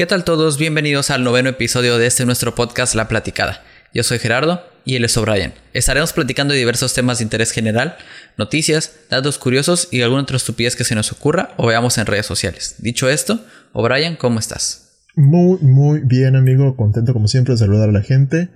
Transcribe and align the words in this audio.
¿Qué 0.00 0.06
tal 0.06 0.24
todos? 0.24 0.56
Bienvenidos 0.56 1.10
al 1.10 1.24
noveno 1.24 1.50
episodio 1.50 1.98
de 1.98 2.06
este 2.06 2.24
nuestro 2.24 2.54
podcast 2.54 2.94
La 2.94 3.06
Platicada. 3.06 3.60
Yo 3.92 4.02
soy 4.02 4.18
Gerardo 4.18 4.62
y 4.86 4.96
él 4.96 5.04
es 5.04 5.14
O'Brien. 5.18 5.52
Estaremos 5.74 6.14
platicando 6.14 6.54
de 6.54 6.58
diversos 6.58 6.94
temas 6.94 7.18
de 7.18 7.24
interés 7.24 7.50
general, 7.50 7.96
noticias, 8.38 8.96
datos 9.10 9.36
curiosos 9.36 9.88
y 9.90 10.00
alguna 10.00 10.22
otra 10.22 10.38
estupidez 10.38 10.74
que 10.74 10.84
se 10.84 10.94
nos 10.94 11.12
ocurra 11.12 11.50
o 11.58 11.66
veamos 11.66 11.98
en 11.98 12.06
redes 12.06 12.24
sociales. 12.24 12.76
Dicho 12.78 13.10
esto, 13.10 13.44
O'Brien, 13.74 14.16
¿cómo 14.16 14.38
estás? 14.38 15.04
Muy, 15.16 15.58
muy 15.60 16.00
bien, 16.00 16.34
amigo. 16.34 16.76
Contento 16.76 17.12
como 17.12 17.28
siempre 17.28 17.52
de 17.52 17.58
saludar 17.58 17.90
a 17.90 17.92
la 17.92 18.02
gente. 18.02 18.48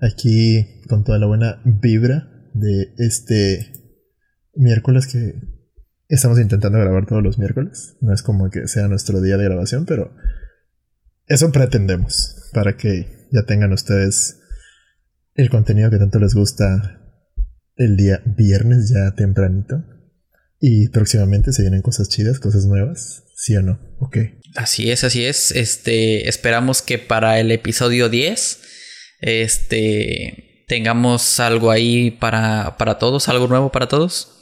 Aquí 0.00 0.82
con 0.88 1.04
toda 1.04 1.20
la 1.20 1.26
buena 1.26 1.62
vibra 1.64 2.28
de 2.54 2.92
este 2.98 3.70
miércoles 4.52 5.06
que 5.06 5.34
estamos 6.08 6.40
intentando 6.40 6.80
grabar 6.80 7.06
todos 7.06 7.22
los 7.22 7.38
miércoles. 7.38 7.94
No 8.00 8.12
es 8.12 8.22
como 8.24 8.50
que 8.50 8.66
sea 8.66 8.88
nuestro 8.88 9.20
día 9.20 9.36
de 9.36 9.44
grabación, 9.44 9.86
pero 9.86 10.12
eso 11.28 11.52
pretendemos 11.52 12.34
para 12.52 12.76
que 12.76 13.28
ya 13.30 13.42
tengan 13.44 13.72
ustedes 13.72 14.38
el 15.34 15.50
contenido 15.50 15.90
que 15.90 15.98
tanto 15.98 16.18
les 16.18 16.34
gusta 16.34 17.00
el 17.76 17.96
día 17.96 18.22
viernes 18.24 18.90
ya 18.90 19.14
tempranito. 19.14 19.84
Y 20.60 20.88
próximamente 20.88 21.52
se 21.52 21.62
vienen 21.62 21.82
cosas 21.82 22.08
chidas, 22.08 22.40
cosas 22.40 22.66
nuevas, 22.66 23.22
¿sí 23.36 23.54
o 23.56 23.62
no? 23.62 23.78
Ok. 24.00 24.16
Así 24.56 24.90
es, 24.90 25.04
así 25.04 25.24
es. 25.24 25.52
Este, 25.52 26.28
esperamos 26.28 26.82
que 26.82 26.98
para 26.98 27.38
el 27.38 27.52
episodio 27.52 28.08
10 28.08 28.60
este 29.20 30.64
tengamos 30.66 31.40
algo 31.40 31.70
ahí 31.70 32.10
para, 32.10 32.76
para 32.76 32.98
todos, 32.98 33.28
algo 33.28 33.46
nuevo 33.46 33.70
para 33.70 33.88
todos. 33.88 34.34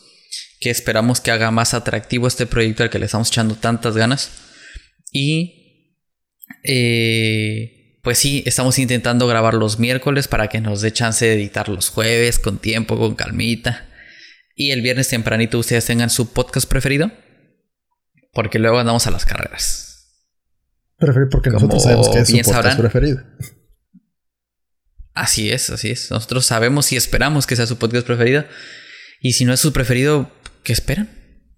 Que 0.60 0.70
esperamos 0.70 1.20
que 1.20 1.30
haga 1.30 1.50
más 1.50 1.74
atractivo 1.74 2.26
este 2.26 2.46
proyecto 2.46 2.82
al 2.82 2.90
que 2.90 2.98
le 2.98 3.04
estamos 3.04 3.28
echando 3.28 3.54
tantas 3.56 3.94
ganas. 3.94 4.30
Y 5.12 5.65
eh, 6.66 8.00
pues 8.02 8.18
sí, 8.18 8.42
estamos 8.46 8.78
intentando 8.78 9.26
grabar 9.26 9.54
los 9.54 9.78
miércoles 9.78 10.28
para 10.28 10.48
que 10.48 10.60
nos 10.60 10.80
dé 10.80 10.92
chance 10.92 11.24
de 11.24 11.34
editar 11.34 11.68
los 11.68 11.88
jueves 11.88 12.38
con 12.38 12.58
tiempo, 12.58 12.96
con 12.98 13.14
calmita. 13.14 13.86
Y 14.54 14.70
el 14.70 14.80
viernes 14.80 15.08
tempranito 15.08 15.58
ustedes 15.58 15.86
tengan 15.86 16.08
su 16.08 16.32
podcast 16.32 16.68
preferido. 16.68 17.10
Porque 18.32 18.58
luego 18.58 18.78
andamos 18.78 19.06
a 19.06 19.10
las 19.10 19.24
carreras. 19.24 19.86
Preferido 20.98 21.30
porque 21.30 21.50
nosotros 21.50 21.82
sabemos 21.82 22.08
que 22.10 22.18
es 22.20 22.28
su 22.28 22.52
podcast 22.52 22.78
preferido. 22.78 23.22
Así 25.12 25.50
es, 25.50 25.70
así 25.70 25.90
es. 25.90 26.10
Nosotros 26.10 26.46
sabemos 26.46 26.92
y 26.92 26.96
esperamos 26.96 27.46
que 27.46 27.56
sea 27.56 27.66
su 27.66 27.78
podcast 27.78 28.06
preferido. 28.06 28.44
Y 29.20 29.32
si 29.32 29.44
no 29.44 29.52
es 29.52 29.60
su 29.60 29.72
preferido, 29.72 30.30
¿qué 30.62 30.72
esperan? 30.72 31.10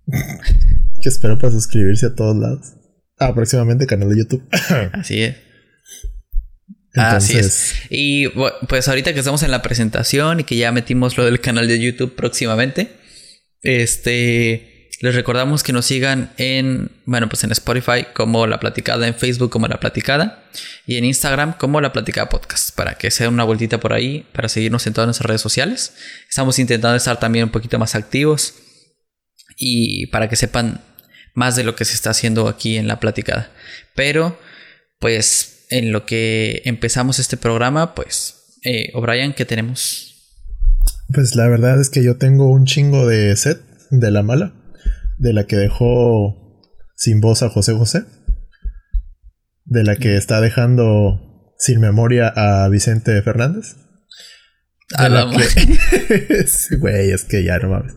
¿Qué 1.02 1.08
esperan 1.08 1.38
para 1.38 1.52
suscribirse 1.52 2.06
a 2.06 2.14
todos 2.14 2.36
lados? 2.36 2.77
Ah, 3.18 3.34
próximamente 3.34 3.86
canal 3.86 4.08
de 4.10 4.18
YouTube. 4.18 4.46
así 4.92 5.22
es. 5.22 5.36
Así 6.94 7.38
es. 7.38 7.74
Y 7.90 8.28
pues 8.68 8.88
ahorita 8.88 9.12
que 9.12 9.20
estamos 9.20 9.42
en 9.42 9.50
la 9.50 9.62
presentación 9.62 10.40
y 10.40 10.44
que 10.44 10.56
ya 10.56 10.72
metimos 10.72 11.16
lo 11.16 11.24
del 11.24 11.40
canal 11.40 11.68
de 11.68 11.78
YouTube 11.78 12.14
próximamente, 12.14 12.92
este 13.62 14.78
les 15.00 15.14
recordamos 15.14 15.62
que 15.62 15.72
nos 15.72 15.86
sigan 15.86 16.32
en, 16.38 16.90
bueno, 17.04 17.28
pues 17.28 17.44
en 17.44 17.52
Spotify 17.52 18.06
como 18.14 18.48
La 18.48 18.58
Platicada, 18.58 19.06
en 19.06 19.14
Facebook 19.14 19.50
como 19.50 19.68
La 19.68 19.78
Platicada 19.78 20.42
y 20.86 20.96
en 20.96 21.04
Instagram 21.04 21.56
como 21.56 21.80
La 21.80 21.92
Platicada 21.92 22.28
Podcast 22.28 22.74
para 22.74 22.94
que 22.94 23.12
sea 23.12 23.28
una 23.28 23.44
vueltita 23.44 23.78
por 23.78 23.92
ahí, 23.92 24.26
para 24.32 24.48
seguirnos 24.48 24.84
en 24.88 24.94
todas 24.94 25.06
nuestras 25.06 25.28
redes 25.28 25.40
sociales. 25.40 25.94
Estamos 26.28 26.58
intentando 26.58 26.96
estar 26.96 27.20
también 27.20 27.44
un 27.44 27.50
poquito 27.52 27.78
más 27.78 27.94
activos 27.94 28.54
y 29.56 30.06
para 30.08 30.28
que 30.28 30.34
sepan 30.34 30.80
más 31.38 31.54
de 31.54 31.62
lo 31.62 31.76
que 31.76 31.84
se 31.84 31.94
está 31.94 32.10
haciendo 32.10 32.48
aquí 32.48 32.76
en 32.76 32.88
La 32.88 32.98
Platicada. 32.98 33.52
Pero, 33.94 34.36
pues, 34.98 35.66
en 35.70 35.92
lo 35.92 36.04
que 36.04 36.62
empezamos 36.64 37.20
este 37.20 37.36
programa, 37.36 37.94
pues, 37.94 38.58
eh, 38.64 38.90
O'Brien, 38.92 39.32
¿qué 39.32 39.44
tenemos? 39.44 40.34
Pues 41.14 41.36
la 41.36 41.46
verdad 41.48 41.80
es 41.80 41.90
que 41.90 42.02
yo 42.02 42.16
tengo 42.16 42.50
un 42.50 42.66
chingo 42.66 43.06
de 43.06 43.36
set 43.36 43.60
de 43.90 44.10
la 44.10 44.22
mala 44.22 44.52
de 45.16 45.32
la 45.32 45.44
que 45.44 45.56
dejó 45.56 46.36
sin 46.96 47.20
voz 47.20 47.42
a 47.44 47.50
José 47.50 47.72
José, 47.72 48.02
de 49.64 49.84
la 49.84 49.94
que 49.94 50.16
está 50.16 50.40
dejando 50.40 51.54
sin 51.56 51.80
memoria 51.80 52.32
a 52.34 52.68
Vicente 52.68 53.22
Fernández. 53.22 53.76
A 54.94 55.08
la 55.10 55.24
Güey, 56.78 57.10
es 57.10 57.24
que 57.24 57.44
ya 57.44 57.58
no 57.58 57.68
mames. 57.68 57.94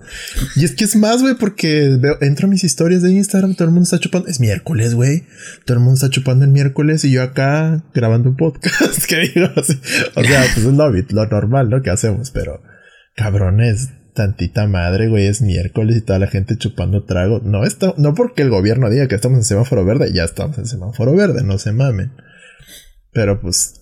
Y 0.57 0.65
es 0.65 0.75
que 0.75 0.83
es 0.83 0.97
más, 0.97 1.21
güey, 1.21 1.35
porque 1.35 1.95
veo, 1.97 2.17
entro 2.19 2.47
a 2.47 2.49
mis 2.49 2.65
historias 2.65 3.01
de 3.01 3.11
Instagram, 3.11 3.55
todo 3.55 3.65
el 3.65 3.73
mundo 3.73 3.85
está 3.85 3.99
chupando. 3.99 4.27
Es 4.27 4.41
miércoles, 4.41 4.93
güey. 4.93 5.23
Todo 5.65 5.77
el 5.77 5.83
mundo 5.83 5.95
está 5.95 6.09
chupando 6.09 6.43
el 6.43 6.51
miércoles 6.51 7.05
y 7.05 7.11
yo 7.11 7.23
acá 7.23 7.81
grabando 7.93 8.29
un 8.29 8.35
podcast. 8.35 9.05
que 9.07 9.19
digo 9.33 9.47
O 9.55 9.63
sea, 9.63 10.41
pues 10.53 10.57
es 10.57 10.63
lo, 10.65 10.89
lo 10.89 11.27
normal, 11.27 11.69
¿no? 11.69 11.81
Que 11.81 11.91
hacemos, 11.91 12.31
pero 12.31 12.61
cabrones, 13.15 13.89
tantita 14.13 14.67
madre, 14.67 15.07
güey, 15.07 15.27
es 15.27 15.41
miércoles 15.41 15.95
y 15.95 16.01
toda 16.01 16.19
la 16.19 16.27
gente 16.27 16.57
chupando 16.57 17.05
trago. 17.05 17.39
No, 17.41 17.63
está, 17.63 17.93
no 17.97 18.13
porque 18.13 18.41
el 18.41 18.49
gobierno 18.49 18.89
diga 18.89 19.07
que 19.07 19.15
estamos 19.15 19.37
en 19.37 19.45
semáforo 19.45 19.85
verde, 19.85 20.11
ya 20.13 20.25
estamos 20.25 20.57
en 20.57 20.65
semáforo 20.65 21.15
verde, 21.15 21.43
no 21.43 21.57
se 21.57 21.71
mamen. 21.71 22.11
Pero 23.13 23.39
pues, 23.41 23.80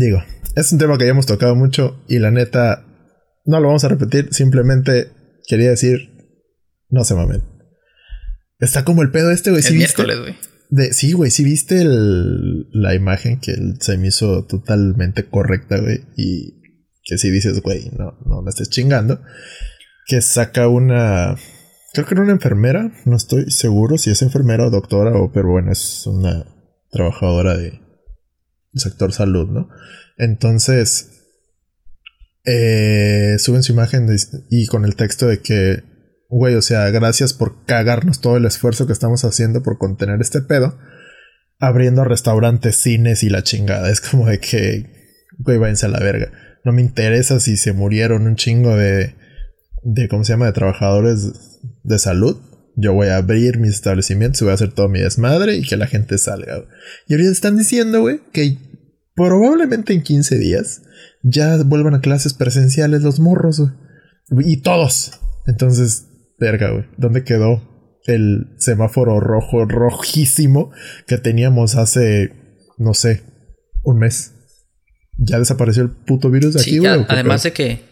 digo, 0.00 0.22
es 0.56 0.72
un 0.72 0.78
tema 0.78 0.98
que 0.98 1.04
ya 1.04 1.10
hemos 1.10 1.26
tocado 1.26 1.54
mucho 1.54 2.02
y 2.08 2.18
la 2.18 2.30
neta, 2.30 2.86
no 3.44 3.60
lo 3.60 3.68
vamos 3.68 3.84
a 3.84 3.88
repetir, 3.88 4.28
simplemente 4.32 5.12
quería 5.46 5.70
decir, 5.70 6.10
no 6.88 7.04
se 7.04 7.14
mamen. 7.14 7.42
Está 8.58 8.84
como 8.84 9.02
el 9.02 9.10
pedo 9.10 9.30
este, 9.30 9.50
güey. 9.50 9.62
¿sí 9.62 9.74
miércoles, 9.74 10.18
güey. 10.18 10.92
Sí, 10.92 11.12
güey, 11.12 11.30
sí 11.30 11.44
viste 11.44 11.82
la 11.84 12.94
imagen 12.94 13.40
que 13.40 13.54
se 13.80 13.98
me 13.98 14.08
hizo 14.08 14.44
totalmente 14.46 15.24
correcta, 15.24 15.78
güey. 15.78 16.04
Y 16.16 16.60
que 17.02 17.18
si 17.18 17.30
dices, 17.30 17.60
güey, 17.60 17.90
no, 17.96 18.18
no 18.24 18.42
me 18.42 18.50
estés 18.50 18.70
chingando, 18.70 19.20
que 20.06 20.20
saca 20.20 20.68
una, 20.68 21.36
creo 21.92 22.06
que 22.06 22.14
era 22.14 22.22
una 22.22 22.32
enfermera, 22.32 22.92
no 23.04 23.16
estoy 23.16 23.50
seguro 23.50 23.98
si 23.98 24.10
es 24.10 24.22
enfermera 24.22 24.66
o 24.66 24.70
doctora, 24.70 25.16
o, 25.16 25.32
pero 25.32 25.50
bueno, 25.50 25.72
es 25.72 26.06
una 26.06 26.46
trabajadora 26.90 27.56
de 27.56 27.80
sector 28.74 29.12
salud, 29.12 29.48
¿no? 29.48 29.68
Entonces, 30.16 31.26
eh, 32.44 33.36
suben 33.38 33.62
su 33.62 33.72
imagen 33.72 34.08
y 34.50 34.66
con 34.66 34.84
el 34.84 34.96
texto 34.96 35.26
de 35.26 35.40
que, 35.40 35.82
güey, 36.28 36.54
o 36.54 36.62
sea, 36.62 36.90
gracias 36.90 37.32
por 37.32 37.64
cagarnos 37.64 38.20
todo 38.20 38.36
el 38.36 38.46
esfuerzo 38.46 38.86
que 38.86 38.92
estamos 38.92 39.24
haciendo 39.24 39.62
por 39.62 39.78
contener 39.78 40.20
este 40.20 40.42
pedo, 40.42 40.78
abriendo 41.58 42.04
restaurantes, 42.04 42.76
cines 42.76 43.22
y 43.22 43.28
la 43.28 43.42
chingada. 43.42 43.90
Es 43.90 44.00
como 44.00 44.26
de 44.26 44.38
que, 44.38 45.18
güey, 45.38 45.58
váyanse 45.58 45.86
a 45.86 45.90
la 45.90 46.00
verga 46.00 46.30
no 46.64 46.72
me 46.72 46.82
interesa 46.82 47.40
si 47.40 47.56
se 47.56 47.72
murieron 47.72 48.26
un 48.26 48.36
chingo 48.36 48.76
de, 48.76 49.14
de 49.82 50.08
¿cómo 50.08 50.24
se 50.24 50.32
llama?, 50.32 50.46
de 50.46 50.52
trabajadores 50.52 51.60
de 51.82 51.98
salud. 51.98 52.40
Yo 52.76 52.92
voy 52.92 53.08
a 53.08 53.16
abrir 53.16 53.58
mis 53.58 53.72
establecimientos 53.72 54.40
y 54.40 54.44
voy 54.44 54.52
a 54.52 54.54
hacer 54.54 54.72
todo 54.72 54.88
mi 54.88 55.00
desmadre 55.00 55.56
y 55.56 55.62
que 55.62 55.76
la 55.76 55.86
gente 55.86 56.18
salga. 56.18 56.64
Y 57.06 57.14
ahorita 57.14 57.30
están 57.30 57.56
diciendo, 57.56 58.00
güey, 58.00 58.20
que 58.32 58.56
probablemente 59.14 59.92
en 59.92 60.02
15 60.02 60.38
días 60.38 60.82
ya 61.22 61.56
vuelvan 61.64 61.94
a 61.94 62.00
clases 62.00 62.34
presenciales 62.34 63.02
los 63.02 63.20
morros, 63.20 63.60
güey. 64.28 64.52
Y 64.52 64.58
todos. 64.58 65.12
Entonces, 65.46 66.06
verga, 66.38 66.70
güey. 66.70 66.84
¿Dónde 66.96 67.24
quedó 67.24 67.68
el 68.06 68.54
semáforo 68.58 69.20
rojo, 69.20 69.64
rojísimo 69.66 70.70
que 71.06 71.18
teníamos 71.18 71.74
hace, 71.74 72.32
no 72.78 72.94
sé, 72.94 73.22
un 73.82 73.98
mes? 73.98 74.32
ya 75.20 75.38
desapareció 75.38 75.82
el 75.82 75.90
puto 75.90 76.30
virus 76.30 76.54
de 76.54 76.60
aquí, 76.62 76.78
güey. 76.78 77.04
además 77.08 77.42
de 77.42 77.52
que. 77.52 77.89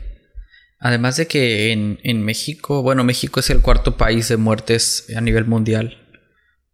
Además 0.79 1.17
de 1.17 1.27
que 1.27 1.73
en, 1.73 1.99
en, 2.05 2.23
México, 2.23 2.83
bueno, 2.83 3.03
México 3.03 3.41
es 3.41 3.51
el 3.51 3.61
cuarto 3.61 3.97
país 3.97 4.29
de 4.29 4.37
muertes 4.37 5.07
a 5.17 5.21
nivel 5.21 5.45
mundial 5.45 6.07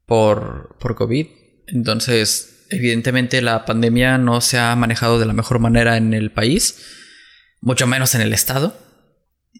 por, 0.07 0.77
por 0.79 0.95
COVID. 0.95 1.27
Entonces, 1.69 2.67
evidentemente 2.71 3.41
la 3.41 3.65
pandemia 3.65 4.19
no 4.19 4.41
se 4.41 4.59
ha 4.59 4.77
manejado 4.77 5.19
de 5.19 5.27
la 5.27 5.33
mejor 5.33 5.59
manera 5.59 5.97
en 5.97 6.13
el 6.13 6.31
país, 6.31 6.77
mucho 7.61 7.87
menos 7.87 8.15
en 8.15 8.21
el 8.21 8.35
estado. 8.35 8.77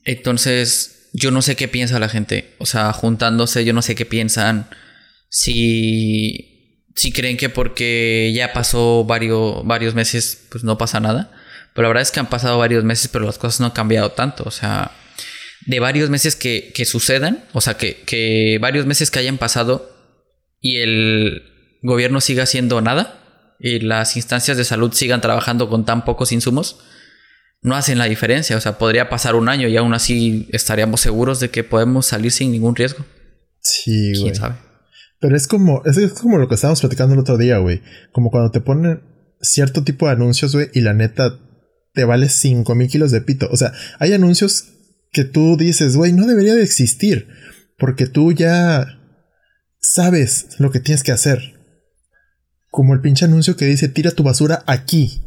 Entonces, 0.05 1.09
yo 1.15 1.31
no 1.31 1.41
sé 1.41 1.57
qué 1.57 1.69
piensa 1.69 1.99
la 1.99 2.11
gente. 2.11 2.55
O 2.59 2.67
sea, 2.67 2.93
juntándose, 2.93 3.65
yo 3.65 3.73
no 3.73 3.81
sé 3.81 3.95
qué 3.95 4.05
piensan. 4.05 4.69
Si 5.31 6.55
si 6.95 7.13
creen 7.13 7.37
que 7.37 7.49
porque 7.49 8.33
ya 8.35 8.53
pasó 8.53 9.05
varios, 9.05 9.67
varios 9.67 9.95
meses, 9.95 10.47
pues 10.51 10.65
no 10.65 10.79
pasa 10.79 11.01
nada. 11.01 11.33
Pero 11.75 11.83
la 11.83 11.89
verdad 11.89 12.03
es 12.03 12.11
que 12.11 12.21
han 12.21 12.31
pasado 12.31 12.59
varios 12.59 12.85
meses, 12.85 13.09
pero 13.09 13.27
las 13.27 13.39
cosas 13.39 13.61
no 13.61 13.67
han 13.67 13.73
cambiado 13.73 14.13
tanto. 14.13 14.45
O 14.47 14.51
sea, 14.51 14.93
de 15.67 15.81
varios 15.81 16.11
meses 16.11 16.37
que, 16.37 16.73
que 16.75 16.85
sucedan, 16.85 17.45
o 17.53 17.61
sea, 17.61 17.75
que, 17.75 18.03
que 18.07 18.59
varios 18.61 18.87
meses 18.87 19.11
que 19.11 19.19
hayan 19.19 19.39
pasado 19.39 19.91
y 20.61 20.79
el 20.79 21.43
gobierno 21.83 22.21
siga 22.21 22.45
haciendo 22.45 22.81
nada 22.81 23.55
y 23.59 23.81
las 23.81 24.17
instancias 24.17 24.57
de 24.57 24.65
salud 24.65 24.93
sigan 24.93 25.21
trabajando 25.21 25.69
con 25.69 25.85
tan 25.85 26.05
pocos 26.05 26.33
insumos, 26.33 26.79
no 27.63 27.75
hacen 27.75 27.99
la 27.99 28.05
diferencia. 28.05 28.57
O 28.57 28.61
sea, 28.61 28.79
podría 28.79 29.09
pasar 29.09 29.35
un 29.35 29.49
año 29.49 29.69
y 29.69 29.77
aún 29.77 29.95
así 29.95 30.49
estaríamos 30.53 31.01
seguros 31.01 31.41
de 31.41 31.51
que 31.51 31.65
podemos 31.65 32.07
salir 32.07 32.31
sin 32.31 32.53
ningún 32.53 32.77
riesgo. 32.77 33.05
Sí, 33.61 34.13
güey. 34.13 34.23
¿Quién 34.23 34.35
sabe? 34.37 34.55
Pero 35.21 35.37
es 35.37 35.49
como, 35.49 35.83
es, 35.87 36.13
como 36.13 36.39
lo 36.39 36.49
que 36.49 36.55
estábamos 36.55 36.81
platicando 36.81 37.15
el 37.15 37.21
otro 37.21 37.39
día, 37.39 37.59
güey. 37.59 37.81
Como 38.13 38.31
cuando 38.31 38.51
te 38.51 38.61
ponen 38.61 39.03
cierto 39.41 39.83
tipo 39.83 40.07
de 40.07 40.13
anuncios, 40.13 40.55
güey, 40.55 40.69
y 40.75 40.83
la 40.83 40.93
neta 40.93 41.39
te 41.95 42.05
vale 42.05 42.29
5 42.29 42.75
mil 42.75 42.89
kilos 42.89 43.11
de 43.11 43.23
pito. 43.23 43.49
O 43.51 43.57
sea, 43.57 43.73
hay 43.99 44.13
anuncios 44.13 44.73
que 45.13 45.25
tú 45.25 45.57
dices, 45.57 45.97
güey, 45.97 46.13
no 46.13 46.27
debería 46.27 46.55
de 46.55 46.63
existir. 46.63 47.29
Porque 47.79 48.07
tú 48.07 48.33
ya 48.33 49.01
sabes 49.81 50.49
lo 50.59 50.71
que 50.71 50.81
tienes 50.81 51.03
que 51.03 51.13
hacer. 51.13 51.55
Como 52.71 52.95
el 52.95 53.01
pinche 53.01 53.25
anuncio 53.25 53.57
que 53.57 53.67
dice, 53.67 53.89
tira 53.89 54.11
tu 54.11 54.25
basura 54.25 54.65
aquí. 54.67 55.23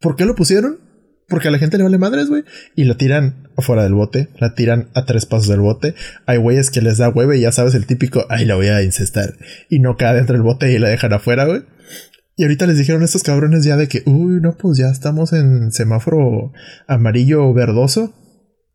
¿Por 0.00 0.16
qué 0.16 0.26
lo 0.26 0.34
pusieron? 0.34 0.80
Porque 1.28 1.48
a 1.48 1.50
la 1.52 1.58
gente 1.58 1.78
le 1.78 1.84
vale 1.84 1.98
madres, 1.98 2.28
güey. 2.28 2.44
Y 2.74 2.84
la 2.84 2.96
tiran 2.96 3.48
afuera 3.56 3.84
del 3.84 3.94
bote, 3.94 4.28
la 4.38 4.54
tiran 4.54 4.90
a 4.94 5.06
tres 5.06 5.24
pasos 5.24 5.48
del 5.48 5.60
bote. 5.60 5.94
Hay 6.26 6.38
güeyes 6.38 6.70
que 6.70 6.82
les 6.82 6.98
da 6.98 7.08
hueve 7.08 7.38
y 7.38 7.42
ya 7.42 7.52
sabes 7.52 7.74
el 7.74 7.86
típico, 7.86 8.26
ay, 8.28 8.44
la 8.44 8.56
voy 8.56 8.66
a 8.66 8.82
incestar. 8.82 9.34
Y 9.70 9.78
no 9.78 9.96
cae 9.96 10.16
dentro 10.16 10.34
del 10.34 10.42
bote 10.42 10.72
y 10.72 10.78
la 10.78 10.88
dejan 10.88 11.12
afuera, 11.12 11.44
güey. 11.44 11.62
Y 12.36 12.44
ahorita 12.44 12.66
les 12.66 12.78
dijeron 12.78 13.02
a 13.02 13.04
estos 13.04 13.22
cabrones 13.22 13.64
ya 13.64 13.76
de 13.76 13.88
que, 13.88 14.02
uy, 14.06 14.40
no, 14.40 14.56
pues 14.56 14.78
ya 14.78 14.88
estamos 14.88 15.32
en 15.32 15.70
semáforo 15.70 16.52
amarillo 16.86 17.52
verdoso. 17.52 18.14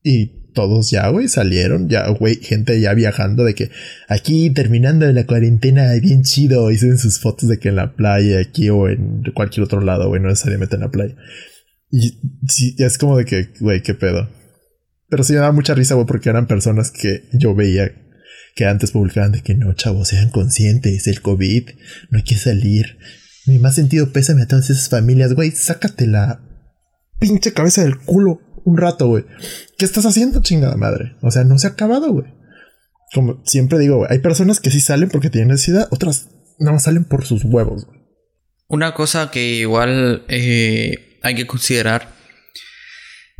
Y 0.03 0.51
todos 0.53 0.89
ya, 0.89 1.07
güey, 1.09 1.27
salieron, 1.27 1.89
ya, 1.89 2.07
güey, 2.09 2.35
gente 2.35 2.79
ya 2.79 2.93
viajando 2.93 3.43
de 3.43 3.53
que 3.55 3.69
aquí 4.07 4.49
terminando 4.49 5.11
la 5.11 5.25
cuarentena, 5.25 5.93
bien 6.01 6.23
chido, 6.23 6.71
y 6.71 6.77
sus 6.77 7.19
fotos 7.19 7.49
de 7.49 7.59
que 7.59 7.69
en 7.69 7.75
la 7.75 7.95
playa, 7.95 8.39
aquí 8.39 8.69
o 8.69 8.87
en 8.89 9.23
cualquier 9.35 9.65
otro 9.65 9.81
lado, 9.81 10.07
güey, 10.07 10.21
no 10.21 10.29
necesariamente 10.29 10.75
en 10.75 10.81
la 10.81 10.89
playa. 10.89 11.15
Y 11.91 12.19
sí, 12.47 12.75
es 12.79 12.97
como 12.97 13.17
de 13.17 13.25
que, 13.25 13.49
güey, 13.59 13.81
qué 13.81 13.93
pedo. 13.93 14.29
Pero 15.09 15.23
sí 15.23 15.33
me 15.33 15.39
daba 15.39 15.51
mucha 15.51 15.73
risa, 15.73 15.95
güey, 15.95 16.07
porque 16.07 16.29
eran 16.29 16.47
personas 16.47 16.91
que 16.91 17.23
yo 17.33 17.55
veía 17.55 17.91
que 18.55 18.65
antes 18.65 18.91
publicaban 18.91 19.31
de 19.31 19.41
que 19.41 19.53
no, 19.53 19.73
chavos, 19.73 20.07
sean 20.07 20.29
conscientes, 20.29 21.05
el 21.07 21.21
COVID, 21.21 21.69
no 22.09 22.17
hay 22.17 22.23
que 22.23 22.35
salir. 22.35 22.97
Mi 23.47 23.59
más 23.59 23.75
sentido 23.75 24.11
pésame 24.11 24.43
a 24.43 24.47
todas 24.47 24.69
esas 24.69 24.89
familias, 24.89 25.33
güey, 25.33 25.51
sácate 25.51 26.05
la 26.05 26.41
pinche 27.19 27.53
cabeza 27.53 27.83
del 27.83 27.97
culo 27.97 28.41
un 28.67 28.77
rato, 28.77 29.07
güey. 29.07 29.23
¿Qué 29.77 29.85
estás 29.85 30.05
haciendo, 30.05 30.41
chingada 30.41 30.75
madre? 30.75 31.15
O 31.21 31.31
sea, 31.31 31.45
no 31.45 31.57
se 31.57 31.67
ha 31.67 31.71
acabado, 31.71 32.11
güey. 32.11 32.25
Como 33.13 33.41
siempre 33.45 33.79
digo, 33.79 33.97
güey, 33.97 34.11
hay 34.11 34.19
personas 34.19 34.59
que 34.59 34.69
sí 34.69 34.81
salen 34.81 35.09
porque 35.09 35.29
tienen 35.29 35.47
necesidad, 35.47 35.87
otras 35.91 36.29
no 36.59 36.77
salen 36.77 37.05
por 37.05 37.25
sus 37.25 37.45
huevos, 37.45 37.85
güey. 37.85 37.97
Una 38.67 38.93
cosa 38.93 39.31
que 39.31 39.53
igual 39.53 40.25
eh, 40.27 41.17
hay 41.23 41.35
que 41.35 41.47
considerar 41.47 42.09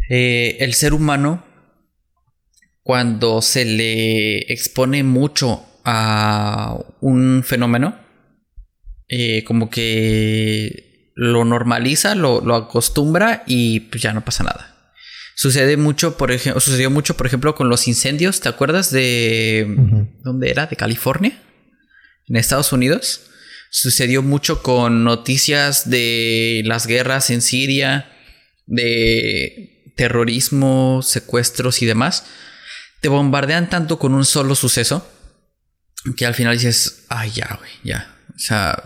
eh, 0.09 0.55
el 0.61 0.73
ser 0.73 0.93
humano 0.93 1.43
cuando 2.81 3.41
se 3.41 3.65
le 3.65 4.53
expone 4.53 5.03
mucho 5.03 5.65
a 5.83 6.79
un 7.01 7.43
fenómeno, 7.43 7.99
eh, 9.09 9.43
como 9.43 9.69
que 9.69 11.11
lo 11.15 11.45
normaliza, 11.45 12.15
lo, 12.15 12.53
acostumbra 12.53 13.43
y 13.47 13.81
pues 13.81 14.01
ya 14.01 14.13
no 14.13 14.23
pasa 14.23 14.43
nada. 14.43 14.93
Sucede 15.35 15.77
mucho, 15.77 16.17
por 16.17 16.31
ejemplo, 16.31 16.59
sucedió 16.59 16.89
mucho, 16.89 17.15
por 17.15 17.27
ejemplo, 17.27 17.55
con 17.55 17.69
los 17.69 17.87
incendios. 17.87 18.41
¿Te 18.41 18.49
acuerdas 18.49 18.91
de 18.91 19.65
dónde 20.23 20.49
era? 20.49 20.65
De 20.65 20.75
California, 20.75 21.39
en 22.27 22.35
Estados 22.35 22.73
Unidos 22.73 23.21
sucedió 23.69 24.23
mucho 24.23 24.63
con 24.63 25.03
noticias 25.03 25.89
de 25.89 26.61
las 26.65 26.87
guerras 26.87 27.29
en 27.29 27.41
Siria, 27.41 28.09
de 28.65 29.91
terrorismo, 29.95 31.01
secuestros 31.03 31.81
y 31.81 31.85
demás. 31.85 32.25
Te 33.01 33.09
bombardean 33.09 33.69
tanto 33.69 33.99
con 33.99 34.13
un 34.13 34.25
solo 34.25 34.55
suceso 34.55 35.07
que 36.15 36.25
al 36.25 36.35
final 36.35 36.55
dices, 36.55 37.05
ay, 37.09 37.31
ya, 37.31 37.57
güey, 37.59 37.71
ya. 37.83 38.15
O 38.29 38.39
sea, 38.39 38.83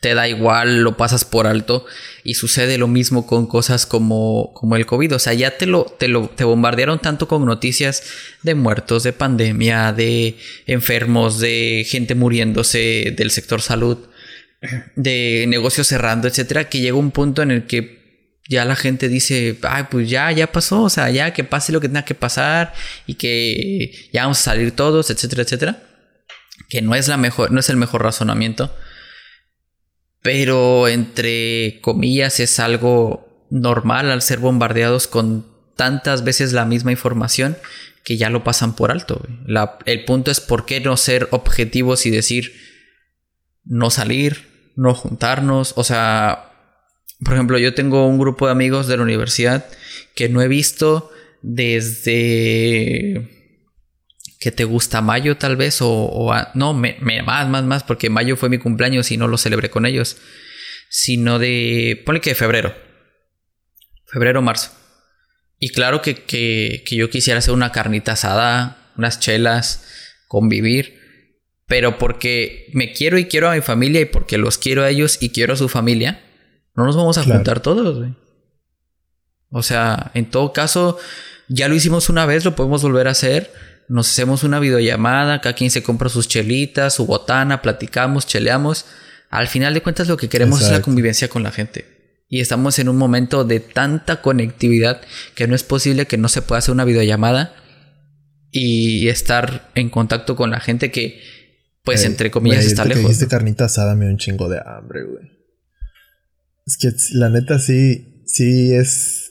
te 0.00 0.14
da 0.14 0.28
igual, 0.28 0.82
lo 0.82 0.96
pasas 0.96 1.24
por 1.24 1.46
alto 1.46 1.84
y 2.22 2.34
sucede 2.34 2.78
lo 2.78 2.86
mismo 2.86 3.26
con 3.26 3.46
cosas 3.46 3.84
como, 3.84 4.52
como 4.54 4.76
el 4.76 4.86
COVID. 4.86 5.16
O 5.16 5.18
sea, 5.18 5.34
ya 5.34 5.58
te 5.58 5.66
lo, 5.66 5.84
te 5.84 6.08
lo 6.08 6.28
te 6.28 6.44
bombardearon 6.44 7.00
tanto 7.00 7.26
con 7.26 7.44
noticias 7.44 8.02
de 8.42 8.54
muertos, 8.54 9.02
de 9.02 9.12
pandemia, 9.12 9.92
de 9.92 10.36
enfermos, 10.66 11.40
de 11.40 11.84
gente 11.88 12.14
muriéndose 12.14 13.12
del 13.16 13.30
sector 13.30 13.60
salud 13.60 13.98
de 14.96 15.44
negocios 15.48 15.86
cerrando, 15.86 16.28
etcétera, 16.28 16.68
que 16.68 16.80
llega 16.80 16.96
un 16.96 17.10
punto 17.10 17.42
en 17.42 17.50
el 17.50 17.66
que 17.66 17.98
ya 18.48 18.64
la 18.64 18.76
gente 18.76 19.08
dice, 19.08 19.58
ay, 19.62 19.84
pues 19.90 20.08
ya, 20.08 20.32
ya 20.32 20.50
pasó, 20.50 20.82
o 20.82 20.90
sea, 20.90 21.10
ya 21.10 21.32
que 21.32 21.44
pase 21.44 21.70
lo 21.70 21.80
que 21.80 21.88
tenga 21.88 22.04
que 22.04 22.14
pasar 22.14 22.72
y 23.06 23.14
que 23.14 24.08
ya 24.12 24.22
vamos 24.22 24.40
a 24.40 24.42
salir 24.42 24.72
todos, 24.72 25.10
etcétera, 25.10 25.42
etcétera. 25.42 25.82
Que 26.68 26.82
no 26.82 26.94
es 26.94 27.08
la 27.08 27.16
mejor, 27.16 27.50
no 27.52 27.60
es 27.60 27.68
el 27.68 27.76
mejor 27.76 28.02
razonamiento. 28.02 28.74
Pero 30.22 30.88
entre 30.88 31.80
comillas 31.80 32.40
es 32.40 32.58
algo 32.60 33.46
normal 33.50 34.10
al 34.10 34.22
ser 34.22 34.38
bombardeados 34.38 35.06
con 35.06 35.46
tantas 35.76 36.24
veces 36.24 36.52
la 36.52 36.64
misma 36.64 36.90
información 36.90 37.56
que 38.04 38.16
ya 38.16 38.30
lo 38.30 38.42
pasan 38.42 38.74
por 38.74 38.90
alto. 38.90 39.22
el 39.84 40.04
punto 40.04 40.30
es 40.30 40.40
por 40.40 40.66
qué 40.66 40.80
no 40.80 40.96
ser 40.96 41.28
objetivos 41.30 42.06
y 42.06 42.10
decir 42.10 42.52
no 43.64 43.90
salir, 43.90 44.72
no 44.76 44.94
juntarnos, 44.94 45.74
o 45.76 45.84
sea, 45.84 46.52
por 47.22 47.34
ejemplo, 47.34 47.58
yo 47.58 47.74
tengo 47.74 48.06
un 48.06 48.18
grupo 48.18 48.46
de 48.46 48.52
amigos 48.52 48.86
de 48.86 48.96
la 48.96 49.02
universidad 49.02 49.66
que 50.14 50.28
no 50.28 50.40
he 50.40 50.48
visto 50.48 51.10
desde 51.42 53.37
que 54.38 54.52
te 54.52 54.64
gusta 54.64 55.00
mayo 55.00 55.36
tal 55.36 55.56
vez 55.56 55.78
o, 55.80 56.32
no, 56.54 56.74
me, 56.74 56.96
más, 57.22 57.48
más, 57.48 57.64
más, 57.64 57.82
porque 57.82 58.10
mayo 58.10 58.36
fue 58.36 58.48
mi 58.48 58.58
cumpleaños 58.58 59.10
y 59.10 59.16
no 59.16 59.28
lo 59.28 59.38
celebré 59.38 59.70
con 59.70 59.86
ellos, 59.86 60.16
sino 60.88 61.38
de, 61.38 62.02
ponle 62.06 62.20
que 62.20 62.30
de 62.30 62.36
febrero, 62.36 62.74
febrero, 64.06 64.42
marzo. 64.42 64.70
Y 65.58 65.70
claro 65.70 66.02
que, 66.02 66.14
que, 66.14 66.84
que 66.86 66.96
yo 66.96 67.10
quisiera 67.10 67.38
hacer 67.38 67.52
una 67.52 67.72
carnita 67.72 68.12
asada, 68.12 68.92
unas 68.96 69.18
chelas, 69.18 69.84
convivir, 70.28 70.98
pero 71.66 71.98
porque 71.98 72.70
me 72.72 72.92
quiero 72.92 73.18
y 73.18 73.26
quiero 73.26 73.50
a 73.50 73.54
mi 73.54 73.60
familia 73.60 74.00
y 74.00 74.04
porque 74.04 74.38
los 74.38 74.56
quiero 74.56 74.84
a 74.84 74.90
ellos 74.90 75.18
y 75.20 75.30
quiero 75.30 75.54
a 75.54 75.56
su 75.56 75.68
familia, 75.68 76.22
no 76.74 76.84
nos 76.84 76.96
vamos 76.96 77.18
a 77.18 77.24
juntar 77.24 77.60
todos, 77.60 77.98
güey. 77.98 78.14
O 79.50 79.62
sea, 79.62 80.10
en 80.14 80.30
todo 80.30 80.52
caso, 80.52 80.98
ya 81.48 81.68
lo 81.68 81.74
hicimos 81.74 82.08
una 82.08 82.26
vez, 82.26 82.44
lo 82.44 82.54
podemos 82.54 82.82
volver 82.82 83.08
a 83.08 83.12
hacer. 83.12 83.50
Nos 83.88 84.10
hacemos 84.10 84.44
una 84.44 84.60
videollamada, 84.60 85.40
cada 85.40 85.54
quien 85.54 85.70
se 85.70 85.82
compra 85.82 86.08
sus 86.08 86.28
chelitas, 86.28 86.94
su 86.94 87.06
botana, 87.06 87.62
platicamos, 87.62 88.26
cheleamos. 88.26 88.84
Al 89.30 89.48
final 89.48 89.74
de 89.74 89.82
cuentas, 89.82 90.08
lo 90.08 90.16
que 90.16 90.28
queremos 90.28 90.62
es 90.62 90.70
la 90.70 90.82
convivencia 90.82 91.28
con 91.28 91.42
la 91.42 91.50
gente. 91.50 91.98
Y 92.28 92.40
estamos 92.40 92.78
en 92.78 92.88
un 92.88 92.96
momento 92.96 93.44
de 93.44 93.60
tanta 93.60 94.20
conectividad 94.20 95.00
que 95.34 95.46
no 95.46 95.54
es 95.54 95.62
posible 95.62 96.06
que 96.06 96.18
no 96.18 96.28
se 96.28 96.42
pueda 96.42 96.58
hacer 96.58 96.72
una 96.72 96.84
videollamada 96.84 97.54
y 98.50 99.08
estar 99.08 99.70
en 99.74 99.88
contacto 99.90 100.36
con 100.36 100.50
la 100.50 100.60
gente 100.60 100.90
que 100.90 101.20
pues 101.84 102.04
entre 102.04 102.30
comillas 102.30 102.66
está 102.66 102.84
lejos. 102.84 103.02
Que 103.02 103.08
dijiste 103.08 103.28
carnita 103.28 103.64
asada 103.64 103.94
me 103.94 104.04
dio 104.04 104.12
un 104.12 104.18
chingo 104.18 104.48
de 104.50 104.60
hambre, 104.64 105.04
güey. 105.04 105.24
Es 106.66 106.76
que 106.76 106.90
la 107.12 107.30
neta 107.30 107.58
sí, 107.58 108.22
sí 108.26 108.74
es. 108.74 109.27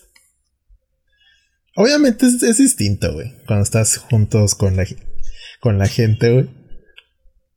Obviamente 1.78 2.26
es, 2.26 2.58
distinto, 2.58 3.14
güey. 3.14 3.34
Cuando 3.46 3.64
estás 3.64 3.98
juntos 3.98 4.56
con 4.56 4.76
la, 4.76 4.86
con 5.62 5.78
la 5.78 5.88
gente, 5.88 6.32
güey. 6.34 6.50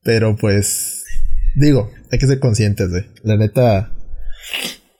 Pero 0.02 0.36
pues. 0.36 1.04
Digo, 1.56 1.90
hay 2.12 2.18
que 2.18 2.26
ser 2.28 2.38
conscientes, 2.38 2.90
güey. 2.90 3.06
La 3.24 3.36
neta. 3.36 3.92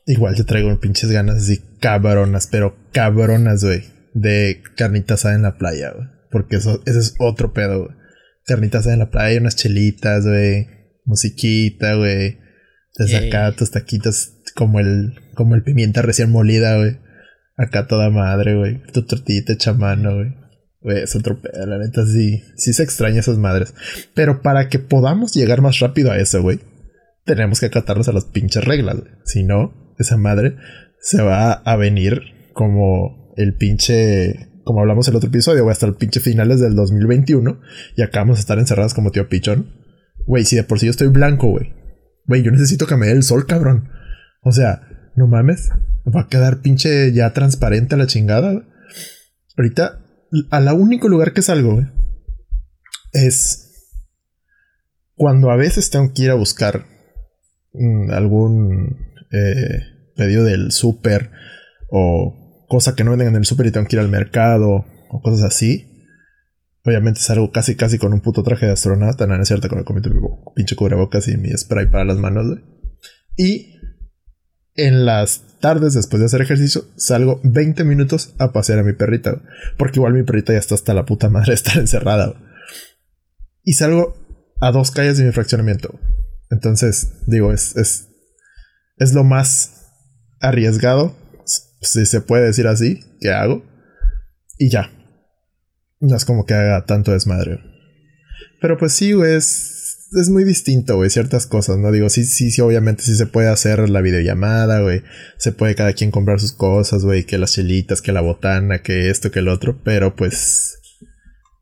Igual 0.06 0.34
te 0.34 0.42
traigo 0.42 0.80
pinches 0.80 1.12
ganas 1.12 1.36
así 1.36 1.60
cabronas, 1.80 2.48
pero 2.48 2.76
cabronas, 2.92 3.62
güey. 3.62 3.84
De 4.14 4.62
carnita 4.76 5.14
asada 5.14 5.36
en 5.36 5.42
la 5.42 5.56
playa, 5.56 5.92
güey. 5.92 6.08
Porque 6.32 6.56
eso, 6.56 6.82
ese 6.86 6.98
es 6.98 7.14
otro 7.18 7.52
pedo, 7.52 7.84
güey 7.84 8.00
carnitas 8.50 8.86
en 8.86 8.98
la 8.98 9.10
playa, 9.10 9.40
unas 9.40 9.56
chelitas, 9.56 10.26
güey. 10.26 10.66
Musiquita, 11.04 11.94
güey. 11.94 12.38
Acá 13.16 13.52
tus 13.52 13.70
taquitos 13.70 14.34
como 14.54 14.80
el, 14.80 15.14
como 15.34 15.54
el 15.54 15.62
pimienta 15.62 16.02
recién 16.02 16.30
molida, 16.30 16.76
güey. 16.76 16.98
Acá 17.60 17.86
toda 17.86 18.08
madre, 18.10 18.56
güey. 18.56 18.82
Tu 18.92 19.02
tortillita 19.02 19.52
hecha 19.52 19.74
mano, 19.74 20.14
güey. 20.14 20.34
Güey, 20.80 21.02
es 21.02 21.14
otro 21.14 21.40
pedo, 21.42 21.66
la 21.66 21.76
neta 21.76 22.06
sí. 22.06 22.42
Sí 22.56 22.72
se 22.72 22.82
extraña 22.82 23.20
esas 23.20 23.36
madres. 23.36 23.74
Pero 24.14 24.40
para 24.40 24.68
que 24.68 24.78
podamos 24.78 25.34
llegar 25.34 25.60
más 25.60 25.78
rápido 25.78 26.10
a 26.10 26.16
eso, 26.16 26.40
güey. 26.40 26.60
Tenemos 27.26 27.60
que 27.60 27.66
acatarnos 27.66 28.08
a 28.08 28.12
las 28.12 28.24
pinches 28.24 28.64
reglas, 28.64 28.96
güey. 29.00 29.12
Si 29.24 29.44
no, 29.44 29.94
esa 29.98 30.16
madre 30.16 30.56
se 31.00 31.20
va 31.20 31.52
a 31.52 31.76
venir 31.76 32.22
como 32.54 33.34
el 33.36 33.54
pinche 33.54 34.48
como 34.64 34.80
hablamos 34.80 35.08
el 35.08 35.16
otro 35.16 35.28
episodio, 35.28 35.64
güey, 35.64 35.72
hasta 35.72 35.86
el 35.86 35.94
pinche 35.94 36.20
finales 36.20 36.60
del 36.60 36.76
2021 36.76 37.60
y 37.96 38.02
acá 38.02 38.20
vamos 38.20 38.38
a 38.38 38.40
estar 38.40 38.58
encerrados 38.58 38.94
como 38.94 39.10
tío 39.10 39.28
pichón. 39.28 39.68
Güey, 40.26 40.44
si 40.44 40.56
de 40.56 40.64
por 40.64 40.78
sí 40.78 40.86
yo 40.86 40.90
estoy 40.90 41.08
blanco, 41.08 41.48
güey. 41.48 41.74
Güey, 42.26 42.42
yo 42.42 42.52
necesito 42.52 42.86
que 42.86 42.96
me 42.96 43.06
dé 43.06 43.12
el 43.12 43.22
sol, 43.22 43.46
cabrón. 43.46 43.88
O 44.42 44.52
sea, 44.52 44.82
no 45.16 45.26
mames. 45.26 45.70
Va 46.06 46.22
a 46.22 46.28
quedar 46.28 46.60
pinche 46.60 47.12
ya 47.12 47.32
transparente 47.32 47.96
la 47.96 48.06
chingada. 48.06 48.66
Ahorita, 49.56 50.00
a 50.50 50.60
la 50.60 50.74
único 50.74 51.08
lugar 51.08 51.32
que 51.32 51.42
salgo, 51.42 51.74
güey, 51.74 51.86
es 53.12 53.70
cuando 55.14 55.50
a 55.50 55.56
veces 55.56 55.90
tengo 55.90 56.12
que 56.14 56.22
ir 56.22 56.30
a 56.30 56.34
buscar 56.34 56.86
mm, 57.72 58.10
algún 58.10 59.12
eh, 59.32 59.82
pedido 60.16 60.44
del 60.44 60.72
súper 60.72 61.30
o 61.90 62.66
cosa 62.68 62.94
que 62.94 63.04
no 63.04 63.10
venden 63.10 63.28
en 63.28 63.36
el 63.36 63.44
súper 63.44 63.66
y 63.66 63.72
tengo 63.72 63.86
que 63.86 63.96
ir 63.96 64.00
al 64.00 64.08
mercado 64.08 64.86
o 65.10 65.20
cosas 65.20 65.44
así. 65.44 65.86
Obviamente 66.84 67.20
salgo 67.20 67.52
casi 67.52 67.76
casi 67.76 67.98
con 67.98 68.14
un 68.14 68.22
puto 68.22 68.42
traje 68.42 68.64
de 68.64 68.72
astronauta, 68.72 69.26
no, 69.26 69.40
es 69.40 69.48
cierto, 69.48 69.68
con 69.68 69.78
el 69.78 69.84
mi 69.84 70.10
pinche 70.54 70.76
cubrebocas 70.76 71.28
y 71.28 71.36
mi 71.36 71.50
spray 71.50 71.90
para 71.90 72.06
las 72.06 72.16
manos, 72.16 72.58
Y 73.36 73.74
en 74.86 75.04
las 75.04 75.42
tardes 75.60 75.94
después 75.94 76.20
de 76.20 76.26
hacer 76.26 76.40
ejercicio 76.40 76.86
salgo 76.96 77.40
20 77.44 77.84
minutos 77.84 78.34
a 78.38 78.52
pasear 78.52 78.78
a 78.78 78.82
mi 78.82 78.94
perrita, 78.94 79.42
porque 79.76 79.98
igual 79.98 80.14
mi 80.14 80.22
perrita 80.22 80.52
ya 80.52 80.58
está 80.58 80.74
hasta 80.74 80.94
la 80.94 81.04
puta 81.04 81.28
madre 81.28 81.48
de 81.48 81.54
estar 81.54 81.76
encerrada. 81.76 82.34
Y 83.62 83.74
salgo 83.74 84.14
a 84.60 84.72
dos 84.72 84.90
calles 84.90 85.18
de 85.18 85.24
mi 85.24 85.32
fraccionamiento. 85.32 85.98
Entonces, 86.50 87.12
digo, 87.26 87.52
es, 87.52 87.76
es, 87.76 88.08
es 88.96 89.12
lo 89.12 89.22
más 89.22 89.92
arriesgado, 90.40 91.16
si 91.80 92.06
se 92.06 92.20
puede 92.20 92.46
decir 92.46 92.66
así, 92.66 93.00
que 93.20 93.30
hago. 93.30 93.64
Y 94.58 94.70
ya, 94.70 94.90
no 96.00 96.16
es 96.16 96.24
como 96.24 96.46
que 96.46 96.54
haga 96.54 96.84
tanto 96.86 97.12
desmadre. 97.12 97.60
Pero 98.60 98.76
pues 98.78 98.92
sí, 98.92 99.12
es, 99.12 99.79
es 100.12 100.28
muy 100.28 100.44
distinto, 100.44 100.96
güey, 100.96 101.10
ciertas 101.10 101.46
cosas, 101.46 101.78
¿no? 101.78 101.92
Digo, 101.92 102.08
sí, 102.08 102.24
sí, 102.24 102.50
sí, 102.50 102.60
obviamente 102.60 103.02
sí 103.02 103.14
se 103.14 103.26
puede 103.26 103.48
hacer 103.48 103.88
la 103.88 104.00
videollamada, 104.00 104.80
güey. 104.80 105.02
Se 105.38 105.52
puede 105.52 105.74
cada 105.74 105.92
quien 105.92 106.10
comprar 106.10 106.40
sus 106.40 106.52
cosas, 106.52 107.04
güey, 107.04 107.24
que 107.24 107.38
las 107.38 107.52
chelitas, 107.52 108.02
que 108.02 108.12
la 108.12 108.20
botana, 108.20 108.82
que 108.82 109.10
esto, 109.10 109.30
que 109.30 109.38
el 109.38 109.48
otro. 109.48 109.80
Pero 109.84 110.16
pues 110.16 110.78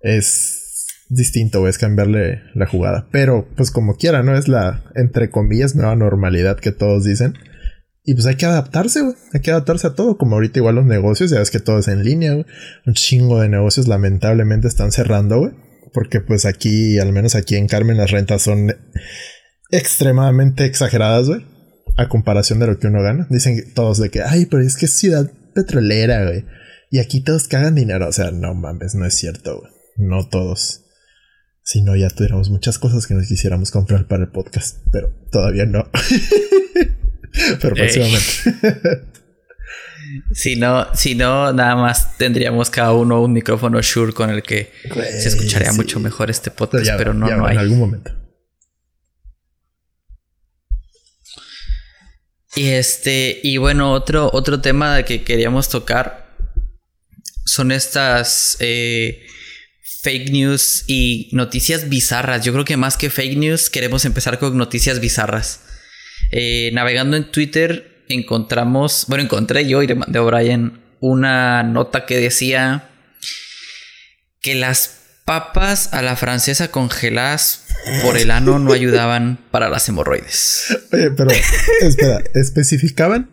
es 0.01 0.87
distinto, 1.11 1.61
güey, 1.61 1.71
es 1.71 1.79
cambiarle 1.79 2.43
la 2.55 2.67
jugada. 2.67 3.09
Pero 3.13 3.49
pues 3.57 3.71
como 3.71 3.97
quiera, 3.97 4.23
¿no? 4.23 4.37
Es 4.37 4.49
la, 4.49 4.85
entre 4.95 5.31
comillas, 5.31 5.75
nueva 5.75 5.97
normalidad 5.97 6.59
que 6.59 6.73
todos 6.73 7.05
dicen. 7.05 7.35
Y 8.05 8.15
pues 8.15 8.25
hay 8.25 8.37
que 8.37 8.47
adaptarse, 8.47 9.03
güey. 9.03 9.15
Hay 9.35 9.41
que 9.41 9.51
adaptarse 9.51 9.87
a 9.87 9.95
todo. 9.95 10.17
Como 10.17 10.37
ahorita 10.37 10.61
igual 10.61 10.77
los 10.77 10.87
negocios, 10.87 11.31
ya 11.31 11.41
ves 11.41 11.51
que 11.51 11.61
todo 11.61 11.81
es 11.81 11.89
en 11.89 12.05
línea, 12.05 12.33
güey. 12.33 12.47
Un 12.87 12.95
chingo 12.95 13.41
de 13.41 13.51
negocios 13.51 13.87
lamentablemente 13.87 14.67
están 14.67 14.93
cerrando, 14.93 15.41
güey. 15.41 15.68
Porque 15.93 16.21
pues 16.21 16.45
aquí, 16.45 16.99
al 16.99 17.13
menos 17.13 17.35
aquí 17.35 17.57
en 17.57 17.67
Carmen, 17.67 17.97
las 17.97 18.11
rentas 18.11 18.43
son 18.43 18.75
extremadamente 19.71 20.65
exageradas, 20.65 21.29
güey. 21.29 21.47
A 21.97 22.09
comparación 22.09 22.59
de 22.59 22.67
lo 22.67 22.79
que 22.79 22.87
uno 22.87 23.03
gana. 23.03 23.27
Dicen 23.31 23.73
todos 23.75 23.99
de 23.99 24.11
que, 24.11 24.23
ay, 24.23 24.47
pero 24.47 24.63
es 24.63 24.77
que 24.77 24.87
es 24.87 24.99
ciudad 24.99 25.31
petrolera, 25.55 26.25
güey. 26.25 26.45
Y 26.91 26.99
aquí 26.99 27.21
todos 27.21 27.49
cagan 27.49 27.75
dinero. 27.75 28.09
O 28.09 28.13
sea, 28.13 28.31
no 28.31 28.55
mames, 28.55 28.95
no 28.95 29.07
es 29.07 29.15
cierto, 29.15 29.61
güey. 29.61 29.73
No 29.97 30.29
todos. 30.29 30.85
Si 31.63 31.83
no, 31.83 31.97
ya 31.97 32.09
tuviéramos 32.09 32.51
muchas 32.51 32.79
cosas 32.79 33.07
que 33.07 33.15
nos 33.15 33.27
quisiéramos 33.27 33.71
comprar 33.71 34.07
para 34.07 34.25
el 34.25 34.31
podcast. 34.31 34.79
Pero 34.93 35.13
todavía 35.31 35.67
no. 35.67 35.91
Pero 37.61 37.75
próximamente. 37.75 39.09
si 40.33 40.57
no, 40.57 40.87
si 40.95 41.15
no, 41.15 41.53
nada 41.53 41.77
más 41.77 42.17
tendríamos 42.17 42.71
cada 42.71 42.93
uno 42.93 43.23
un 43.23 43.33
micrófono 43.33 43.81
Shure 43.81 44.13
con 44.13 44.31
el 44.31 44.43
que 44.43 44.73
se 44.85 45.29
escucharía 45.29 45.73
mucho 45.73 46.01
mejor 46.01 46.31
este 46.31 46.51
podcast, 46.51 46.91
pero 46.97 47.15
no, 47.15 47.29
no 47.29 47.47
hay. 47.47 47.55
En 47.55 47.59
algún 47.61 47.79
momento. 47.79 48.13
Y 52.57 52.69
este, 52.69 53.41
y 53.43 53.57
bueno, 53.59 53.93
otro, 53.93 54.31
otro 54.33 54.61
tema 54.61 55.03
que 55.05 55.23
queríamos 55.23 55.69
tocar 55.69 56.37
son 57.45 57.73
estas 57.73 58.57
eh, 58.61 59.27
fake 60.03 60.31
news 60.31 60.85
y 60.87 61.29
noticias 61.33 61.89
bizarras. 61.89 62.45
Yo 62.45 62.53
creo 62.53 62.65
que 62.65 62.77
más 62.77 62.97
que 62.97 63.11
fake 63.11 63.39
news, 63.39 63.71
queremos 63.71 64.05
empezar 64.05 64.39
con 64.39 64.57
noticias 64.57 65.01
bizarras. 65.01 65.61
Eh, 66.31 66.71
navegando 66.73 67.17
en 67.17 67.31
Twitter 67.31 67.98
encontramos, 68.15 69.07
bueno, 69.09 69.25
encontré 69.25 69.67
yo 69.67 69.83
y 69.83 69.87
le 69.87 69.95
mandé 69.95 70.19
a 70.19 70.23
Brian 70.23 70.81
una 71.01 71.63
nota 71.63 72.07
que 72.07 72.19
decía 72.19 72.89
que 74.41 74.55
las 74.55 74.99
papas 75.25 75.93
a 75.93 76.01
la 76.01 76.17
francesa 76.17 76.71
congeladas 76.71 77.67
por 78.03 78.17
el 78.17 78.31
ano 78.31 78.59
no 78.59 78.73
ayudaban 78.73 79.39
para 79.51 79.69
las 79.69 79.89
hemorroides. 79.89 80.79
Oye, 80.93 81.11
pero 81.11 81.31
espera, 81.83 82.23
especificaban 82.35 83.31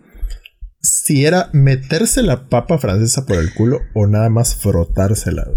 si 0.82 1.26
era 1.26 1.50
meterse 1.54 2.22
la 2.22 2.48
papa 2.50 2.78
francesa 2.78 3.26
por 3.26 3.38
el 3.38 3.54
culo 3.54 3.82
o 3.94 4.08
nada 4.08 4.30
más 4.30 4.56
frotársela. 4.56 5.48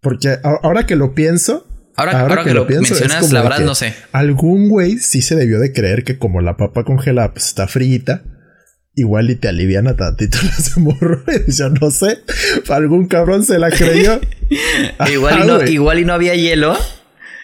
Porque 0.00 0.38
ahora 0.42 0.86
que 0.86 0.96
lo 0.96 1.14
pienso, 1.14 1.66
Ahora, 1.96 2.44
que, 2.44 2.52
lo, 2.52 2.66
mencionas, 2.66 3.32
la 3.32 3.42
verdad 3.42 3.60
no 3.60 3.74
sé. 3.74 3.94
Algún 4.12 4.68
güey 4.68 4.98
sí 4.98 5.22
se 5.22 5.34
debió 5.34 5.58
de 5.58 5.72
creer 5.72 6.04
que 6.04 6.18
como 6.18 6.42
la 6.42 6.58
papa 6.58 6.84
congelada 6.84 7.32
pues, 7.32 7.46
está 7.46 7.66
frita, 7.68 8.22
igual 8.94 9.30
y 9.30 9.36
te 9.36 9.48
alivian 9.48 9.86
a 9.88 9.96
tantito 9.96 10.38
las 10.42 10.76
hemorroides. 10.76 11.56
Yo 11.58 11.70
no 11.70 11.90
sé. 11.90 12.18
Algún 12.68 13.06
cabrón 13.06 13.44
se 13.44 13.58
la 13.58 13.70
creyó. 13.70 14.20
igual, 15.12 15.44
y 15.44 15.46
no, 15.46 15.64
igual 15.64 15.98
y 16.00 16.04
no 16.04 16.12
había 16.12 16.34
hielo. 16.34 16.76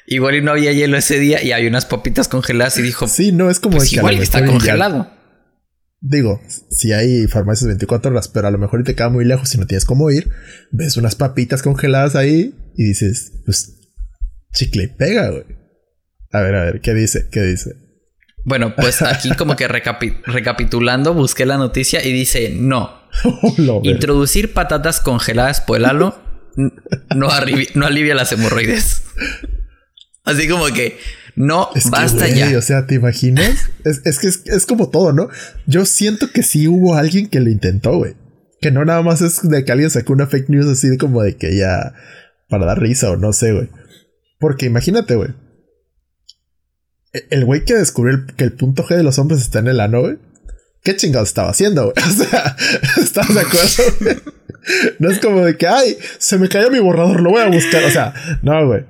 Igual 0.06 0.34
y 0.34 0.42
no 0.42 0.50
había 0.50 0.72
hielo 0.72 0.98
ese 0.98 1.18
día 1.18 1.42
y 1.42 1.52
hay 1.52 1.66
unas 1.66 1.86
papitas 1.86 2.28
congeladas 2.28 2.76
y 2.78 2.82
dijo. 2.82 3.08
Sí, 3.08 3.32
no 3.32 3.50
es 3.50 3.60
como 3.60 3.78
pues 3.78 3.88
que 3.88 3.96
igual 3.96 4.18
está 4.18 4.44
congelado. 4.44 5.10
Digo, 6.00 6.42
si 6.68 6.92
hay 6.92 7.28
farmacias 7.28 7.68
24 7.68 8.10
horas, 8.10 8.26
pero 8.26 8.48
a 8.48 8.50
lo 8.50 8.58
mejor 8.58 8.82
te 8.82 8.96
queda 8.96 9.08
muy 9.08 9.24
lejos 9.24 9.48
si 9.48 9.56
no 9.56 9.66
tienes 9.66 9.84
cómo 9.84 10.10
ir, 10.10 10.30
ves 10.72 10.96
unas 10.96 11.14
papitas 11.14 11.62
congeladas 11.62 12.16
ahí 12.16 12.56
y 12.76 12.84
dices, 12.84 13.32
pues 13.46 13.81
chicle 14.52 14.84
y 14.84 14.88
pega, 14.88 15.30
güey. 15.30 15.44
A 16.32 16.40
ver, 16.40 16.54
a 16.54 16.64
ver, 16.64 16.80
¿qué 16.80 16.94
dice? 16.94 17.28
¿Qué 17.30 17.42
dice? 17.42 17.72
Bueno, 18.44 18.74
pues 18.74 19.02
aquí 19.02 19.30
como 19.36 19.54
que 19.54 19.68
recapitulando, 19.68 21.14
busqué 21.14 21.46
la 21.46 21.58
noticia 21.58 22.04
y 22.04 22.12
dice, 22.12 22.50
no. 22.54 23.02
Introducir 23.82 24.52
patatas 24.52 25.00
congeladas 25.00 25.60
por 25.60 25.76
el 25.76 25.84
halo 25.84 26.32
no, 26.56 27.28
no 27.74 27.86
alivia 27.86 28.14
las 28.14 28.32
hemorroides. 28.32 29.02
Así 30.24 30.48
como 30.48 30.66
que 30.66 30.98
no 31.34 31.68
basta 31.90 32.28
ya. 32.28 32.56
O 32.56 32.62
sea, 32.62 32.86
¿te 32.86 32.94
imaginas? 32.94 33.70
es, 33.84 34.18
que 34.18 34.28
es, 34.28 34.42
es, 34.46 34.66
como 34.66 34.90
todo, 34.90 35.12
¿no? 35.12 35.28
Yo 35.66 35.84
siento 35.84 36.30
que 36.30 36.42
sí 36.42 36.68
hubo 36.68 36.94
alguien 36.94 37.28
que 37.28 37.40
lo 37.40 37.50
intentó, 37.50 37.96
güey. 37.96 38.14
Que 38.60 38.70
no 38.70 38.84
nada 38.84 39.02
más 39.02 39.22
es 39.22 39.48
de 39.48 39.64
que 39.64 39.72
alguien 39.72 39.90
sacó 39.90 40.12
una 40.12 40.26
fake 40.26 40.48
news 40.48 40.66
así 40.66 40.96
como 40.96 41.22
de 41.22 41.36
que 41.36 41.56
ya 41.56 41.94
para 42.48 42.66
dar 42.66 42.80
risa 42.80 43.10
o 43.10 43.16
no 43.16 43.32
sé, 43.32 43.52
güey. 43.52 43.68
Porque 44.42 44.66
imagínate, 44.66 45.14
güey. 45.14 45.30
E, 47.12 47.28
el 47.30 47.44
güey 47.44 47.64
que 47.64 47.74
descubrió 47.74 48.26
que 48.36 48.42
el 48.42 48.52
punto 48.54 48.82
G 48.82 48.96
de 48.96 49.04
los 49.04 49.16
hombres 49.20 49.40
está 49.40 49.60
en 49.60 49.68
el 49.68 49.78
ano, 49.78 50.00
güey. 50.00 50.18
¿Qué 50.82 50.96
chingados 50.96 51.28
estaba 51.28 51.50
haciendo, 51.50 51.84
güey? 51.84 51.94
O 52.04 52.10
sea, 52.10 52.56
¿estás 53.00 53.32
de 53.32 53.40
acuerdo? 53.40 54.20
no 54.98 55.10
es 55.10 55.20
como 55.20 55.44
de 55.44 55.56
que, 55.56 55.68
ay, 55.68 55.96
se 56.18 56.38
me 56.38 56.48
cayó 56.48 56.72
mi 56.72 56.80
borrador, 56.80 57.20
lo 57.20 57.30
voy 57.30 57.40
a 57.40 57.50
buscar. 57.50 57.84
O 57.84 57.90
sea, 57.90 58.14
no, 58.42 58.66
güey. 58.66 58.84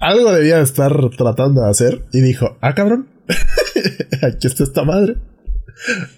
Algo 0.00 0.32
debía 0.32 0.60
estar 0.60 0.92
tratando 1.16 1.62
de 1.62 1.70
hacer 1.70 2.04
y 2.12 2.20
dijo, 2.20 2.58
ah, 2.60 2.74
cabrón, 2.74 3.08
aquí 4.22 4.48
está 4.48 4.64
esta 4.64 4.82
madre. 4.82 5.14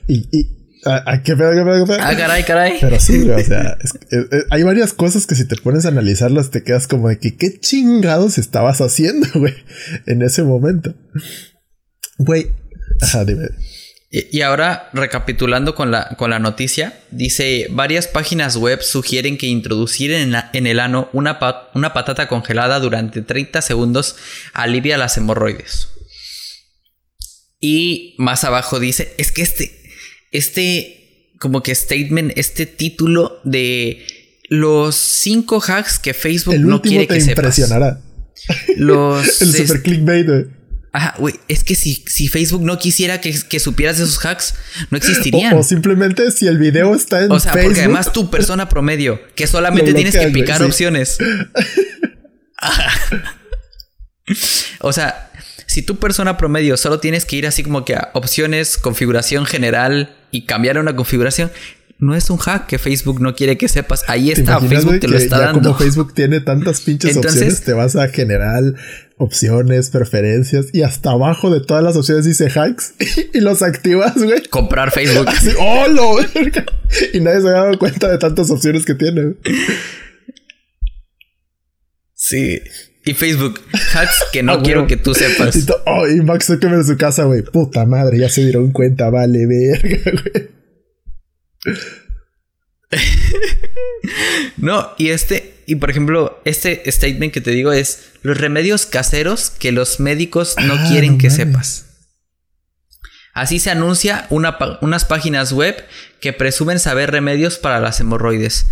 Y, 0.09 0.27
y, 0.33 0.64
¿A, 0.87 1.23
qué 1.23 1.37
pedo, 1.37 1.53
qué 1.53 1.63
pedo, 1.63 1.87
qué 1.87 1.93
pedo? 1.93 1.99
Ah, 2.03 2.17
caray, 2.17 2.45
caray. 2.45 2.79
Pero 2.81 3.01
sí, 3.01 3.29
o 3.31 3.39
sea, 3.43 3.79
hay 4.51 4.63
varias 4.63 4.93
cosas 4.93 5.27
que 5.27 5.35
si 5.35 5.47
te 5.47 5.57
pones 5.57 5.85
a 5.85 5.89
analizarlas 5.89 6.51
te 6.51 6.63
quedas 6.63 6.87
como 6.87 7.09
de 7.09 7.19
que 7.19 7.37
qué 7.37 7.59
chingados 7.59 8.39
estabas 8.39 8.81
haciendo, 8.81 9.27
güey, 9.35 9.55
en 10.07 10.23
ese 10.23 10.43
momento. 10.43 10.95
Güey, 12.19 12.51
ajá, 13.01 13.25
dime. 13.25 13.49
Y, 14.17 14.43
ahora, 14.43 14.91
recapitulando 14.93 15.75
con 15.75 15.91
la, 15.91 16.11
con 16.17 16.31
la 16.31 16.39
noticia, 16.39 17.01
dice, 17.11 17.67
varias 17.71 18.07
páginas 18.07 18.57
web 18.57 18.81
sugieren 18.81 19.37
que 19.37 19.49
introducir 19.49 20.13
en, 20.13 20.37
en 20.53 20.69
el 20.69 20.79
ano 20.79 21.09
una, 21.13 21.41
una 21.75 21.93
patata 21.93 22.29
congelada 22.29 22.79
durante 22.79 23.23
30 23.23 23.61
segundos 23.61 24.15
alivia 24.53 24.99
las 24.99 25.17
hemorroides. 25.17 25.89
Y 27.59 28.15
más 28.19 28.45
abajo 28.45 28.79
dice, 28.79 29.15
es 29.19 29.33
que 29.33 29.43
este, 29.43 29.84
este 30.35 31.05
como 31.39 31.63
que 31.63 31.75
statement, 31.75 32.33
este 32.37 32.67
título 32.67 33.41
de 33.45 34.07
los 34.49 34.95
cinco 34.95 35.63
hacks 35.67 35.99
que 35.99 36.15
Facebook 36.15 36.59
no 36.59 36.83
quiere 36.83 37.07
que 37.07 37.19
impresionará. 37.19 38.01
Los 38.77 39.43
el 39.43 39.53
super 39.53 39.83
clickbait. 39.83 40.29
Ajá, 40.93 41.17
güey, 41.19 41.35
es 41.49 41.65
que 41.65 41.75
si, 41.75 42.05
si, 42.07 42.29
Facebook 42.29 42.63
no 42.63 42.79
quisiera 42.79 43.21
que, 43.21 43.35
que, 43.49 43.59
supieras 43.59 43.99
esos 43.99 44.25
hacks, 44.25 44.55
no 44.91 44.97
existirían. 44.97 45.59
O, 45.59 45.65
simplemente 45.65 46.31
si 46.31 46.47
el 46.47 46.57
video 46.57 46.95
está 46.95 47.25
en 47.25 47.33
O 47.33 47.41
sea, 47.41 47.53
porque 47.53 47.81
además 47.81 48.13
tu 48.13 48.31
persona 48.31 48.69
promedio, 48.69 49.21
que 49.35 49.49
solamente 49.49 49.93
tienes 49.95 50.17
que 50.17 50.29
picar 50.29 50.63
opciones. 50.63 51.19
o 54.81 54.93
sea, 54.93 55.33
si 55.67 55.83
tu 55.83 55.97
persona 55.97 56.37
promedio 56.37 56.77
solo 56.77 57.01
tienes 57.01 57.25
que 57.25 57.37
ir 57.37 57.47
así 57.49 57.65
como 57.65 57.85
que 57.85 57.97
a 57.97 58.11
opciones, 58.15 58.79
configuración 58.79 59.47
general 59.47 60.15
y 60.35 60.43
cambiar 60.43 60.79
una 60.79 60.97
configuración, 60.97 61.53
no 61.99 62.15
es 62.17 62.29
un 62.29 62.39
hack 62.39 62.67
que 62.67 62.79
Facebook 62.79 63.21
no 63.21 63.35
quiere 63.37 63.57
que 63.57 63.69
sepas. 63.69 64.05
Ahí 64.09 64.33
está, 64.33 64.61
Facebook 64.61 64.99
te 64.99 65.07
lo 65.07 65.17
está 65.17 65.39
dando. 65.39 65.63
Como 65.63 65.79
Facebook 65.79 66.13
tiene 66.13 66.41
tantas 66.41 66.81
pinches 66.81 67.17
opciones, 67.17 67.63
te 67.63 67.73
vas 67.73 67.95
a 67.95 68.09
general, 68.09 68.77
opciones, 69.17 69.91
preferencias 69.91 70.67
y 70.73 70.83
hasta 70.83 71.13
abajo 71.13 71.51
de 71.51 71.61
todas 71.61 71.85
las 71.85 71.97
opciones 71.97 72.25
dice 72.25 72.47
hacks 72.47 72.95
y 73.33 73.41
los 73.41 73.63
activas, 73.63 74.17
güey. 74.17 74.43
Comprar 74.49 74.91
Facebook. 74.91 75.29
Así, 75.29 75.51
¡Oh, 75.59 75.87
lo 75.89 76.17
verga! 76.17 76.67
Y 77.13 77.21
nadie 77.21 77.43
se 77.43 77.49
ha 77.49 77.53
dado 77.53 77.79
cuenta 77.79 78.11
de 78.11 78.19
tantas 78.19 78.51
opciones 78.51 78.85
que 78.85 78.95
tiene. 78.95 79.35
Sí. 82.15 82.61
Y 83.07 83.13
Facebook, 83.13 83.61
hacks 83.93 84.25
que 84.33 84.43
no 84.43 84.63
quiero 84.63 84.87
que 84.87 84.97
tú 84.97 85.15
sepas. 85.15 85.57
Y, 85.57 85.67
oh, 85.87 86.09
y 86.09 86.23
Max 86.23 86.47
Zuckerberg 86.47 86.81
en 86.81 86.87
su 86.87 86.97
casa, 86.97 87.25
güey. 87.25 87.43
Puta 87.43 87.85
madre, 87.85 88.19
ya 88.19 88.29
se 88.29 88.43
dieron 88.43 88.73
cuenta, 88.73 89.11
vale, 89.11 89.47
verga, 89.47 90.11
güey. 90.23 90.49
no, 94.57 94.91
y 94.99 95.09
este, 95.11 95.55
y 95.67 95.77
por 95.77 95.91
ejemplo, 95.91 96.41
este 96.45 96.83
statement 96.91 97.33
que 97.33 97.41
te 97.41 97.51
digo 97.51 97.73
es 97.73 98.11
los 98.23 98.39
remedios 98.39 98.87
caseros 98.87 99.51
que 99.51 99.73
los 99.73 100.01
médicos 100.01 100.55
no 100.63 100.75
ah, 100.75 100.87
quieren 100.89 101.19
que 101.19 101.31
sepas. 101.31 101.87
Así 103.33 103.59
se 103.59 103.71
anuncia 103.71 104.27
unas 104.31 105.05
páginas 105.07 105.53
web 105.53 105.75
que 106.21 106.33
presumen 106.33 106.79
saber 106.79 107.11
remedios 107.11 107.59
para 107.59 107.81
las 107.81 107.99
hemorroides. 107.99 108.67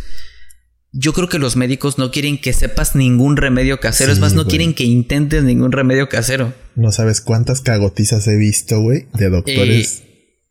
Yo 0.93 1.15
creo 1.15 1.29
que 1.29 1.39
los 1.39 1.57
médicos 1.57 1.97
no 1.97 2.11
quieren 2.11 2.39
que 2.39 2.53
sepas 2.53 2.95
ningún 2.95 3.39
remedio 3.39 3.81
casero. 3.81 4.13
es 4.13 4.21
más, 4.21 4.35
no 4.35 4.47
quieren 4.47 4.75
que 4.75 4.85
intentes 4.85 5.43
ningún 5.43 5.73
remedio 5.73 6.09
casero. 6.09 6.53
No 6.77 6.93
sabes 6.93 7.23
cuántas 7.23 7.63
cagotizas 7.63 8.29
he 8.29 8.37
visto, 8.37 8.81
güey, 8.81 9.07
de 9.15 9.31
doctores 9.31 10.03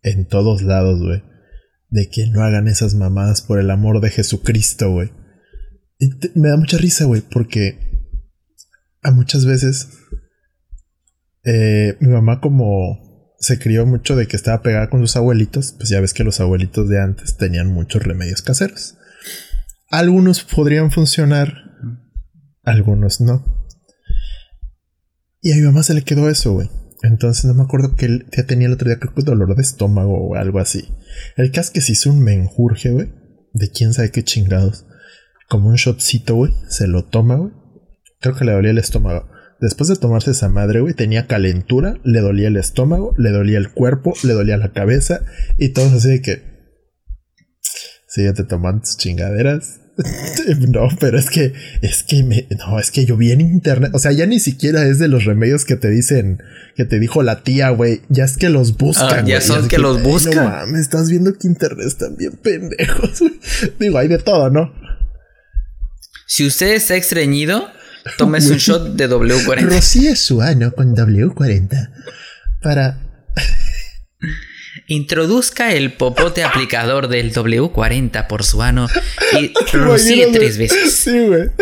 en 0.02 0.28
todos 0.28 0.64
lados, 0.64 1.00
güey. 1.00 1.22
De 1.90 2.10
que 2.10 2.26
no 2.28 2.42
hagan 2.44 2.68
esas 2.68 2.96
mamadas 2.96 3.44
por 3.44 3.60
el 3.60 3.70
amor 3.70 4.02
de 4.02 4.10
Jesucristo, 4.10 4.90
güey. 4.90 5.12
Y 6.00 6.10
me 6.34 6.50
da 6.50 6.58
mucha 6.58 6.80
risa, 6.80 7.06
güey, 7.06 7.22
porque 7.22 7.78
a 9.04 9.12
muchas 9.12 9.46
veces 9.46 9.90
eh, 11.44 11.98
mi 12.00 12.10
mamá 12.10 12.40
como 12.40 13.36
se 13.40 13.58
crió 13.58 13.86
mucho 13.86 14.16
de 14.16 14.28
que 14.28 14.36
estaba 14.36 14.62
pegada 14.62 14.90
con 14.90 15.02
sus 15.02 15.16
abuelitos, 15.16 15.74
pues 15.78 15.90
ya 15.90 16.00
ves 16.00 16.14
que 16.14 16.24
los 16.24 16.40
abuelitos 16.40 16.88
de 16.90 17.02
antes 17.02 17.38
tenían 17.38 17.68
muchos 17.68 18.04
remedios 18.04 18.42
caseros. 18.42 18.98
Algunos 19.92 20.46
podrían 20.46 20.90
funcionar, 20.90 21.54
algunos 22.64 23.20
no. 23.20 23.68
Y 25.42 25.52
a 25.52 25.56
mi 25.58 25.64
mamá 25.64 25.84
se 25.84 25.94
le 25.94 26.04
quedó 26.04 26.30
eso, 26.30 26.54
güey. 26.54 26.70
Entonces 27.04 27.44
no 27.44 27.54
me 27.56 27.64
acuerdo 27.64 27.98
que 27.98 28.06
él 28.06 28.26
ya 28.32 28.46
tenía 28.46 28.68
el 28.68 28.74
otro 28.74 28.88
día, 28.88 29.00
creo 29.00 29.14
que 29.14 29.24
dolor 29.24 29.54
de 29.54 29.62
estómago 29.62 30.30
o 30.30 30.36
algo 30.36 30.60
así. 30.60 30.88
El 31.36 31.52
caso 31.52 31.68
es 31.68 31.72
que 31.72 31.82
se 31.82 31.92
hizo 31.92 32.10
un 32.10 32.22
menjurje, 32.22 32.92
güey. 32.92 33.12
De 33.52 33.70
quién 33.70 33.94
sabe 33.94 34.12
qué 34.12 34.24
chingados. 34.24 34.86
Como 35.50 35.68
un 35.68 35.76
shotcito, 35.76 36.36
güey. 36.36 36.54
Se 36.70 36.88
lo 36.88 37.04
toma, 37.04 37.36
güey. 37.36 37.52
Creo 38.22 38.34
que 38.34 38.46
le 38.46 38.54
dolía 38.54 38.72
el 38.72 38.78
estómago. 38.78 39.30
Después 39.60 39.90
de 39.90 39.98
tomarse 39.98 40.32
esa 40.32 40.48
madre, 40.48 40.80
güey, 40.80 40.94
tenía 40.94 41.28
calentura, 41.28 42.00
le 42.06 42.22
dolía 42.22 42.48
el 42.48 42.56
estómago, 42.56 43.14
le 43.18 43.32
dolía 43.32 43.58
el 43.58 43.74
cuerpo, 43.74 44.14
le 44.24 44.32
dolía 44.32 44.56
la 44.56 44.72
cabeza 44.72 45.26
y 45.58 45.74
todo 45.74 45.94
así 45.94 46.08
de 46.12 46.22
que. 46.22 46.52
Síguete 48.08 48.46
tomando 48.46 48.84
tus 48.84 48.96
chingaderas 48.96 49.81
no, 50.70 50.88
pero 51.00 51.20
es 51.20 51.30
que, 51.30 51.54
es 51.82 52.04
que 52.04 52.24
me, 52.24 52.48
no, 52.58 52.80
es 52.80 52.92
que 52.92 53.06
yo 53.06 53.18
vi 53.18 53.32
en 53.32 53.42
internet, 53.42 53.92
o 53.94 54.00
sea, 54.00 54.12
ya 54.12 54.26
ni 54.26 54.40
siquiera 54.40 54.86
es 54.86 55.00
de 55.00 55.08
los 55.08 55.26
remedios 55.26 55.66
que 55.66 55.76
te 55.76 55.90
dicen, 55.90 56.42
que 56.76 56.86
te 56.86 57.00
dijo 57.00 57.24
la 57.24 57.44
tía, 57.44 57.70
güey, 57.70 58.02
ya 58.10 58.24
es 58.26 58.38
que 58.38 58.50
los 58.50 58.78
buscan. 58.78 59.26
Ah, 59.26 59.28
ya 59.28 59.42
son 59.42 59.68
que, 59.68 59.78
los 59.78 60.02
buscan. 60.02 60.36
No 60.36 60.44
mames, 60.44 60.82
estás 60.82 61.10
viendo 61.10 61.34
que 61.34 61.48
internet 61.48 61.88
están 61.88 62.16
bien 62.16 62.34
pendejos, 62.34 63.20
güey. 63.20 63.40
Digo, 63.80 63.98
hay 63.98 64.08
de 64.08 64.18
todo, 64.18 64.50
¿no? 64.50 64.74
Si 66.28 66.48
usted 66.48 66.74
está 66.74 66.96
extrañido, 66.96 67.68
tómese 68.18 68.54
un 68.54 68.58
shot 68.58 68.96
de 68.96 69.10
W40. 69.10 69.62
Rocíe 69.62 70.16
su 70.16 70.42
ano 70.42 70.72
con 70.72 70.96
W40 70.96 71.92
para 72.62 72.98
Introduzca 74.88 75.74
el 75.74 75.94
popote 75.94 76.44
aplicador 76.44 77.08
del 77.08 77.34
W40 77.34 78.28
por 78.28 78.44
su 78.44 78.62
ano 78.62 78.88
y 79.40 79.52
rocíe 79.74 80.28
tres 80.32 80.58
veces. 80.58 80.94
Sí, 80.94 81.28
güey. 81.28 81.50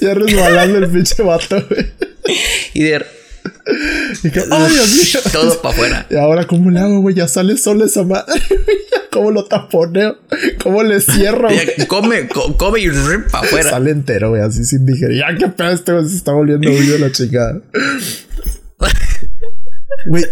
Ya 0.00 0.14
resbalando 0.14 0.78
el 0.78 0.88
pinche 0.88 1.22
vato, 1.22 1.62
güey. 1.68 1.92
Y 2.72 2.82
de. 2.84 2.96
Ay, 2.96 4.72
Dios 4.72 4.88
mío. 4.92 5.20
Todo 5.32 5.60
para 5.60 5.74
afuera. 5.74 6.06
Y 6.08 6.16
ahora, 6.16 6.46
¿cómo 6.46 6.70
le 6.70 6.80
hago, 6.80 7.00
güey? 7.00 7.14
Ya 7.14 7.28
sale 7.28 7.56
solo 7.58 7.84
esa 7.84 8.02
madre. 8.04 8.40
¿Cómo 9.10 9.30
lo 9.30 9.44
taponeo? 9.44 10.18
¿Cómo 10.62 10.82
le 10.82 11.00
cierro? 11.00 11.48
come, 11.86 12.28
come 12.28 12.80
y 12.80 12.88
rip 12.88 13.30
para 13.30 13.44
afuera. 13.46 13.70
Sale 13.70 13.90
entero, 13.90 14.30
güey, 14.30 14.42
así 14.42 14.64
sin 14.64 14.86
digerir. 14.86 15.18
Ya, 15.18 15.36
qué 15.36 15.48
pedo, 15.48 15.70
este 15.70 16.08
se 16.08 16.16
está 16.16 16.32
volviendo 16.32 16.70
de 16.70 16.98
la 16.98 17.12
chingada. 17.12 17.60
Güey, 20.06 20.24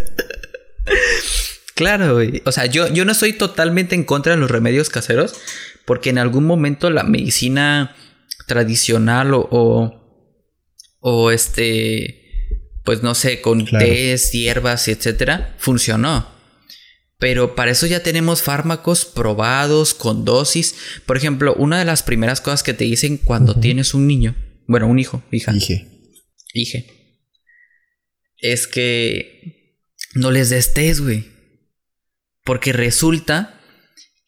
Claro, 1.76 2.14
güey. 2.14 2.42
O 2.46 2.52
sea, 2.52 2.64
yo, 2.64 2.88
yo 2.88 3.04
no 3.04 3.12
estoy 3.12 3.34
totalmente 3.34 3.94
en 3.94 4.04
contra 4.04 4.32
de 4.32 4.40
los 4.40 4.50
remedios 4.50 4.88
caseros, 4.88 5.34
porque 5.84 6.08
en 6.08 6.16
algún 6.16 6.44
momento 6.44 6.88
la 6.88 7.04
medicina 7.04 7.94
tradicional 8.46 9.34
o, 9.34 10.00
o, 11.00 11.30
este, 11.30 12.50
pues 12.82 13.02
no 13.02 13.14
sé, 13.14 13.42
con 13.42 13.66
tés, 13.66 14.32
hierbas, 14.32 14.88
etcétera, 14.88 15.54
funcionó. 15.58 16.34
Pero 17.18 17.54
para 17.54 17.72
eso 17.72 17.86
ya 17.86 18.02
tenemos 18.02 18.40
fármacos 18.40 19.04
probados 19.04 19.92
con 19.92 20.24
dosis. 20.24 20.76
Por 21.04 21.18
ejemplo, 21.18 21.54
una 21.56 21.78
de 21.78 21.84
las 21.84 22.02
primeras 22.02 22.40
cosas 22.40 22.62
que 22.62 22.72
te 22.72 22.84
dicen 22.84 23.18
cuando 23.18 23.60
tienes 23.60 23.92
un 23.92 24.06
niño, 24.06 24.34
bueno, 24.66 24.86
un 24.86 24.98
hijo, 24.98 25.22
hija. 25.30 25.54
Hije. 25.54 25.86
Hije. 26.54 26.86
Es 28.38 28.66
que 28.66 29.82
no 30.14 30.30
les 30.30 30.48
des 30.48 30.72
test, 30.72 31.00
güey. 31.00 31.35
Porque 32.46 32.72
resulta 32.72 33.60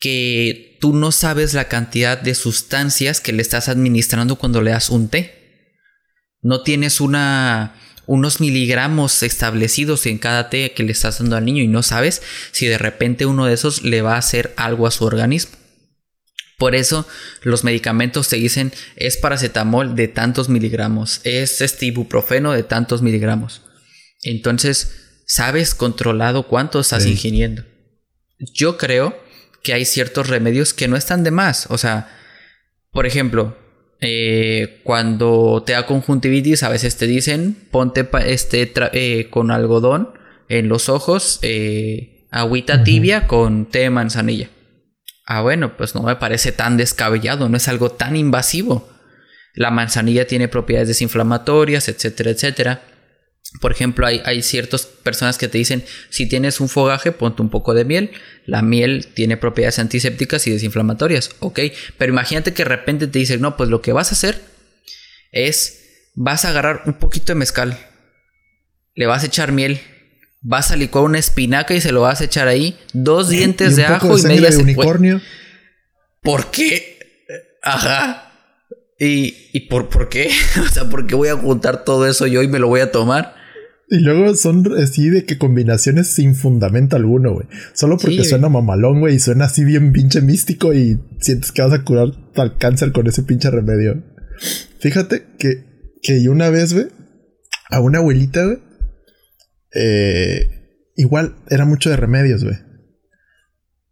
que 0.00 0.76
tú 0.80 0.92
no 0.92 1.12
sabes 1.12 1.54
la 1.54 1.68
cantidad 1.68 2.20
de 2.20 2.34
sustancias 2.34 3.20
que 3.20 3.32
le 3.32 3.42
estás 3.42 3.68
administrando 3.68 4.36
cuando 4.36 4.60
le 4.60 4.72
das 4.72 4.90
un 4.90 5.08
té. 5.08 5.72
No 6.42 6.62
tienes 6.62 7.00
una 7.00 7.74
unos 8.06 8.40
miligramos 8.40 9.22
establecidos 9.22 10.06
en 10.06 10.18
cada 10.18 10.48
té 10.48 10.72
que 10.72 10.82
le 10.82 10.92
estás 10.92 11.18
dando 11.18 11.36
al 11.36 11.44
niño 11.44 11.62
y 11.62 11.68
no 11.68 11.82
sabes 11.82 12.22
si 12.52 12.66
de 12.66 12.78
repente 12.78 13.26
uno 13.26 13.44
de 13.44 13.52
esos 13.52 13.82
le 13.82 14.00
va 14.00 14.14
a 14.14 14.18
hacer 14.18 14.54
algo 14.56 14.86
a 14.86 14.90
su 14.90 15.04
organismo. 15.04 15.56
Por 16.56 16.74
eso 16.74 17.06
los 17.42 17.64
medicamentos 17.64 18.28
te 18.28 18.36
dicen 18.36 18.72
es 18.96 19.16
paracetamol 19.18 19.94
de 19.94 20.08
tantos 20.08 20.48
miligramos, 20.48 21.20
es 21.22 21.60
este 21.60 21.86
ibuprofeno 21.86 22.52
de 22.52 22.64
tantos 22.64 23.02
miligramos. 23.02 23.62
Entonces, 24.22 25.22
sabes 25.26 25.74
controlado 25.74 26.48
cuánto 26.48 26.80
estás 26.80 27.06
ingiriendo. 27.06 27.64
Yo 28.38 28.76
creo 28.76 29.18
que 29.62 29.72
hay 29.72 29.84
ciertos 29.84 30.28
remedios 30.28 30.74
que 30.74 30.88
no 30.88 30.96
están 30.96 31.24
de 31.24 31.30
más. 31.30 31.66
O 31.70 31.78
sea, 31.78 32.08
por 32.92 33.06
ejemplo, 33.06 33.56
eh, 34.00 34.80
cuando 34.84 35.62
te 35.66 35.72
da 35.72 35.86
conjuntivitis, 35.86 36.62
a 36.62 36.68
veces 36.68 36.96
te 36.96 37.06
dicen 37.06 37.56
ponte 37.70 38.08
este 38.26 38.72
eh, 38.92 39.28
con 39.30 39.50
algodón 39.50 40.12
en 40.48 40.68
los 40.68 40.88
ojos, 40.88 41.40
eh, 41.42 42.26
agüita 42.30 42.84
tibia 42.84 43.26
con 43.26 43.66
té 43.66 43.80
de 43.80 43.90
manzanilla. 43.90 44.50
Ah, 45.26 45.42
bueno, 45.42 45.76
pues 45.76 45.94
no 45.94 46.02
me 46.02 46.16
parece 46.16 46.52
tan 46.52 46.76
descabellado, 46.76 47.48
no 47.48 47.56
es 47.56 47.68
algo 47.68 47.90
tan 47.90 48.16
invasivo. 48.16 48.88
La 49.54 49.70
manzanilla 49.70 50.26
tiene 50.26 50.48
propiedades 50.48 50.88
desinflamatorias, 50.88 51.88
etcétera, 51.88 52.30
etcétera. 52.30 52.82
Por 53.60 53.72
ejemplo, 53.72 54.06
hay, 54.06 54.20
hay, 54.24 54.42
ciertas 54.42 54.84
personas 54.84 55.38
que 55.38 55.48
te 55.48 55.56
dicen, 55.56 55.82
si 56.10 56.28
tienes 56.28 56.60
un 56.60 56.68
fogaje, 56.68 57.12
ponte 57.12 57.40
un 57.40 57.48
poco 57.48 57.72
de 57.72 57.86
miel. 57.86 58.10
La 58.44 58.60
miel 58.60 59.08
tiene 59.14 59.38
propiedades 59.38 59.78
antisépticas 59.78 60.46
y 60.46 60.50
desinflamatorias, 60.50 61.30
ok. 61.40 61.60
Pero 61.96 62.12
imagínate 62.12 62.52
que 62.52 62.64
de 62.64 62.68
repente 62.68 63.06
te 63.06 63.18
dicen, 63.18 63.40
no, 63.40 63.56
pues 63.56 63.70
lo 63.70 63.80
que 63.80 63.92
vas 63.92 64.10
a 64.10 64.12
hacer 64.12 64.42
es, 65.32 66.10
vas 66.14 66.44
a 66.44 66.50
agarrar 66.50 66.82
un 66.84 66.94
poquito 66.94 67.32
de 67.32 67.36
mezcal, 67.36 67.78
le 68.94 69.06
vas 69.06 69.22
a 69.22 69.26
echar 69.26 69.50
miel, 69.52 69.80
vas 70.42 70.70
a 70.70 70.76
licuar 70.76 71.04
una 71.04 71.18
espinaca 71.18 71.74
y 71.74 71.80
se 71.80 71.92
lo 71.92 72.02
vas 72.02 72.20
a 72.20 72.24
echar 72.24 72.48
ahí, 72.48 72.78
dos 72.92 73.30
dientes 73.30 73.76
de 73.76 73.86
ajo 73.86 74.18
y 74.18 74.22
media 74.22 74.50
de 74.50 74.58
unicornio. 74.58 75.22
¿Por 76.20 76.50
qué? 76.50 76.98
Ajá. 77.62 78.30
¿Y, 78.98 79.50
y 79.52 79.60
por, 79.68 79.88
por 79.88 80.10
qué? 80.10 80.30
o 80.60 80.68
sea, 80.68 80.84
¿por 80.84 81.06
qué 81.06 81.14
voy 81.14 81.28
a 81.28 81.36
juntar 81.36 81.84
todo 81.84 82.06
eso 82.06 82.26
yo 82.26 82.42
y 82.42 82.48
me 82.48 82.58
lo 82.58 82.68
voy 82.68 82.80
a 82.80 82.92
tomar? 82.92 83.37
Y 83.90 84.00
luego 84.00 84.34
son 84.34 84.78
así 84.78 85.08
de 85.08 85.24
que 85.24 85.38
combinaciones 85.38 86.08
sin 86.08 86.34
fundamento 86.34 86.96
alguno, 86.96 87.32
güey. 87.32 87.46
Solo 87.72 87.96
porque 87.96 88.24
suena 88.24 88.50
mamalón, 88.50 89.00
güey, 89.00 89.16
y 89.16 89.18
suena 89.18 89.46
así 89.46 89.64
bien 89.64 89.92
pinche 89.92 90.20
místico 90.20 90.74
y 90.74 91.00
sientes 91.20 91.52
que 91.52 91.62
vas 91.62 91.72
a 91.72 91.84
curar 91.84 92.08
tal 92.34 92.58
cáncer 92.58 92.92
con 92.92 93.06
ese 93.06 93.22
pinche 93.22 93.50
remedio. 93.50 94.04
Fíjate 94.80 95.24
que, 95.38 95.64
que 96.02 96.28
una 96.28 96.50
vez, 96.50 96.74
güey, 96.74 96.88
a 97.70 97.80
una 97.80 97.98
abuelita, 97.98 98.44
güey, 98.44 98.58
eh, 99.74 100.50
igual 100.96 101.36
era 101.48 101.64
mucho 101.64 101.88
de 101.88 101.96
remedios, 101.96 102.44
güey. 102.44 102.56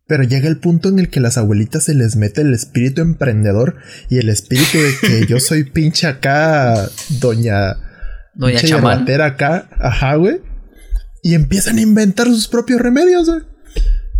Pero 0.07 0.23
llega 0.23 0.47
el 0.47 0.59
punto 0.59 0.89
en 0.89 0.99
el 0.99 1.09
que 1.09 1.21
las 1.21 1.37
abuelitas 1.37 1.85
se 1.85 1.95
les 1.95 2.17
mete 2.17 2.43
el 2.43 2.55
espíritu 2.55 3.01
emprendedor 3.01 3.77
y 4.09 4.19
el 4.19 4.29
espíritu 4.29 4.79
de 4.79 4.93
que 5.01 5.27
yo 5.27 5.41
soy 5.41 5.65
pinche 5.65 6.07
acá, 6.07 6.89
doña. 7.21 7.77
Doña 8.37 8.53
pinche 8.61 8.69
chamán. 8.69 9.07
acá, 9.21 9.69
ajá, 9.81 10.15
güey. 10.17 10.41
Y 11.23 11.35
empiezan 11.35 11.79
a 11.79 11.81
inventar 11.81 12.27
sus 12.29 12.49
propios 12.49 12.81
remedios, 12.81 13.29
güey. 13.29 13.43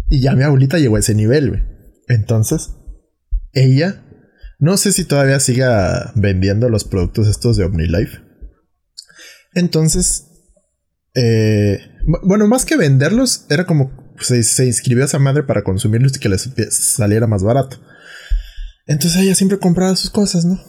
Y 0.09 0.21
ya 0.21 0.35
mi 0.35 0.43
abuelita 0.43 0.79
llegó 0.79 0.97
a 0.97 1.01
ese 1.01 1.15
nivel, 1.15 1.51
güey. 1.51 1.63
Entonces, 2.09 2.71
ella, 3.53 4.05
no 4.59 4.77
sé 4.77 4.93
si 4.93 5.05
todavía 5.05 5.39
siga 5.41 6.13
vendiendo 6.15 6.69
los 6.69 6.85
productos 6.85 7.29
estos 7.29 7.57
de 7.57 7.65
OmniLife. 7.65 8.19
Entonces, 9.55 10.27
eh, 11.15 11.79
bu- 12.07 12.21
bueno, 12.27 12.47
más 12.47 12.65
que 12.65 12.77
venderlos, 12.77 13.47
era 13.51 13.65
como 13.67 14.15
se, 14.21 14.43
se 14.43 14.67
inscribió 14.67 15.03
a 15.05 15.07
esa 15.07 15.19
madre 15.19 15.43
para 15.43 15.63
consumirlos 15.65 16.17
y 16.17 16.21
que 16.21 16.29
les 16.29 16.49
saliera 16.71 17.27
más 17.27 17.43
barato. 17.43 17.79
Entonces 18.87 19.21
ella 19.23 19.35
siempre 19.35 19.59
compraba 19.59 19.97
sus 19.97 20.11
cosas, 20.11 20.45
¿no? 20.45 20.61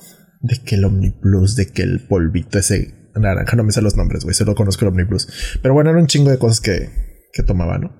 De 0.42 0.58
que 0.64 0.76
el 0.76 0.86
OmniPlus, 0.86 1.56
de 1.56 1.68
que 1.68 1.84
el 1.84 2.00
polvito 2.08 2.58
ese 2.60 2.96
naranja, 3.20 3.56
no 3.56 3.64
me 3.64 3.72
sé 3.72 3.82
los 3.82 3.96
nombres, 3.96 4.24
güey, 4.24 4.34
solo 4.34 4.56
conozco 4.56 4.86
el 4.86 4.90
OmniPlus. 4.90 5.60
Pero 5.62 5.74
bueno, 5.74 5.90
era 5.90 6.00
un 6.00 6.08
chingo 6.08 6.30
de 6.30 6.40
cosas 6.40 6.62
que, 6.62 6.90
que 7.34 7.44
tomaba, 7.44 7.78
¿no? 7.78 7.96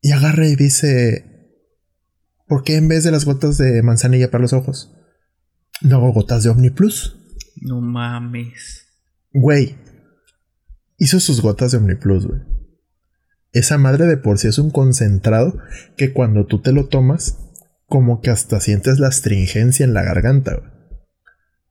Y 0.00 0.12
agarra 0.12 0.46
y 0.46 0.56
dice, 0.56 1.24
¿por 2.46 2.62
qué 2.62 2.76
en 2.76 2.88
vez 2.88 3.04
de 3.04 3.10
las 3.10 3.24
gotas 3.24 3.56
de 3.56 3.82
manzanilla 3.82 4.30
para 4.30 4.42
los 4.42 4.52
ojos, 4.52 4.94
no 5.80 5.96
hago 5.96 6.12
gotas 6.12 6.44
de 6.44 6.50
OmniPlus? 6.50 7.18
No 7.62 7.80
mames. 7.80 8.86
Güey, 9.32 9.76
hizo 10.98 11.20
sus 11.20 11.40
gotas 11.40 11.72
de 11.72 11.78
OmniPlus, 11.78 12.26
güey. 12.26 12.40
Esa 13.52 13.78
madre 13.78 14.06
de 14.06 14.16
por 14.16 14.38
sí 14.38 14.48
es 14.48 14.58
un 14.58 14.70
concentrado 14.70 15.56
que 15.96 16.12
cuando 16.12 16.46
tú 16.46 16.60
te 16.60 16.72
lo 16.72 16.88
tomas, 16.88 17.38
como 17.86 18.20
que 18.20 18.30
hasta 18.30 18.60
sientes 18.60 18.98
la 18.98 19.08
astringencia 19.08 19.84
en 19.84 19.94
la 19.94 20.02
garganta, 20.02 20.56
güey. 20.56 20.70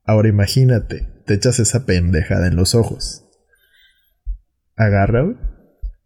Ahora 0.06 0.30
imagínate, 0.30 1.13
te 1.26 1.34
echas 1.36 1.60
esa 1.60 1.86
pendejada 1.86 2.48
en 2.48 2.56
los 2.56 2.76
ojos. 2.76 3.26
Agarra, 4.76 5.24
güey. 5.24 5.38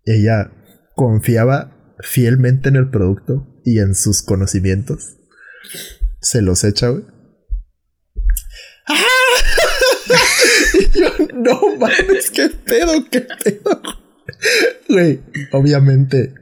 Ella 0.05 0.51
confiaba 0.95 1.95
fielmente 1.99 2.69
en 2.69 2.75
el 2.75 2.89
producto 2.89 3.61
y 3.65 3.79
en 3.79 3.95
sus 3.95 4.21
conocimientos. 4.21 5.17
Se 6.21 6.41
los 6.41 6.63
echa, 6.63 6.89
güey. 6.89 7.03
Y 10.73 10.99
yo, 10.99 11.09
no 11.33 11.59
mames, 11.77 12.31
qué 12.31 12.49
pedo, 12.49 13.03
qué 13.11 13.21
pedo. 13.43 13.81
Güey, 14.87 15.21
obviamente 15.51 16.33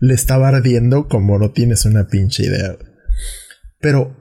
le 0.00 0.14
estaba 0.14 0.48
ardiendo 0.48 1.08
como 1.08 1.38
no 1.38 1.52
tienes 1.52 1.84
una 1.84 2.08
pinche 2.08 2.44
idea. 2.44 2.76
Pero 3.80 4.16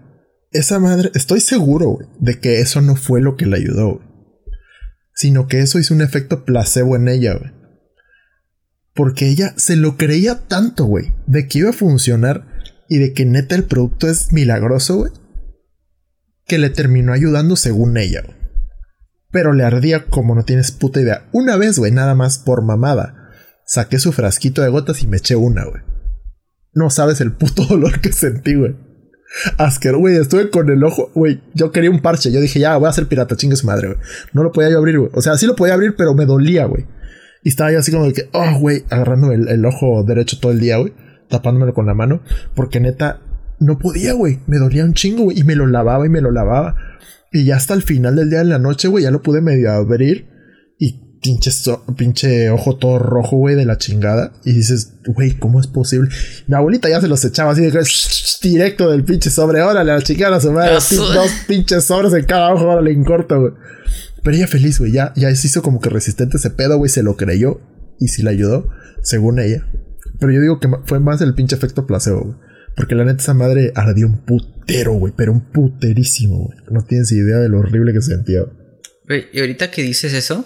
esa 0.58 0.80
madre, 0.80 1.12
estoy 1.14 1.42
seguro 1.42 2.00
de 2.20 2.40
que 2.40 2.62
eso 2.62 2.82
no 2.82 2.96
fue 2.96 3.22
lo 3.22 3.36
que 3.36 3.46
le 3.46 3.58
ayudó. 3.58 4.02
Sino 5.14 5.48
que 5.48 5.60
eso 5.60 5.80
hizo 5.80 5.94
un 5.94 6.02
efecto 6.02 6.46
placebo 6.46 6.96
en 6.96 7.08
ella, 7.08 7.36
güey. 7.36 7.52
Porque 8.94 9.28
ella 9.28 9.54
se 9.58 9.76
lo 9.76 9.98
creía 9.98 10.48
tanto, 10.48 10.86
güey, 10.86 11.14
de 11.28 11.48
que 11.48 11.60
iba 11.60 11.70
a 11.70 11.74
funcionar 11.74 12.48
y 12.90 13.00
de 13.00 13.14
que 13.14 13.26
neta 13.26 13.56
el 13.56 13.66
producto 13.66 14.10
es 14.10 14.32
milagroso, 14.32 14.98
güey, 14.98 15.12
que 16.46 16.58
le 16.58 16.70
terminó 16.70 17.12
ayudando 17.14 17.56
según 17.56 17.98
ella, 17.98 18.22
güey. 18.22 18.38
Pero 19.32 19.52
le 19.52 19.64
ardía 19.64 20.06
como 20.06 20.34
no 20.34 20.46
tienes 20.46 20.72
puta 20.72 21.02
idea. 21.02 21.28
Una 21.34 21.58
vez, 21.58 21.78
güey, 21.78 21.92
nada 21.92 22.16
más 22.16 22.38
por 22.38 22.64
mamada. 22.64 23.32
Saqué 23.66 24.00
su 24.00 24.14
frasquito 24.14 24.62
de 24.62 24.70
gotas 24.70 25.02
y 25.04 25.08
me 25.08 25.18
eché 25.18 25.36
una, 25.36 25.66
güey. 25.66 25.82
No 26.74 26.90
sabes 26.90 27.20
el 27.20 27.34
puto 27.34 27.66
dolor 27.70 28.00
que 28.00 28.14
sentí, 28.14 28.56
güey. 28.56 28.85
Asquero, 29.58 30.00
güey. 30.00 30.16
Estuve 30.16 30.50
con 30.50 30.70
el 30.70 30.84
ojo, 30.84 31.12
güey. 31.14 31.42
Yo 31.54 31.72
quería 31.72 31.90
un 31.90 32.00
parche. 32.00 32.32
Yo 32.32 32.40
dije, 32.40 32.60
ya, 32.60 32.78
voy 32.78 32.90
a 32.90 32.94
ser 32.94 33.08
pirata, 33.08 33.36
chingue 33.36 33.56
su 33.56 33.68
madre, 33.68 33.88
güey. 33.88 34.00
No 34.34 34.44
lo 34.44 34.52
podía 34.52 34.70
yo 34.70 34.78
abrir, 34.78 35.00
güey. 35.00 35.12
O 35.14 35.22
sea, 35.22 35.38
sí 35.38 35.46
lo 35.46 35.56
podía 35.56 35.74
abrir, 35.74 35.96
pero 35.96 36.14
me 36.14 36.26
dolía, 36.26 36.66
güey. 36.66 36.86
Y 37.44 37.50
estaba 37.50 37.72
yo 37.72 37.80
así 37.80 37.92
como 37.92 38.06
de 38.06 38.14
que, 38.14 38.30
oh, 38.34 38.60
güey, 38.60 38.86
agarrando 38.90 39.32
el, 39.32 39.48
el 39.48 39.66
ojo 39.66 40.04
derecho 40.04 40.40
todo 40.40 40.52
el 40.52 40.60
día, 40.60 40.78
güey. 40.78 40.94
Tapándomelo 41.30 41.74
con 41.74 41.86
la 41.86 41.94
mano. 41.94 42.22
Porque 42.56 42.80
neta, 42.80 43.22
no 43.60 43.78
podía, 43.78 44.14
güey. 44.14 44.40
Me 44.48 44.58
dolía 44.58 44.84
un 44.84 44.94
chingo, 44.94 45.24
güey. 45.24 45.40
Y 45.40 45.44
me 45.44 45.56
lo 45.56 45.68
lavaba 45.68 46.06
y 46.06 46.10
me 46.10 46.22
lo 46.22 46.32
lavaba. 46.32 46.76
Y 47.32 47.46
ya 47.46 47.58
hasta 47.58 47.74
el 47.74 47.84
final 47.84 48.16
del 48.16 48.30
día 48.30 48.40
de 48.40 48.46
la 48.46 48.60
noche, 48.60 48.88
güey, 48.88 49.04
ya 49.04 49.12
lo 49.12 49.22
pude 49.22 49.42
medio 49.42 49.72
abrir. 49.72 50.35
Pinche, 51.26 51.52
so- 51.52 51.84
pinche 51.98 52.50
ojo 52.52 52.78
todo 52.78 53.00
rojo, 53.00 53.38
güey, 53.38 53.56
de 53.56 53.66
la 53.66 53.78
chingada. 53.78 54.32
Y 54.46 54.54
dices, 54.54 54.94
güey, 55.06 55.32
¿cómo 55.38 55.60
es 55.60 55.68
posible? 55.68 56.10
Mi 56.48 56.56
abuelita 56.56 56.88
ya 56.88 57.02
se 57.02 57.08
los 57.08 57.26
echaba 57.26 57.52
así 57.52 57.62
de 57.62 57.72
que 57.72 57.80
directo 58.48 58.92
del 58.92 59.04
pinche 59.04 59.30
sobre. 59.30 59.62
Órale, 59.62 59.92
a 59.92 59.96
la 59.96 60.02
chingada, 60.02 60.40
su 60.40 60.52
madre. 60.52 60.74
Dos 60.76 61.32
pinches 61.48 61.84
sobres 61.86 62.14
en 62.14 62.26
cada 62.26 62.54
ojo, 62.54 62.66
órale, 62.66 62.92
en 62.92 63.04
corto, 63.04 63.40
güey. 63.42 63.54
Pero 64.24 64.38
ella 64.38 64.48
feliz, 64.48 64.80
güey. 64.80 64.92
Ya, 64.92 65.14
ya 65.16 65.34
se 65.36 65.48
hizo 65.48 65.62
como 65.62 65.80
que 65.82 65.90
resistente 65.90 66.38
ese 66.38 66.50
pedo, 66.52 66.78
güey. 66.78 66.90
Se 66.90 67.04
lo 67.04 67.16
creyó. 67.18 67.60
Y 68.00 68.10
sí 68.10 68.24
le 68.24 68.30
ayudó, 68.32 68.70
según 69.04 69.40
ella. 69.40 69.66
Pero 70.20 70.32
yo 70.32 70.42
digo 70.42 70.60
que 70.60 70.70
fue 70.86 71.00
más 71.00 71.22
el 71.22 71.34
pinche 71.34 71.56
efecto 71.56 71.88
placebo, 71.88 72.22
güey. 72.22 72.38
Porque 72.76 72.94
la 72.94 73.06
neta, 73.06 73.22
esa 73.22 73.34
madre 73.34 73.72
ardió 73.74 74.06
un 74.08 74.18
putero, 74.26 74.94
güey. 74.94 75.14
Pero 75.16 75.32
un 75.32 75.50
puterísimo, 75.52 76.46
güey. 76.46 76.58
No 76.70 76.82
tienes 76.84 77.12
idea 77.12 77.38
de 77.38 77.48
lo 77.50 77.60
horrible 77.60 77.94
que 77.94 78.02
sentía. 78.02 78.42
güey. 78.42 78.54
Güey, 79.08 79.26
y 79.34 79.40
ahorita 79.40 79.72
que 79.72 79.82
dices 79.84 80.14
eso, 80.14 80.46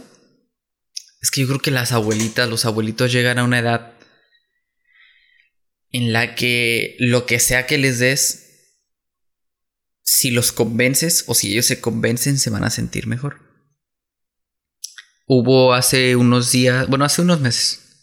es 1.22 1.32
que 1.32 1.42
yo 1.42 1.48
creo 1.48 1.60
que 1.60 1.72
las 1.72 1.92
abuelitas, 1.92 2.50
los 2.50 2.66
abuelitos 2.66 3.12
llegan 3.12 3.40
a 3.40 3.44
una 3.44 3.60
edad 3.60 3.94
en 5.92 6.14
la 6.14 6.36
que 6.36 6.96
lo 7.00 7.26
que 7.26 7.40
sea 7.40 7.66
que 7.66 7.78
les 7.78 8.00
des, 8.00 8.46
si 10.02 10.32
los 10.32 10.52
convences 10.52 11.26
o 11.28 11.34
si 11.34 11.52
ellos 11.52 11.66
se 11.66 11.82
convencen, 11.82 12.38
se 12.38 12.50
van 12.50 12.64
a 12.64 12.70
sentir 12.70 13.08
mejor. 13.08 13.42
Hubo 15.26 15.74
hace 15.74 16.16
unos 16.16 16.52
días, 16.52 16.88
bueno, 16.88 17.06
hace 17.06 17.22
unos 17.22 17.42
meses, 17.42 18.02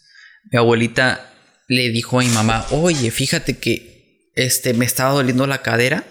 mi 0.51 0.57
abuelita 0.57 1.33
le 1.67 1.89
dijo 1.89 2.19
a 2.19 2.23
mi 2.23 2.29
mamá, 2.29 2.65
oye, 2.71 3.11
fíjate 3.11 3.57
que 3.57 4.31
este, 4.35 4.73
me 4.73 4.85
estaba 4.85 5.11
doliendo 5.11 5.47
la 5.47 5.61
cadera 5.61 6.05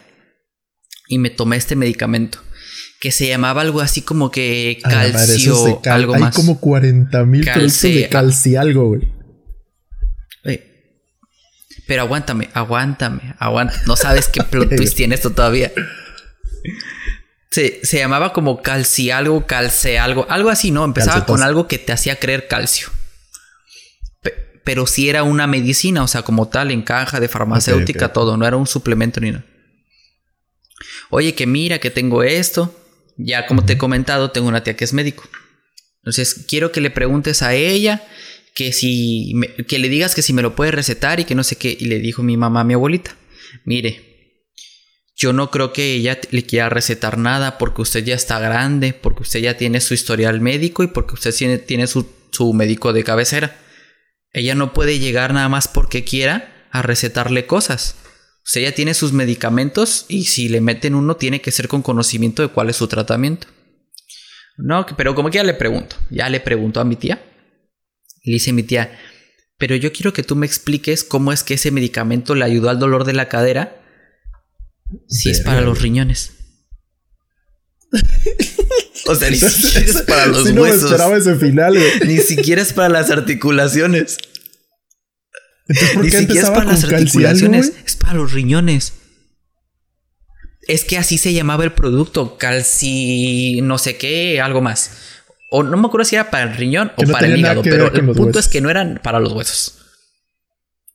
y 1.09 1.19
me 1.19 1.31
tomé 1.31 1.57
este 1.57 1.77
medicamento 1.77 2.45
que 3.07 3.12
se 3.12 3.29
llamaba 3.29 3.61
algo 3.62 3.81
así 3.81 4.03
como 4.03 4.33
que 4.33 4.79
calcio, 4.83 5.81
cal- 5.81 5.95
algo 5.95 6.14
Hay 6.16 6.23
más. 6.23 6.35
como 6.35 6.59
40 6.59 7.25
mil 7.25 7.45
productos 7.45 7.83
de 7.83 7.88
Calce- 7.88 8.09
calci 8.09 8.57
algo, 8.57 8.88
güey. 8.88 9.03
Pero 11.87 12.03
aguántame, 12.03 12.49
aguántame, 12.53 13.35
aguántame. 13.38 13.81
No 13.87 13.95
sabes 13.95 14.27
qué 14.27 14.42
plot 14.42 14.71
twist 14.77 14.97
tiene 14.97 15.14
esto 15.14 15.31
todavía. 15.31 15.71
Se, 17.53 17.79
se 17.85 17.99
llamaba 17.99 18.33
como 18.33 18.61
calci 18.61 19.12
algo, 19.12 19.47
calce 19.47 20.01
algo, 20.01 20.27
algo 20.29 20.51
así, 20.51 20.73
¿no? 20.73 20.85
Empezaba 20.85 21.12
Calcetos. 21.21 21.37
con 21.37 21.47
algo 21.47 21.69
que 21.69 21.79
te 21.79 21.92
hacía 21.92 22.16
creer 22.19 22.49
calcio. 22.49 22.88
Pe- 24.21 24.35
pero 24.64 24.88
sí 24.88 25.09
era 25.09 25.23
una 25.23 25.47
medicina, 25.47 26.03
o 26.03 26.09
sea, 26.09 26.23
como 26.23 26.49
tal, 26.49 26.73
en 26.73 26.83
caja 26.83 27.21
de 27.21 27.29
farmacéutica, 27.29 28.12
todo, 28.12 28.37
no 28.37 28.49
era 28.49 28.57
un 28.57 28.66
suplemento 28.66 29.21
ni 29.21 29.31
nada. 29.31 29.45
Oye, 31.11 31.37
que 31.37 31.47
mira, 31.47 31.79
que 31.79 31.90
tengo 31.92 32.25
esto. 32.25 32.75
Ya 33.16 33.46
como 33.46 33.64
te 33.64 33.74
he 33.74 33.79
comentado, 33.79 34.31
tengo 34.31 34.48
una 34.48 34.62
tía 34.62 34.76
que 34.76 34.85
es 34.85 34.92
médico. 34.92 35.29
Entonces, 36.02 36.44
quiero 36.48 36.70
que 36.72 36.81
le 36.81 36.90
preguntes 36.90 37.42
a 37.42 37.55
ella 37.55 38.07
que 38.55 38.72
si 38.72 39.33
me- 39.35 39.48
que 39.66 39.79
le 39.79 39.88
digas 39.88 40.14
que 40.14 40.22
si 40.22 40.33
me 40.33 40.42
lo 40.42 40.55
puede 40.55 40.70
recetar 40.70 41.20
y 41.20 41.24
que 41.24 41.35
no 41.35 41.42
sé 41.42 41.57
qué. 41.57 41.76
Y 41.79 41.87
le 41.87 41.98
dijo 41.98 42.22
mi 42.22 42.37
mamá 42.37 42.61
a 42.61 42.64
mi 42.64 42.74
abuelita, 42.74 43.16
mire, 43.64 44.02
yo 45.16 45.33
no 45.33 45.50
creo 45.50 45.72
que 45.72 45.94
ella 45.94 46.18
le 46.31 46.42
quiera 46.44 46.68
recetar 46.68 47.16
nada 47.18 47.59
porque 47.59 47.83
usted 47.83 48.05
ya 48.05 48.14
está 48.14 48.38
grande, 48.38 48.92
porque 48.92 49.22
usted 49.22 49.40
ya 49.40 49.57
tiene 49.57 49.81
su 49.81 49.94
historial 49.94 50.40
médico 50.40 50.83
y 50.83 50.88
porque 50.88 51.14
usted 51.14 51.35
tiene, 51.35 51.59
tiene 51.59 51.87
su, 51.87 52.07
su 52.33 52.52
médico 52.52 52.92
de 52.92 53.02
cabecera. 53.05 53.57
Ella 54.33 54.55
no 54.55 54.74
puede 54.74 54.98
llegar 54.98 55.33
nada 55.33 55.48
más 55.48 55.68
porque 55.68 56.05
quiera 56.05 56.66
a 56.70 56.83
recetarle 56.83 57.46
cosas. 57.46 57.96
O 58.46 58.48
sea, 58.48 58.62
ella 58.62 58.76
tiene 58.76 58.94
sus 58.94 59.12
medicamentos 59.12 60.04
y 60.06 60.26
si 60.26 60.48
le 60.48 60.61
meten 60.61 60.94
uno 60.94 61.16
tiene 61.16 61.40
que 61.40 61.50
ser 61.50 61.66
con 61.66 61.82
conocimiento 61.82 62.42
de 62.42 62.48
cuál 62.48 62.70
es 62.70 62.76
su 62.76 62.87
tratamiento. 62.87 63.48
No, 64.56 64.87
pero 64.96 65.16
como 65.16 65.30
que 65.30 65.38
ya 65.38 65.42
le 65.42 65.54
pregunto, 65.54 65.96
ya 66.11 66.28
le 66.30 66.38
pregunto 66.38 66.78
a 66.78 66.85
mi 66.85 66.94
tía. 66.94 67.20
Y 68.22 68.30
dice 68.32 68.52
mi 68.52 68.62
tía, 68.62 68.96
pero 69.59 69.74
yo 69.74 69.92
quiero 69.92 70.12
que 70.12 70.22
tú 70.22 70.37
me 70.37 70.46
expliques 70.46 71.02
cómo 71.02 71.32
es 71.32 71.42
que 71.42 71.54
ese 71.54 71.72
medicamento 71.72 72.37
le 72.37 72.44
ayudó 72.44 72.70
al 72.70 72.78
dolor 72.78 73.02
de 73.02 73.14
la 73.14 73.28
cadera 73.28 73.82
si 75.09 75.30
es 75.30 75.40
para 75.40 75.61
los 75.61 75.82
riñones. 75.82 76.35
o 79.06 79.14
sea, 79.16 79.28
ni 79.28 79.38
siquiera 79.38 79.80
es 79.80 80.02
para 80.02 80.26
los 80.26 80.46
no 80.46 80.54
me 80.54 80.61
huesos. 80.61 80.85
esperaba 80.85 81.16
ese 81.16 81.35
final, 81.35 81.74
güey. 81.76 81.90
Ni 82.06 82.18
siquiera 82.18 82.62
es 82.62 82.72
para 82.72 82.90
las 82.90 83.11
articulaciones. 83.11 84.18
Entonces, 85.68 85.94
¿por 85.94 86.05
qué 86.05 86.11
siquiera 86.11 86.33
es 86.33 86.46
empezaba 86.46 86.57
para 86.57 86.70
las 86.72 86.85
con 86.85 86.94
algo, 86.94 87.07
articulaciones, 87.07 87.72
es 87.85 87.96
para 87.96 88.14
los 88.14 88.33
riñones. 88.33 88.92
Es 90.68 90.85
que 90.85 90.98
así 90.98 91.18
se 91.18 91.33
llamaba 91.33 91.64
el 91.64 91.72
producto, 91.72 92.38
calci, 92.38 93.61
no 93.62 93.79
sé 93.79 93.96
qué, 93.96 94.40
algo 94.40 94.61
más. 94.61 94.92
O 95.50 95.62
no 95.62 95.76
me 95.76 95.87
acuerdo 95.87 96.05
si 96.05 96.16
era 96.16 96.31
para 96.31 96.50
el 96.50 96.57
riñón 96.57 96.90
Que 96.96 97.05
o 97.05 97.07
no 97.07 97.12
para 97.12 97.26
el 97.29 97.38
hígado, 97.38 97.62
pero 97.62 97.92
el 97.92 98.05
punto 98.07 98.22
huesos. 98.22 98.46
es 98.46 98.48
que 98.48 98.61
no 98.61 98.68
eran 98.68 99.00
para 99.02 99.20
los 99.20 99.33
huesos. 99.33 99.79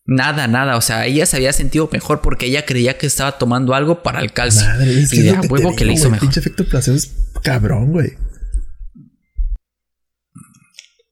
Nada, 0.05 0.47
nada. 0.47 0.75
O 0.75 0.81
sea, 0.81 1.05
ella 1.05 1.25
se 1.25 1.37
había 1.37 1.53
sentido 1.53 1.89
mejor 1.91 2.21
porque 2.21 2.47
ella 2.47 2.65
creía 2.65 2.97
que 2.97 3.07
estaba 3.07 3.37
tomando 3.37 3.73
algo 3.73 4.03
para 4.03 4.19
el 4.19 4.33
calcio. 4.33 4.67
Madre, 4.67 5.03
es 5.03 5.13
y 5.13 5.21
de 5.21 5.39
que 5.39 5.47
huevo 5.47 5.75
que 5.75 5.85
le 5.85 5.93
hizo 5.93 6.03
güey, 6.03 6.11
mejor. 6.11 6.27
Pinche 6.27 6.39
efecto 6.41 6.65
placebo 6.65 6.97
es 6.97 7.11
cabrón, 7.43 7.91
güey. 7.91 8.13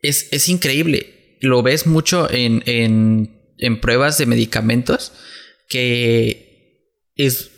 Es, 0.01 0.27
es 0.31 0.49
increíble. 0.49 1.37
Lo 1.41 1.63
ves 1.63 1.87
mucho 1.87 2.29
en, 2.29 2.63
en, 2.65 3.38
en 3.59 3.79
pruebas 3.79 4.17
de 4.17 4.25
medicamentos 4.25 5.11
que 5.67 6.83
es, 7.15 7.51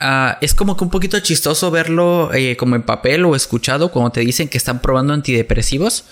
ah, 0.00 0.38
es 0.40 0.54
como 0.54 0.76
que 0.76 0.84
un 0.84 0.90
poquito 0.90 1.20
chistoso 1.20 1.70
verlo 1.70 2.32
eh, 2.32 2.56
como 2.56 2.74
en 2.74 2.82
papel 2.82 3.24
o 3.24 3.36
escuchado 3.36 3.92
cuando 3.92 4.12
te 4.12 4.20
dicen 4.20 4.48
que 4.48 4.58
están 4.58 4.80
probando 4.80 5.12
antidepresivos 5.12 6.04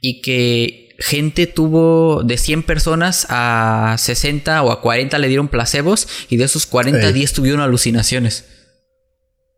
y 0.00 0.22
que 0.22 0.86
gente 0.98 1.46
tuvo 1.46 2.22
de 2.22 2.38
100 2.38 2.62
personas 2.62 3.26
a 3.28 3.96
60 3.98 4.62
o 4.62 4.72
a 4.72 4.80
40 4.80 5.18
le 5.18 5.28
dieron 5.28 5.48
placebos 5.48 6.08
y 6.30 6.38
de 6.38 6.44
esos 6.44 6.64
40 6.64 7.06
Ey. 7.06 7.12
10 7.12 7.32
tuvieron 7.34 7.60
alucinaciones. 7.60 8.46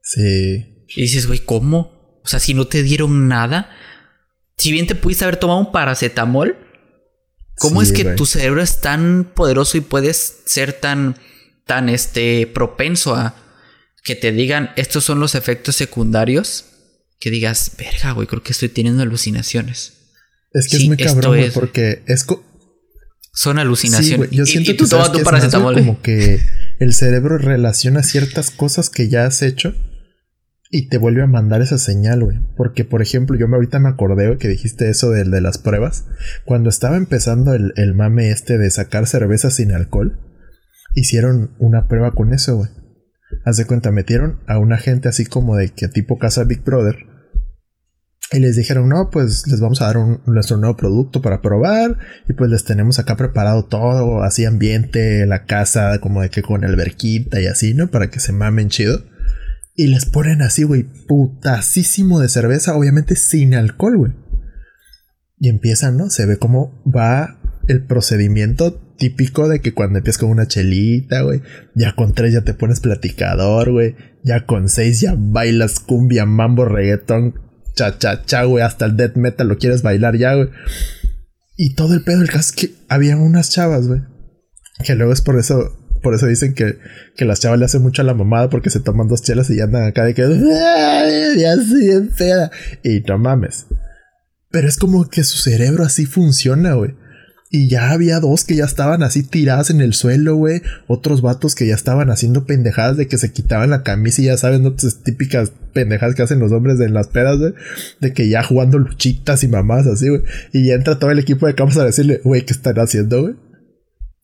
Sí. 0.02 0.84
Y 0.88 1.02
dices, 1.02 1.26
güey, 1.26 1.38
¿cómo? 1.38 2.20
O 2.24 2.28
sea, 2.28 2.40
si 2.40 2.54
no 2.54 2.66
te 2.66 2.82
dieron 2.82 3.28
nada, 3.28 3.70
si 4.56 4.72
bien 4.72 4.86
te 4.86 4.94
pudiste 4.94 5.24
haber 5.24 5.36
tomado 5.36 5.60
un 5.60 5.70
paracetamol, 5.70 6.67
¿cómo 7.58 7.82
Sí, 7.82 7.88
es 7.88 7.92
que 7.92 8.04
tu 8.14 8.26
cerebro 8.26 8.62
es 8.62 8.80
tan 8.80 9.24
poderoso 9.34 9.76
y 9.76 9.80
puedes 9.80 10.38
ser 10.46 10.72
tan, 10.72 11.16
tan, 11.66 11.88
este, 11.88 12.46
propenso 12.46 13.14
a 13.14 13.34
que 14.04 14.14
te 14.14 14.32
digan 14.32 14.70
estos 14.76 15.04
son 15.04 15.20
los 15.20 15.34
efectos 15.34 15.76
secundarios? 15.76 16.64
Que 17.20 17.30
digas, 17.30 17.72
verga, 17.76 18.12
güey, 18.12 18.26
creo 18.26 18.42
que 18.42 18.52
estoy 18.52 18.68
teniendo 18.68 19.02
alucinaciones. 19.02 19.94
Es 20.52 20.68
que 20.68 20.76
Sí, 20.78 20.84
es 20.84 20.88
muy 20.88 20.96
cabrón, 20.96 21.36
güey, 21.36 21.50
porque 21.50 22.02
es. 22.06 22.24
co- 22.24 22.44
Son 23.34 23.58
alucinaciones. 23.58 24.30
yo 24.30 24.44
Y- 24.44 24.46
siento 24.46 24.70
y, 24.72 24.76
tú 24.76 24.84
que 24.84 24.88
como 25.74 26.00
que 26.02 26.40
el 26.80 26.94
cerebro 26.94 27.38
relaciona 27.38 28.02
ciertas 28.02 28.50
cosas 28.50 28.88
que 28.88 29.08
ya 29.08 29.26
has 29.26 29.42
hecho 29.42 29.74
y 30.70 30.88
te 30.88 30.98
vuelve 30.98 31.22
a 31.22 31.26
mandar 31.26 31.62
esa 31.62 31.78
señal, 31.78 32.22
güey. 32.22 32.38
Porque, 32.56 32.84
por 32.84 33.00
ejemplo, 33.00 33.36
yo 33.36 33.48
me 33.48 33.56
ahorita 33.56 33.78
me 33.78 33.88
acordé 33.88 34.36
que 34.38 34.48
dijiste 34.48 34.90
eso 34.90 35.10
del 35.10 35.30
de 35.30 35.40
las 35.40 35.58
pruebas. 35.58 36.06
Cuando 36.44 36.68
estaba 36.68 36.96
empezando 36.96 37.54
el, 37.54 37.72
el 37.76 37.94
mame 37.94 38.30
este 38.30 38.58
de 38.58 38.70
sacar 38.70 39.06
cerveza 39.06 39.50
sin 39.50 39.72
alcohol, 39.72 40.18
hicieron 40.94 41.54
una 41.58 41.88
prueba 41.88 42.12
con 42.12 42.34
eso, 42.34 42.56
güey. 42.56 42.70
Haz 43.44 43.56
de 43.56 43.66
cuenta, 43.66 43.92
metieron 43.92 44.40
a 44.46 44.58
una 44.58 44.78
gente 44.78 45.08
así 45.08 45.24
como 45.24 45.56
de 45.56 45.70
que 45.70 45.88
tipo 45.88 46.18
casa 46.18 46.44
Big 46.44 46.62
Brother. 46.62 46.96
Y 48.30 48.40
les 48.40 48.56
dijeron, 48.56 48.90
no, 48.90 49.08
pues 49.08 49.46
les 49.46 49.60
vamos 49.60 49.80
a 49.80 49.86
dar 49.86 49.96
nuestro 50.26 50.58
nuevo 50.58 50.76
producto 50.76 51.22
para 51.22 51.40
probar. 51.40 51.96
Y 52.28 52.34
pues 52.34 52.50
les 52.50 52.64
tenemos 52.64 52.98
acá 52.98 53.16
preparado 53.16 53.64
todo, 53.64 54.22
así 54.22 54.44
ambiente, 54.44 55.24
la 55.24 55.44
casa, 55.44 55.98
como 56.00 56.20
de 56.20 56.28
que 56.28 56.42
con 56.42 56.62
alberquita 56.62 57.40
y 57.40 57.46
así, 57.46 57.72
¿no? 57.72 57.88
Para 57.88 58.10
que 58.10 58.20
se 58.20 58.32
mamen 58.32 58.68
chido. 58.68 59.02
Y 59.78 59.86
les 59.86 60.06
ponen 60.06 60.42
así, 60.42 60.64
güey, 60.64 60.82
putasísimo 61.06 62.18
de 62.18 62.28
cerveza, 62.28 62.74
obviamente 62.74 63.14
sin 63.14 63.54
alcohol, 63.54 63.96
güey. 63.96 64.12
Y 65.38 65.48
empiezan, 65.48 65.96
¿no? 65.96 66.10
Se 66.10 66.26
ve 66.26 66.36
cómo 66.36 66.82
va 66.84 67.38
el 67.68 67.84
procedimiento 67.84 68.74
típico 68.98 69.48
de 69.48 69.60
que 69.60 69.74
cuando 69.74 69.98
empiezas 69.98 70.18
con 70.18 70.30
una 70.30 70.48
chelita, 70.48 71.22
güey, 71.22 71.42
ya 71.76 71.94
con 71.94 72.12
tres 72.12 72.32
ya 72.32 72.40
te 72.40 72.54
pones 72.54 72.80
platicador, 72.80 73.70
güey, 73.70 73.94
ya 74.24 74.46
con 74.46 74.68
seis 74.68 75.00
ya 75.00 75.14
bailas 75.16 75.78
cumbia, 75.78 76.26
mambo, 76.26 76.64
reggaetón, 76.64 77.40
cha 77.76 77.98
cha 77.98 78.24
cha, 78.24 78.42
güey, 78.42 78.64
hasta 78.64 78.84
el 78.84 78.96
death 78.96 79.14
metal 79.14 79.46
lo 79.46 79.58
quieres 79.58 79.82
bailar 79.82 80.16
ya, 80.16 80.34
güey. 80.34 80.48
Y 81.56 81.74
todo 81.74 81.94
el 81.94 82.02
pedo, 82.02 82.20
el 82.22 82.30
caso 82.30 82.50
es 82.50 82.52
que 82.52 82.74
había 82.88 83.16
unas 83.16 83.50
chavas, 83.50 83.86
güey, 83.86 84.02
que 84.82 84.96
luego 84.96 85.12
es 85.12 85.22
por 85.22 85.38
eso, 85.38 85.87
por 86.02 86.14
eso 86.14 86.26
dicen 86.26 86.54
que, 86.54 86.78
que 87.16 87.24
las 87.24 87.40
chavas 87.40 87.58
le 87.58 87.64
hacen 87.64 87.82
mucho 87.82 88.02
a 88.02 88.04
la 88.04 88.14
mamada 88.14 88.48
porque 88.50 88.70
se 88.70 88.80
toman 88.80 89.08
dos 89.08 89.22
chelas 89.22 89.50
y 89.50 89.56
ya 89.56 89.64
andan 89.64 89.84
acá 89.84 90.04
de 90.04 90.14
que 90.14 90.22
"Ay, 90.22 91.40
ya 91.40 91.52
en 91.52 92.08
peda. 92.08 92.50
Y 92.82 93.00
no 93.00 93.18
mames. 93.18 93.66
Pero 94.50 94.68
es 94.68 94.76
como 94.76 95.08
que 95.08 95.24
su 95.24 95.38
cerebro 95.38 95.84
así 95.84 96.06
funciona, 96.06 96.74
güey. 96.74 96.94
Y 97.50 97.68
ya 97.68 97.92
había 97.92 98.20
dos 98.20 98.44
que 98.44 98.56
ya 98.56 98.66
estaban 98.66 99.02
así 99.02 99.22
tiradas 99.22 99.70
en 99.70 99.80
el 99.80 99.94
suelo, 99.94 100.36
güey. 100.36 100.60
Otros 100.86 101.22
vatos 101.22 101.54
que 101.54 101.66
ya 101.66 101.74
estaban 101.74 102.10
haciendo 102.10 102.44
pendejadas 102.44 102.98
de 102.98 103.08
que 103.08 103.16
se 103.16 103.32
quitaban 103.32 103.70
la 103.70 103.82
camisa 103.82 104.20
y 104.20 104.26
ya 104.26 104.36
saben, 104.36 104.62
¿no? 104.62 104.76
Pues, 104.76 105.02
típicas 105.02 105.52
pendejadas 105.72 106.14
que 106.14 106.22
hacen 106.22 106.40
los 106.40 106.52
hombres 106.52 106.78
en 106.80 106.92
las 106.92 107.08
pedas, 107.08 107.38
güey. 107.38 107.54
De 108.00 108.12
que 108.12 108.28
ya 108.28 108.42
jugando 108.42 108.78
luchitas 108.78 109.44
y 109.44 109.48
mamás 109.48 109.86
así, 109.86 110.10
güey. 110.10 110.22
Y 110.52 110.66
ya 110.66 110.74
entra 110.74 110.98
todo 110.98 111.10
el 111.10 111.18
equipo 111.18 111.46
de 111.46 111.54
cámaras 111.54 111.78
a 111.78 111.84
decirle, 111.86 112.20
güey, 112.22 112.44
¿qué 112.44 112.52
están 112.52 112.78
haciendo, 112.78 113.22
güey? 113.22 113.34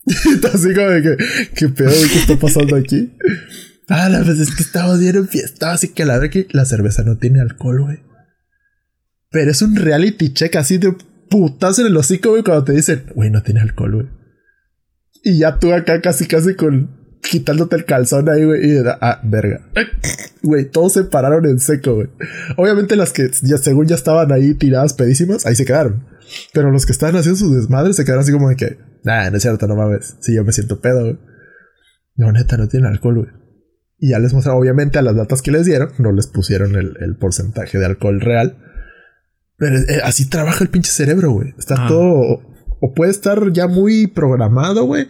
así 0.52 0.74
como 0.74 0.88
de 0.88 1.02
que, 1.02 1.16
¿qué 1.54 1.68
pedo? 1.68 1.90
¿Qué 1.90 2.18
está 2.18 2.36
pasando 2.36 2.76
aquí? 2.76 3.16
Ah, 3.88 4.08
la 4.08 4.20
vez 4.20 4.38
es 4.38 4.54
que 4.54 4.62
estamos 4.62 5.00
bien 5.00 5.16
en 5.16 5.28
fiesta, 5.28 5.72
así 5.72 5.88
que 5.88 6.04
la 6.04 6.14
verdad 6.14 6.30
que 6.30 6.46
la 6.52 6.64
cerveza 6.64 7.02
no 7.02 7.18
tiene 7.18 7.40
alcohol, 7.40 7.82
güey. 7.82 7.98
Pero 9.30 9.50
es 9.50 9.62
un 9.62 9.76
reality 9.76 10.32
check 10.32 10.56
así 10.56 10.78
de 10.78 10.94
putazo 11.28 11.82
en 11.82 11.88
el 11.88 11.96
hocico, 11.96 12.30
güey, 12.30 12.42
cuando 12.42 12.64
te 12.64 12.72
dicen, 12.72 13.04
güey, 13.14 13.30
no 13.30 13.42
tiene 13.42 13.60
alcohol, 13.60 13.94
güey. 13.94 14.08
Y 15.22 15.38
ya 15.38 15.58
tú 15.58 15.72
acá 15.72 16.00
casi, 16.00 16.26
casi 16.26 16.54
con 16.54 17.04
quitándote 17.22 17.76
el 17.76 17.84
calzón 17.84 18.28
ahí, 18.28 18.44
güey. 18.44 18.70
Y 18.70 18.78
ah, 18.86 19.20
verga. 19.24 19.66
Güey, 20.42 20.66
todos 20.70 20.92
se 20.92 21.04
pararon 21.04 21.46
en 21.46 21.58
seco, 21.58 21.94
güey. 21.94 22.08
Obviamente 22.56 22.96
las 22.96 23.12
que 23.12 23.30
ya 23.42 23.56
según 23.58 23.86
ya 23.86 23.94
estaban 23.94 24.30
ahí 24.32 24.54
tiradas 24.54 24.92
pedísimas, 24.92 25.46
ahí 25.46 25.56
se 25.56 25.64
quedaron. 25.64 26.06
Pero 26.52 26.70
los 26.70 26.86
que 26.86 26.92
estaban 26.92 27.16
haciendo 27.16 27.38
sus 27.38 27.54
desmadres 27.54 27.96
se 27.96 28.04
quedaron 28.04 28.22
así 28.22 28.32
como 28.32 28.48
de 28.48 28.56
que, 28.56 28.78
nah, 29.04 29.30
no 29.30 29.36
es 29.36 29.42
cierto, 29.42 29.66
no 29.66 29.76
mames. 29.76 30.16
Sí, 30.20 30.34
yo 30.34 30.44
me 30.44 30.52
siento 30.52 30.80
pedo, 30.80 31.00
güey. 31.02 31.18
No, 32.16 32.32
neta, 32.32 32.56
no 32.56 32.68
tiene 32.68 32.88
alcohol, 32.88 33.14
güey. 33.16 33.28
Y 33.98 34.10
ya 34.10 34.18
les 34.18 34.34
mostraron, 34.34 34.60
obviamente, 34.60 34.98
a 34.98 35.02
las 35.02 35.16
datas 35.16 35.40
que 35.42 35.50
les 35.52 35.64
dieron, 35.66 35.90
no 35.98 36.12
les 36.12 36.26
pusieron 36.26 36.74
el, 36.76 36.94
el 37.00 37.16
porcentaje 37.16 37.78
de 37.78 37.86
alcohol 37.86 38.20
real. 38.20 38.58
Pero 39.56 39.76
eh, 39.78 40.00
así 40.02 40.28
trabaja 40.28 40.64
el 40.64 40.70
pinche 40.70 40.90
cerebro, 40.90 41.30
güey. 41.30 41.54
Está 41.58 41.74
Ah. 41.78 41.88
todo. 41.88 42.42
O 42.80 42.92
puede 42.94 43.12
estar 43.12 43.52
ya 43.52 43.66
muy 43.66 44.08
programado, 44.08 44.84
güey. 44.84 45.06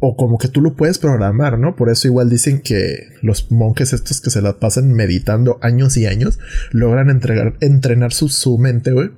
O 0.00 0.16
como 0.16 0.38
que 0.38 0.48
tú 0.48 0.60
lo 0.60 0.76
puedes 0.76 0.98
programar, 0.98 1.58
¿no? 1.58 1.76
Por 1.76 1.90
eso 1.90 2.08
igual 2.08 2.30
dicen 2.30 2.60
que 2.62 3.08
los 3.22 3.50
monjes 3.50 3.92
estos 3.92 4.20
que 4.20 4.30
se 4.30 4.42
la 4.42 4.58
pasan 4.58 4.92
meditando 4.92 5.58
años 5.62 5.96
y 5.96 6.06
años 6.06 6.38
logran 6.72 7.10
entregar, 7.10 7.54
entrenar 7.60 8.12
su, 8.12 8.28
su 8.28 8.58
mente, 8.58 8.92
güey. 8.92 9.10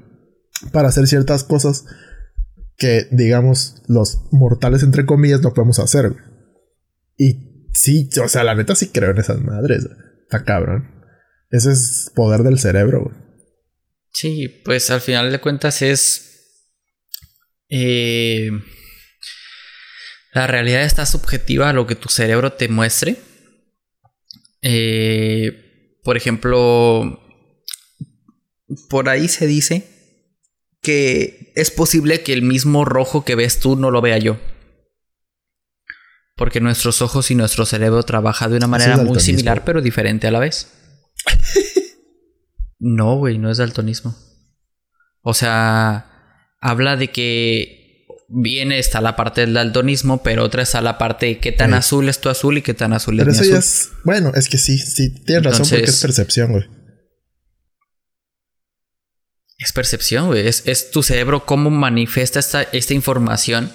Para 0.73 0.89
hacer 0.89 1.07
ciertas 1.07 1.45
cosas 1.45 1.85
que, 2.77 3.07
digamos, 3.11 3.83
los 3.89 4.21
mortales, 4.33 4.83
entre 4.83 5.07
comillas, 5.07 5.41
no 5.43 5.55
podemos 5.55 5.79
hacer. 5.79 6.13
Y 7.17 7.69
sí, 7.73 8.09
o 8.23 8.29
sea, 8.29 8.45
la 8.45 8.55
neta 8.55 8.75
sí 8.75 8.89
creo 8.89 9.11
en 9.11 9.19
esas 9.19 9.41
madres. 9.41 9.87
Está 10.23 10.45
cabrón. 10.45 10.91
Ese 11.51 11.73
es 11.73 12.11
poder 12.15 12.43
del 12.43 12.59
cerebro. 12.59 13.13
Sí, 14.13 14.49
pues 14.65 14.91
al 14.91 15.01
final 15.01 15.31
de 15.31 15.41
cuentas 15.41 15.83
es. 15.83 16.23
eh, 17.69 18.51
la 20.33 20.47
realidad 20.47 20.83
está 20.83 21.07
subjetiva 21.07 21.71
a 21.71 21.73
lo 21.73 21.87
que 21.87 21.95
tu 21.95 22.11
cerebro 22.11 22.53
te 22.53 22.69
muestre. 22.69 23.17
Eh, 24.61 26.01
por 26.05 26.17
ejemplo, 26.17 27.21
por 28.91 29.09
ahí 29.09 29.29
se 29.29 29.47
dice 29.47 29.96
que 30.87 31.53
es 31.57 31.73
posible 31.73 32.23
que 32.23 32.33
el 32.33 32.43
mismo 32.43 32.85
rojo 32.85 33.25
que 33.25 33.35
ves 33.35 33.59
tú 33.59 33.75
no 33.75 33.91
lo 33.91 34.01
vea 34.01 34.19
yo. 34.19 34.39
Porque 36.37 36.61
nuestros 36.61 37.03
ojos 37.03 37.31
y 37.33 37.35
nuestro 37.35 37.67
cerebro 37.67 38.05
trabaja 38.05 38.49
de 38.49 38.57
una 38.57 38.69
manera 38.69 38.93
muy 38.93 39.07
daltonismo. 39.07 39.27
similar 39.27 39.65
pero 39.65 39.83
diferente 39.83 40.29
a 40.29 40.31
la 40.31 40.39
vez. 40.39 40.69
No, 42.79 43.17
güey, 43.17 43.39
no 43.39 43.51
es 43.51 43.57
daltonismo. 43.57 44.15
O 45.23 45.33
sea, 45.33 46.05
habla 46.61 46.97
de 46.97 47.11
que 47.11 48.07
bien 48.29 48.71
está 48.71 49.01
la 49.01 49.17
parte 49.17 49.41
del 49.41 49.55
daltonismo, 49.55 50.23
pero 50.23 50.45
otra 50.45 50.63
está 50.63 50.83
la 50.83 50.99
parte 50.99 51.25
de 51.25 51.39
qué 51.39 51.53
tan 51.53 51.73
azul 51.73 52.07
es 52.11 52.21
tu 52.21 52.29
azul 52.29 52.59
y 52.59 52.63
qué 52.63 52.75
tan 52.75 52.93
azul 52.93 53.17
Pero 53.17 53.31
es 53.31 53.41
mi 53.41 53.47
eso 53.47 53.51
ya 53.55 53.59
azul. 53.61 53.71
es. 53.71 53.91
Bueno, 54.05 54.31
es 54.35 54.49
que 54.51 54.59
sí, 54.59 54.77
sí, 54.77 55.09
tienes 55.25 55.45
razón 55.45 55.67
porque 55.67 55.85
es 55.87 56.01
percepción, 56.03 56.53
güey. 56.53 56.65
Es 59.59 59.73
percepción, 59.73 60.27
güey. 60.27 60.47
Es, 60.47 60.67
es 60.67 60.91
tu 60.91 61.03
cerebro 61.03 61.47
cómo 61.47 61.71
manifiesta 61.71 62.39
esta, 62.39 62.63
esta 62.63 62.95
información 62.95 63.73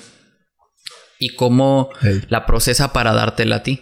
y 1.19 1.35
cómo 1.35 1.89
la 2.29 2.45
procesa 2.45 2.93
para 2.93 3.13
dártela 3.13 3.57
a 3.57 3.63
ti. 3.63 3.81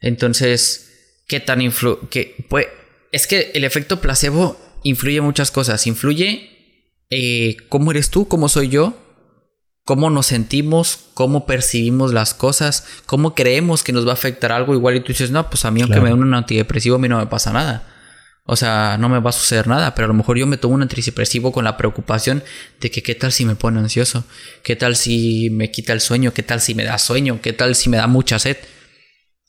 Entonces, 0.00 1.22
¿qué 1.28 1.40
tan 1.40 1.60
influ... 1.60 2.08
Que, 2.08 2.46
pues, 2.48 2.66
es 3.12 3.26
que 3.26 3.52
el 3.54 3.64
efecto 3.64 4.00
placebo 4.00 4.60
influye 4.82 5.20
muchas 5.20 5.50
cosas. 5.50 5.86
Influye 5.86 6.50
eh, 7.10 7.56
cómo 7.68 7.90
eres 7.90 8.10
tú, 8.10 8.26
cómo 8.26 8.48
soy 8.48 8.68
yo, 8.68 8.96
cómo 9.84 10.10
nos 10.10 10.26
sentimos, 10.26 11.06
cómo 11.14 11.46
percibimos 11.46 12.12
las 12.12 12.34
cosas, 12.34 12.86
cómo 13.06 13.34
creemos 13.34 13.84
que 13.84 13.92
nos 13.92 14.06
va 14.06 14.10
a 14.10 14.14
afectar 14.14 14.52
algo. 14.52 14.74
Igual 14.74 14.96
y 14.96 15.00
tú 15.00 15.08
dices, 15.08 15.30
no, 15.30 15.48
pues 15.50 15.64
a 15.64 15.70
mí 15.70 15.82
aunque 15.82 16.00
me 16.00 16.10
den 16.10 16.22
un 16.22 16.34
antidepresivo, 16.34 16.96
a 16.96 16.98
mí 16.98 17.08
no 17.08 17.18
me 17.18 17.26
pasa 17.26 17.52
nada. 17.52 17.91
O 18.44 18.56
sea, 18.56 18.96
no 18.98 19.08
me 19.08 19.20
va 19.20 19.30
a 19.30 19.32
suceder 19.32 19.68
nada, 19.68 19.94
pero 19.94 20.06
a 20.06 20.08
lo 20.08 20.14
mejor 20.14 20.36
yo 20.36 20.46
me 20.46 20.56
tomo 20.56 20.74
un 20.74 20.82
antidepresivo 20.82 21.52
con 21.52 21.64
la 21.64 21.76
preocupación 21.76 22.42
de 22.80 22.90
que 22.90 23.02
qué 23.02 23.14
tal 23.14 23.32
si 23.32 23.44
me 23.44 23.54
pone 23.54 23.78
ansioso, 23.78 24.24
qué 24.64 24.74
tal 24.74 24.96
si 24.96 25.48
me 25.50 25.70
quita 25.70 25.92
el 25.92 26.00
sueño, 26.00 26.34
qué 26.34 26.42
tal 26.42 26.60
si 26.60 26.74
me 26.74 26.84
da 26.84 26.98
sueño, 26.98 27.40
qué 27.40 27.52
tal 27.52 27.76
si 27.76 27.88
me 27.88 27.98
da 27.98 28.08
mucha 28.08 28.40
sed. 28.40 28.56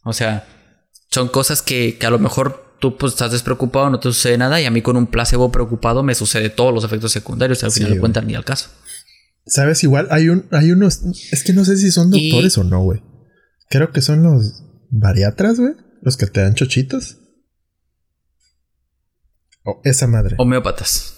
O 0.04 0.14
sea, 0.14 0.46
son 1.10 1.30
cosas 1.30 1.64
que, 1.64 1.98
que 1.98 2.06
a 2.06 2.12
lo 2.12 2.20
mejor 2.20 2.76
tú 2.80 2.98
pues 2.98 3.14
estás 3.14 3.32
despreocupado, 3.32 3.90
no 3.90 4.00
te 4.00 4.10
sucede 4.10 4.38
nada 4.38 4.60
y 4.60 4.66
a 4.66 4.72
mí 4.72 4.82
con 4.82 4.98
un 4.98 5.08
placebo 5.08 5.52
preocupado 5.52 6.04
me 6.04 6.14
sucede 6.16 6.50
todos 6.50 6.74
los 6.74 6.84
efectos 6.84 7.14
secundarios 7.14 7.64
y 7.64 7.66
al 7.66 7.72
final 7.72 7.96
no 7.96 8.00
cuentan 8.00 8.28
ni 8.28 8.36
al 8.36 8.46
caso. 8.46 8.70
Sabes, 9.46 9.84
igual 9.84 10.08
hay 10.12 10.30
un, 10.30 10.46
hay 10.52 10.72
unos, 10.72 11.02
es 11.32 11.44
que 11.44 11.54
no 11.54 11.66
sé 11.66 11.78
si 11.78 11.92
son 11.92 12.12
doctores 12.12 12.58
o 12.58 12.64
no, 12.64 12.84
güey. 12.84 13.02
Creo 13.70 13.92
que 13.92 14.02
son 14.02 14.22
los 14.22 14.64
bariatras, 14.90 15.60
güey, 15.60 15.74
los 16.02 16.18
que 16.18 16.28
te 16.28 16.42
dan 16.42 16.56
chochitos. 16.56 17.18
O 19.64 19.82
esa 19.84 20.08
madre. 20.08 20.36
Homeópatas. 20.38 21.14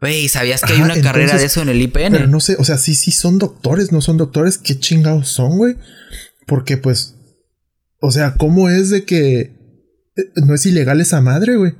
Güey, 0.00 0.28
¿sabías 0.28 0.62
que 0.62 0.74
hay 0.74 0.80
una 0.80 1.00
carrera 1.00 1.36
de 1.36 1.44
eso 1.44 1.60
en 1.60 1.70
el 1.70 1.82
IPN? 1.82 2.12
Pero 2.12 2.26
no 2.28 2.38
sé, 2.38 2.56
o 2.58 2.64
sea, 2.64 2.78
sí, 2.78 2.94
sí 2.94 3.10
son 3.10 3.38
doctores, 3.38 3.90
no 3.90 4.00
son 4.00 4.16
doctores, 4.16 4.56
¿qué 4.56 4.78
chingados 4.78 5.28
son, 5.28 5.58
güey? 5.58 5.76
Porque 6.46 6.76
pues, 6.76 7.16
o 8.00 8.12
sea, 8.12 8.34
¿cómo 8.34 8.68
es 8.68 8.90
de 8.90 9.04
que 9.04 9.40
eh, 10.16 10.32
no 10.36 10.54
es 10.54 10.64
ilegal 10.66 11.00
esa 11.00 11.20
madre, 11.20 11.56
güey? 11.56 11.74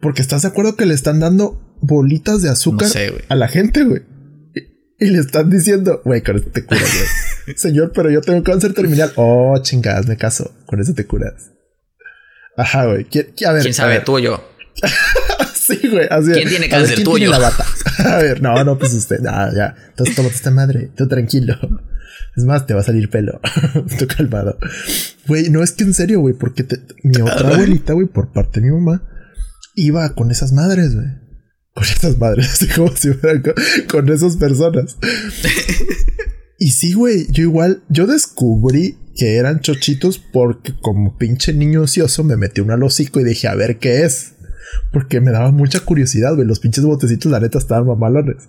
Porque 0.00 0.20
estás 0.20 0.42
de 0.42 0.48
acuerdo 0.48 0.74
que 0.74 0.86
le 0.86 0.94
están 0.94 1.20
dando 1.20 1.76
bolitas 1.80 2.42
de 2.42 2.50
azúcar 2.50 2.90
a 3.28 3.34
la 3.36 3.48
gente, 3.48 3.84
güey. 3.84 4.02
Y, 4.98 5.06
le 5.06 5.18
están 5.18 5.50
diciendo, 5.50 6.02
güey, 6.04 6.22
con 6.22 6.36
esto 6.36 6.50
te 6.50 6.64
curas, 6.64 6.82
güey. 6.82 7.56
Señor, 7.56 7.92
pero 7.94 8.10
yo 8.10 8.20
tengo 8.20 8.42
cáncer 8.42 8.74
terminal. 8.74 9.12
Oh, 9.16 9.56
chingadas, 9.62 10.06
me 10.06 10.16
caso. 10.16 10.54
Con 10.66 10.80
eso 10.80 10.94
te 10.94 11.06
curas. 11.06 11.53
Ajá, 12.56 12.86
güey. 12.86 13.06
A 13.46 13.52
ver, 13.52 13.62
¿Quién 13.62 13.74
sabe, 13.74 14.00
tú 14.00 14.16
o 14.16 14.18
yo? 14.18 14.48
sí, 15.54 15.80
güey. 15.88 16.06
Así, 16.10 16.32
¿Quién 16.32 16.48
tiene 16.48 16.68
cáncer, 16.68 17.02
tú 17.02 17.14
o 17.14 17.18
yo? 17.18 17.30
la 17.30 17.38
bata? 17.38 17.66
a 18.04 18.18
ver, 18.18 18.42
no, 18.42 18.62
no, 18.64 18.78
pues 18.78 18.92
usted. 18.94 19.20
Nada, 19.20 19.52
ya. 19.54 19.74
Entonces 19.88 20.14
tómate 20.14 20.34
esta 20.34 20.50
madre. 20.50 20.90
Tú 20.96 21.08
tranquilo. 21.08 21.56
Es 22.36 22.42
más, 22.42 22.66
te 22.66 22.74
va 22.74 22.80
a 22.80 22.84
salir 22.84 23.10
pelo. 23.10 23.40
tú 23.96 24.08
calmado. 24.08 24.58
Güey, 25.28 25.50
no 25.50 25.62
es 25.62 25.70
que 25.70 25.84
en 25.84 25.94
serio, 25.94 26.18
güey, 26.18 26.34
porque 26.34 26.66
mi 27.04 27.22
otra 27.22 27.54
abuelita, 27.54 27.92
güey, 27.92 28.08
por 28.08 28.32
parte 28.32 28.60
de 28.60 28.66
mi 28.66 28.72
mamá, 28.72 29.04
iba 29.76 30.12
con 30.16 30.32
esas 30.32 30.52
madres, 30.52 30.96
güey. 30.96 31.06
Con 31.74 31.84
esas 31.84 32.18
madres, 32.18 32.66
como 32.74 32.90
si 32.96 33.12
fueran 33.12 33.40
con, 33.40 33.54
con 33.88 34.08
esas 34.12 34.36
personas. 34.36 34.96
y 36.58 36.72
sí, 36.72 36.94
güey, 36.94 37.28
yo 37.30 37.42
igual, 37.44 37.84
yo 37.88 38.08
descubrí 38.08 38.98
que 39.16 39.36
eran 39.36 39.60
chochitos 39.60 40.18
porque 40.18 40.74
como 40.80 41.16
pinche 41.16 41.52
niño 41.52 41.82
ocioso 41.82 42.24
me 42.24 42.36
metí 42.36 42.60
una 42.60 42.74
al 42.74 42.82
hocico 42.82 43.20
y 43.20 43.24
dije 43.24 43.48
a 43.48 43.54
ver 43.54 43.78
qué 43.78 44.04
es. 44.04 44.34
Porque 44.92 45.20
me 45.20 45.30
daba 45.30 45.52
mucha 45.52 45.80
curiosidad, 45.80 46.34
güey. 46.34 46.46
Los 46.46 46.60
pinches 46.60 46.84
botecitos, 46.84 47.30
la 47.30 47.40
neta, 47.40 47.58
estaban 47.58 47.86
mamalones. 47.86 48.48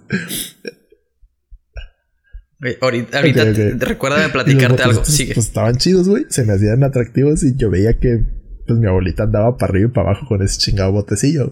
ahorita, 2.82 3.18
ahorita 3.18 3.44
recuerda 3.86 4.32
platicarte 4.32 4.84
algo. 4.84 5.06
Sigue. 5.06 5.36
Pues 5.36 5.48
estaban 5.48 5.78
chidos, 5.78 6.08
güey. 6.08 6.26
Se 6.30 6.44
me 6.44 6.54
hacían 6.54 6.84
atractivos 6.84 7.44
y 7.44 7.56
yo 7.56 7.70
veía 7.70 8.00
que 8.00 8.24
pues 8.66 8.80
mi 8.80 8.88
abuelita 8.88 9.24
andaba 9.24 9.58
para 9.58 9.72
arriba 9.72 9.90
y 9.90 9.94
para 9.94 10.10
abajo 10.10 10.26
con 10.28 10.42
ese 10.42 10.58
chingado 10.58 10.92
botecillo. 10.92 11.52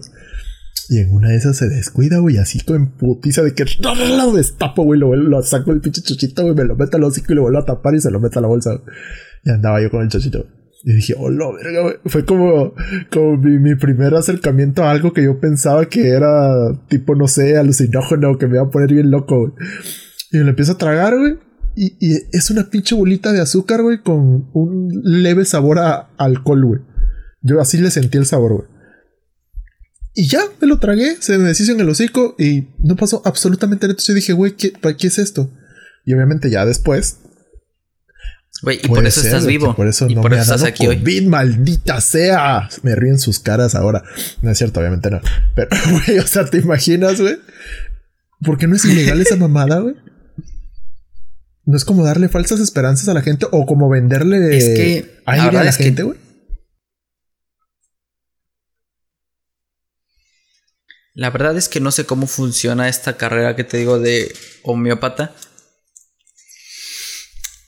Y 0.88 0.98
en 0.98 1.12
una 1.12 1.30
de 1.30 1.36
esas 1.36 1.56
se 1.56 1.68
descuida, 1.68 2.18
güey, 2.18 2.36
así 2.36 2.60
con 2.60 2.92
putiza 2.92 3.42
de 3.42 3.54
que 3.54 3.64
lo 3.80 4.32
destapo, 4.32 4.84
güey, 4.84 5.00
lo, 5.00 5.42
saco 5.42 5.72
el 5.72 5.80
pinche 5.80 6.02
chochito, 6.02 6.42
güey, 6.42 6.54
me 6.54 6.64
lo 6.64 6.76
meto 6.76 6.96
al 6.96 7.04
hocico 7.04 7.32
y 7.32 7.36
lo 7.36 7.42
vuelvo 7.42 7.58
a 7.58 7.64
tapar 7.64 7.94
y 7.94 8.00
se 8.00 8.10
lo 8.10 8.20
meto 8.20 8.38
a 8.38 8.42
la 8.42 8.48
bolsa. 8.48 8.80
Y 9.44 9.50
andaba 9.50 9.80
yo 9.80 9.90
con 9.90 10.02
el 10.02 10.08
chochito. 10.08 10.46
Y 10.86 10.92
dije, 10.92 11.14
oh, 11.18 11.30
no, 11.30 11.54
verga, 11.54 11.80
güey. 11.80 11.94
Fue 12.04 12.26
como, 12.26 12.74
como 13.10 13.38
mi, 13.38 13.74
primer 13.74 14.14
acercamiento 14.14 14.84
a 14.84 14.90
algo 14.90 15.14
que 15.14 15.24
yo 15.24 15.40
pensaba 15.40 15.86
que 15.86 16.08
era 16.08 16.74
tipo, 16.88 17.14
no 17.14 17.26
sé, 17.26 17.56
alucinógeno, 17.56 18.36
que 18.36 18.46
me 18.46 18.56
iba 18.56 18.64
a 18.64 18.70
poner 18.70 18.92
bien 18.92 19.10
loco, 19.10 19.38
güey. 19.38 19.52
Y 20.32 20.38
me 20.38 20.44
lo 20.44 20.50
empiezo 20.50 20.72
a 20.72 20.78
tragar, 20.78 21.16
güey. 21.16 21.38
Y, 21.74 21.96
y, 21.98 22.18
es 22.32 22.50
una 22.50 22.68
pinche 22.68 22.94
bolita 22.94 23.32
de 23.32 23.40
azúcar, 23.40 23.80
güey, 23.80 24.02
con 24.02 24.50
un 24.52 24.88
leve 25.02 25.46
sabor 25.46 25.78
a 25.78 26.10
alcohol, 26.18 26.64
güey. 26.66 26.80
Yo 27.40 27.62
así 27.62 27.78
le 27.78 27.90
sentí 27.90 28.18
el 28.18 28.26
sabor, 28.26 28.52
güey. 28.52 28.73
Y 30.14 30.28
ya, 30.28 30.40
me 30.60 30.68
lo 30.68 30.78
tragué, 30.78 31.16
se 31.20 31.36
me 31.38 31.48
deshizo 31.48 31.72
en 31.72 31.80
el 31.80 31.88
hocico 31.88 32.36
y 32.38 32.68
no 32.78 32.94
pasó 32.94 33.20
absolutamente 33.24 33.88
nada. 33.88 33.98
Yo 33.98 34.14
dije, 34.14 34.32
güey, 34.32 34.52
¿qué, 34.52 34.72
¿qué 34.72 35.06
es 35.08 35.18
esto? 35.18 35.50
Y 36.04 36.14
obviamente 36.14 36.50
ya 36.50 36.64
después. 36.64 37.18
Güey, 38.62 38.78
y 38.82 38.88
por 38.88 39.04
eso 39.04 39.20
estás 39.20 39.44
vivo. 39.44 39.74
Por 39.74 39.88
eso 39.88 40.06
y 40.08 40.14
no 40.14 40.22
por 40.22 40.30
me 40.30 40.38
estás 40.38 40.62
aquí 40.62 40.86
COVID, 40.86 41.18
hoy. 41.18 41.26
maldita 41.26 42.00
sea. 42.00 42.68
Me 42.82 42.94
ríen 42.94 43.18
sus 43.18 43.40
caras 43.40 43.74
ahora. 43.74 44.04
No 44.40 44.50
es 44.50 44.58
cierto, 44.58 44.78
obviamente 44.78 45.10
no. 45.10 45.20
Pero, 45.56 45.70
güey, 45.90 46.18
o 46.20 46.26
sea, 46.26 46.44
¿te 46.44 46.58
imaginas, 46.58 47.20
güey? 47.20 47.36
¿Por 48.40 48.56
qué 48.56 48.68
no 48.68 48.76
es 48.76 48.84
ilegal 48.84 49.20
esa 49.20 49.36
mamada, 49.36 49.80
güey? 49.80 49.96
No 51.66 51.76
es 51.76 51.84
como 51.84 52.04
darle 52.04 52.28
falsas 52.28 52.60
esperanzas 52.60 53.08
a 53.08 53.14
la 53.14 53.22
gente 53.22 53.46
o 53.50 53.66
como 53.66 53.88
venderle 53.88 54.56
es 54.56 54.64
que, 54.64 55.20
aire 55.26 55.58
a 55.58 55.64
la 55.64 55.72
gente, 55.72 56.02
güey. 56.04 56.18
La 61.14 61.30
verdad 61.30 61.56
es 61.56 61.68
que 61.68 61.80
no 61.80 61.92
sé 61.92 62.06
cómo 62.06 62.26
funciona 62.26 62.88
esta 62.88 63.16
carrera 63.16 63.54
que 63.54 63.62
te 63.62 63.78
digo 63.78 64.00
de 64.00 64.34
homeópata. 64.64 65.34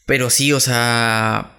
Pero 0.05 0.31
sí, 0.31 0.53
o 0.53 0.59
sea, 0.59 1.57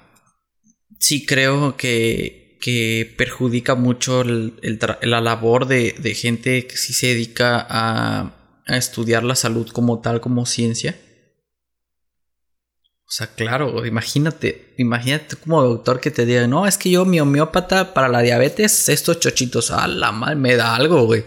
sí 0.99 1.25
creo 1.25 1.77
que, 1.77 2.57
que 2.61 3.13
perjudica 3.17 3.75
mucho 3.75 4.23
la 4.25 5.21
labor 5.21 5.67
de, 5.67 6.13
gente 6.13 6.67
que 6.67 6.75
sí 6.75 6.93
se 6.93 7.07
dedica 7.07 7.65
a, 7.69 8.33
a, 8.67 8.77
estudiar 8.77 9.23
la 9.23 9.35
salud 9.35 9.69
como 9.69 10.01
tal, 10.01 10.19
como 10.19 10.45
ciencia. 10.45 10.99
O 13.05 13.11
sea, 13.11 13.27
claro, 13.27 13.85
imagínate, 13.85 14.73
imagínate 14.77 15.37
como 15.37 15.63
doctor 15.63 16.01
que 16.01 16.11
te 16.11 16.25
diga, 16.25 16.45
no, 16.47 16.67
es 16.67 16.77
que 16.77 16.89
yo 16.89 17.05
mi 17.05 17.21
homeópata 17.21 17.93
para 17.93 18.09
la 18.09 18.21
diabetes, 18.21 18.89
estos 18.89 19.21
chochitos, 19.21 19.71
a 19.71 19.87
la 19.87 20.11
mal 20.11 20.35
me 20.35 20.57
da 20.57 20.75
algo, 20.75 21.05
güey. 21.05 21.23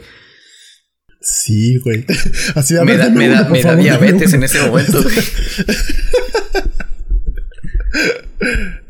Sí, 1.21 1.79
güey. 1.79 2.07
Así 2.55 2.75
me 2.75 2.97
da, 2.97 3.11
me 3.11 3.29
da, 3.29 3.49
me 3.49 3.63
da 3.63 3.77
diabetes 3.77 4.33
en 4.33 4.43
ese 4.43 4.67
momento. 4.67 5.03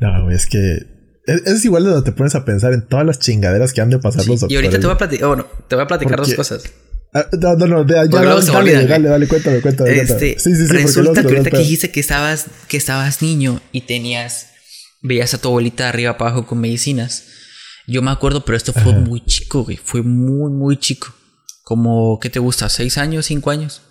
no, 0.01 0.25
güey, 0.25 0.37
es 0.37 0.47
que 0.47 0.87
es, 1.27 1.65
igual 1.65 1.85
de 1.85 1.91
donde 1.91 2.11
te 2.11 2.17
pones 2.17 2.35
a 2.35 2.45
pensar 2.45 2.73
en 2.73 2.87
todas 2.87 3.07
las 3.07 3.19
chingaderas 3.19 3.73
que 3.73 3.81
han 3.81 3.91
de 3.91 3.99
pasar 3.99 4.27
los 4.27 4.41
doctores. 4.41 4.53
Y 4.53 4.57
ahorita 4.57 4.81
te 4.81 4.87
voy 4.87 4.95
a 4.95 4.99
platicar, 4.99 5.29
bueno, 5.29 5.47
te 5.69 5.75
voy 5.77 5.85
a 5.85 5.87
platicar 5.87 6.19
dos 6.19 6.35
cosas. 6.35 6.63
Ah, 7.13 7.27
no, 7.41 7.57
no, 7.57 7.67
no, 7.67 7.87
ya, 7.87 8.05
dale, 8.05 8.87
dale, 8.87 9.09
dale, 9.09 9.27
cuéntame, 9.27 9.61
cuéntame. 9.61 9.99
Este, 9.99 10.39
sí, 10.39 10.55
sí, 10.55 10.67
sí, 10.69 10.73
resulta 10.73 11.23
que 11.23 11.29
ahorita 11.29 11.51
que 11.51 11.59
dijiste 11.59 11.91
que 11.91 11.99
estabas, 11.99 12.47
que 12.69 12.77
estabas 12.77 13.21
niño 13.21 13.61
y 13.73 13.81
tenías, 13.83 14.51
veías 15.03 15.35
a 15.35 15.39
tu 15.39 15.49
abuelita 15.49 15.89
arriba 15.89 16.13
abajo 16.13 16.47
con 16.47 16.61
medicinas. 16.61 17.25
Yo 17.89 18.03
me 18.03 18.13
acuerdo, 18.13 18.45
pero 18.45 18.57
esto 18.57 18.73
fue 18.73 18.93
muy 18.93 19.25
chico, 19.25 19.65
güey. 19.65 19.77
Fue 19.77 20.03
muy, 20.03 20.53
muy 20.53 20.77
chico. 20.77 21.13
Como, 21.71 22.19
¿qué 22.19 22.31
te 22.31 22.41
gusta? 22.41 22.69
¿Seis 22.69 22.99
años? 22.99 23.27
¿Cinco 23.27 23.53
años? 23.53 23.83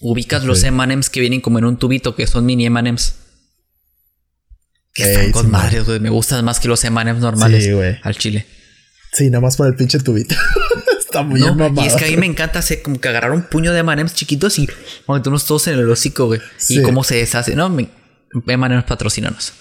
Ubicas 0.00 0.44
los 0.44 0.64
M&M's 0.64 1.10
que 1.10 1.20
vienen 1.20 1.42
como 1.42 1.58
en 1.58 1.66
un 1.66 1.76
tubito, 1.76 2.14
que 2.14 2.26
son 2.26 2.46
mini 2.46 2.64
M&M's. 2.64 3.16
Que 4.94 5.02
están 5.02 5.32
con 5.32 5.50
madres, 5.50 5.84
güey. 5.84 6.00
Me 6.00 6.08
gustan 6.08 6.42
más 6.46 6.58
que 6.58 6.68
los 6.68 6.82
M&M's 6.82 7.20
normales. 7.20 7.64
Sí, 7.64 7.72
güey. 7.72 7.98
Al 8.02 8.16
chile. 8.16 8.46
Sí, 9.12 9.28
nada 9.28 9.42
más 9.42 9.58
por 9.58 9.66
el 9.66 9.74
pinche 9.74 9.98
tubito. 9.98 10.36
Está 10.98 11.22
muy 11.22 11.38
no, 11.38 11.54
Y 11.82 11.86
es 11.86 11.96
que 11.96 12.06
a 12.06 12.08
mí 12.08 12.16
me 12.16 12.24
encanta 12.24 12.60
hacer 12.60 12.80
como 12.80 12.98
que 12.98 13.08
agarrar 13.08 13.32
un 13.32 13.42
puño 13.42 13.74
de 13.74 13.80
M&M's 13.80 14.14
chiquitos 14.14 14.58
y 14.58 14.70
ponernos 15.04 15.44
todos 15.44 15.68
en 15.68 15.74
el 15.74 15.90
hocico, 15.90 16.28
güey. 16.28 16.40
Y 16.70 16.80
cómo 16.80 17.04
se 17.04 17.16
deshace. 17.16 17.56
No, 17.56 17.66
M&M's 17.66 18.84
patrocínanos. 18.84 19.52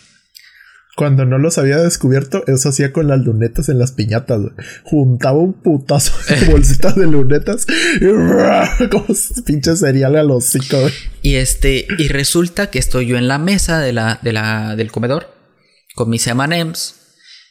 Cuando 0.98 1.26
no 1.26 1.38
los 1.38 1.60
había 1.60 1.78
descubierto, 1.78 2.44
eso 2.48 2.70
hacía 2.70 2.92
con 2.92 3.08
las 3.08 3.20
lunetas 3.20 3.70
en 3.70 3.78
las 3.78 3.92
piñatas, 3.92 4.42
güey. 4.42 4.54
Juntaba 4.82 5.38
un 5.38 5.54
putazo 5.54 6.12
de 6.28 6.46
bolsitas 6.52 6.96
de 6.96 7.06
lunetas 7.06 7.68
y 8.02 8.88
como 8.90 9.06
pinche 9.46 9.76
cereal 9.76 10.16
a 10.16 10.24
los 10.24 10.46
cinco, 10.46 10.82
güey. 10.82 10.94
Y 11.22 11.36
este, 11.36 11.86
y 12.00 12.08
resulta 12.08 12.72
que 12.72 12.80
estoy 12.80 13.06
yo 13.06 13.16
en 13.20 13.28
la 13.28 13.38
mesa 13.38 13.80
de 13.80 13.94
la, 13.94 14.20
de 14.24 14.34
la, 14.34 14.76
del 14.76 14.92
comedor 14.92 15.32
con 15.94 16.10
mis 16.10 16.26
M&M's. 16.26 16.96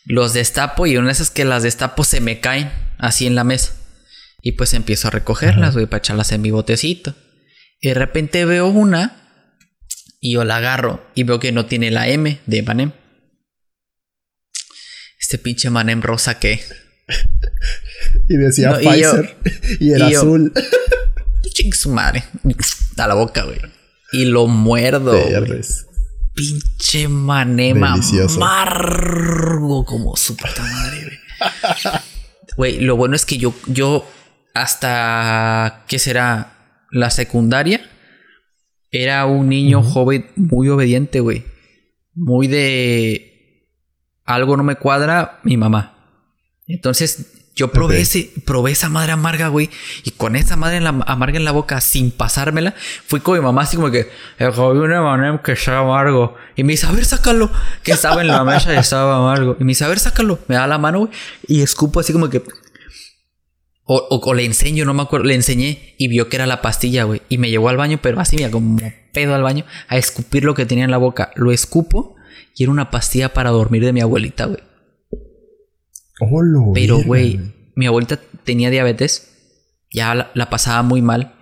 Los 0.07 0.35
destapo 0.35 0.89
y 0.89 0.97
una 0.97 1.07
de 1.07 1.13
esas 1.13 1.31
que 1.31 1.45
las 1.45 1.63
destapo 1.63 2.03
se 2.03 2.21
me 2.21 2.41
caen 2.41 2.73
así 2.99 3.29
en 3.29 3.37
la 3.37 3.45
mesa. 3.45 3.75
Y 4.43 4.53
pues 4.53 4.75
empiezo 4.75 5.07
a 5.07 5.13
recogerlas, 5.13 5.75
güey, 5.75 5.87
para 5.87 5.99
echarlas 5.99 6.33
en 6.33 6.43
mi 6.43 6.51
botecito. 6.51 7.15
Y 7.81 7.91
de 7.91 7.95
repente 7.95 8.45
veo 8.45 8.67
una 8.67 9.45
y 10.21 10.33
yo 10.33 10.43
la 10.43 10.57
agarro 10.57 11.07
y 11.15 11.23
veo 11.23 11.39
que 11.39 11.53
no 11.53 11.67
tiene 11.67 11.93
la 11.93 12.09
M 12.09 12.41
de 12.47 12.59
M&M 12.59 13.06
este 15.19 15.39
pinche 15.39 15.71
manem 15.71 16.01
rosa 16.03 16.39
que. 16.39 16.61
y 18.29 18.37
decía 18.37 18.79
Pfizer. 18.79 19.37
Y, 19.81 19.93
era 19.93 20.07
azul. 20.09 20.53
Ching 21.53 21.73
su 21.73 21.91
madre. 21.91 22.25
A 22.97 23.07
la 23.07 23.15
boca, 23.15 23.45
güey. 23.45 23.59
Y 24.13 24.27
lo 24.27 24.47
muerdo. 24.47 25.19
pinche 26.35 27.09
manema 27.09 27.95
amargo 27.95 29.85
como 29.85 30.17
su 30.17 30.37
puta 30.37 30.63
madre, 30.63 31.03
güey. 31.03 31.19
Güey, 32.57 32.81
lo 32.81 32.97
bueno 32.97 33.17
es 33.17 33.27
que 33.27 33.37
yo, 33.37 33.55
yo 33.67 34.09
hasta, 34.55 35.85
¿qué 35.89 35.99
será? 35.99 36.53
La 36.91 37.11
secundaria, 37.11 37.81
era 38.91 39.27
un 39.27 39.49
niño 39.49 39.83
joven 39.83 40.31
muy 40.37 40.69
obediente, 40.69 41.21
güey. 41.21 41.45
Muy 42.15 42.47
de, 42.47 43.36
algo 44.27 44.57
no 44.57 44.65
me 44.65 44.77
cuadra, 44.77 45.41
mi 45.45 45.57
mamá. 45.57 45.95
Entonces, 46.67 47.33
yo 47.55 47.69
probé, 47.73 48.03
ese, 48.03 48.31
probé 48.45 48.73
esa 48.73 48.91
madre 48.91 49.13
amarga, 49.13 49.49
güey. 49.49 49.71
Y 50.05 50.11
con 50.11 50.37
esa 50.37 50.57
madre 50.57 50.87
amarga 51.07 51.39
en 51.39 51.45
la 51.45 51.53
boca, 51.53 51.81
sin 51.81 52.11
pasármela, 52.11 52.75
fui 53.07 53.21
con 53.21 53.39
mi 53.39 53.43
mamá 53.43 53.63
así 53.63 53.77
como 53.77 53.91
que, 53.91 54.11
vi 54.39 54.45
una 54.47 55.01
manera 55.01 55.41
que 55.43 55.53
estaba 55.53 55.81
amargo. 55.81 56.35
Y 56.55 56.65
me 56.65 56.75
dice, 56.75 56.87
a 56.87 56.93
ver, 56.93 57.07
sácalo. 57.07 57.51
Que 57.83 57.93
estaba 57.93 58.21
en 58.21 58.29
la 58.29 58.45
mesa 58.45 58.75
y 58.75 58.77
estaba 58.77 59.17
amargo. 59.17 59.57
Y 59.59 59.65
me 59.65 59.69
dice, 59.69 59.85
a 59.85 59.89
ver, 59.89 60.01
sácalo. 60.01 60.39
Me 60.49 60.57
da 60.57 60.67
la 60.67 60.77
mano, 60.77 60.99
güey. 60.99 61.11
Y 61.47 61.63
escupo 61.63 62.01
así 62.01 62.13
como 62.13 62.29
que... 62.29 62.43
O, 63.89 64.09
o, 64.11 64.35
le 64.35 64.45
enseño, 64.45 64.85
no 64.85 64.93
me 64.93 65.03
acuerdo. 65.03 65.27
Le 65.27 65.35
enseñé 65.35 65.95
y 65.97 66.09
vio 66.09 66.29
que 66.29 66.37
era 66.37 66.47
la 66.47 66.61
pastilla, 66.61 67.05
güey. 67.05 67.23
Y 67.29 67.39
me 67.39 67.49
llevó 67.49 67.69
al 67.69 67.77
baño, 67.77 68.01
pero 68.03 68.21
así, 68.21 68.37
mira, 68.37 68.51
como 68.51 68.79
pedo 69.13 69.35
al 69.35 69.43
baño, 69.43 69.65
a 69.89 69.97
escupir 69.97 70.45
lo 70.45 70.55
que 70.55 70.67
tenía 70.67 70.85
en 70.85 70.91
la 70.91 70.99
boca. 70.99 71.31
Lo 71.37 71.53
escupo 71.53 72.16
y 72.57 72.63
era 72.63 72.73
una 72.73 72.91
pastilla 72.91 73.35
para 73.35 73.51
dormir 73.51 73.85
de 73.85 73.93
mi 73.93 74.01
abuelita, 74.01 74.47
güey. 74.47 74.63
Oh, 76.21 76.73
Pero, 76.73 77.03
güey, 77.03 77.39
mi 77.75 77.87
abuelita 77.87 78.19
tenía 78.45 78.71
diabetes, 78.71 79.29
ya 79.93 80.31
la, 80.33 80.51
pasaba 80.51 80.83
muy 80.83 81.03
mal. 81.03 81.35